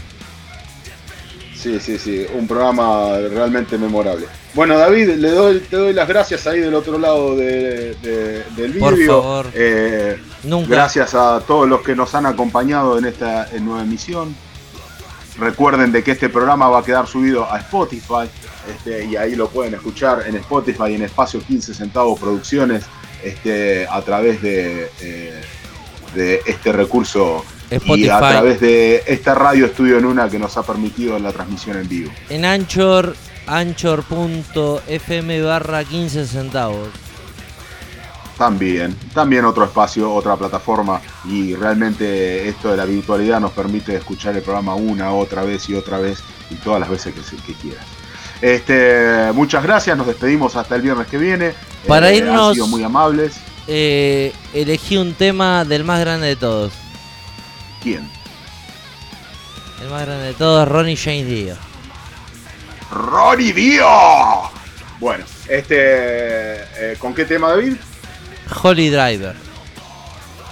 [1.54, 4.26] Sí, sí, sí, un programa realmente memorable.
[4.54, 8.72] Bueno, David, le doy, te doy las gracias ahí del otro lado de- de- del
[8.72, 8.80] vídeo.
[8.90, 9.46] Por favor.
[9.54, 10.68] Eh, Nunca.
[10.70, 14.34] Gracias a todos los que nos han acompañado en esta en nueva emisión.
[15.38, 18.28] Recuerden de que este programa va a quedar subido a Spotify
[18.68, 22.82] este, y ahí lo pueden escuchar en Spotify en Espacio 15 Centavos Producciones
[23.22, 25.40] este, a través de, eh,
[26.14, 30.62] de este recurso y a través de esta radio Estudio en Una que nos ha
[30.62, 32.10] permitido la transmisión en vivo.
[32.28, 33.14] En Anchor,
[33.46, 36.88] anchor.fm barra 15 centavos.
[38.38, 44.36] También, también otro espacio, otra plataforma y realmente esto de la virtualidad nos permite escuchar
[44.36, 46.18] el programa una, otra vez y otra vez
[46.50, 47.84] y todas las veces que, que quieras.
[48.42, 51.54] Este, muchas gracias, nos despedimos hasta el viernes que viene.
[51.86, 53.36] Para Eh, irnos- Han sido muy amables.
[53.66, 56.72] Eh, elegí un tema del más grande de todos.
[57.82, 58.08] ¿Quién?
[59.82, 61.56] El más grande de todos, Ronnie James Dio.
[62.90, 63.86] ¡Ronnie Dio!
[65.00, 67.74] Bueno, este, eh, ¿con qué tema David?
[68.62, 69.34] Holy Driver.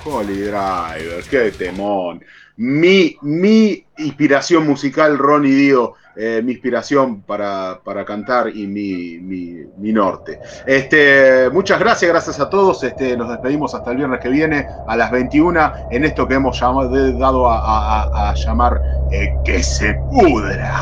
[0.05, 2.25] Holy Driver, qué temón.
[2.57, 9.93] Mi, mi inspiración musical, Ronnie Dio, eh, mi inspiración para, para cantar y mi, mi-
[9.93, 10.41] norte.
[10.65, 12.83] Este, muchas gracias, gracias a todos.
[12.83, 16.59] Este, nos despedimos hasta el viernes que viene a las 21 en esto que hemos
[16.59, 20.73] llamado, dado a- a llamar eh, Que se pudra.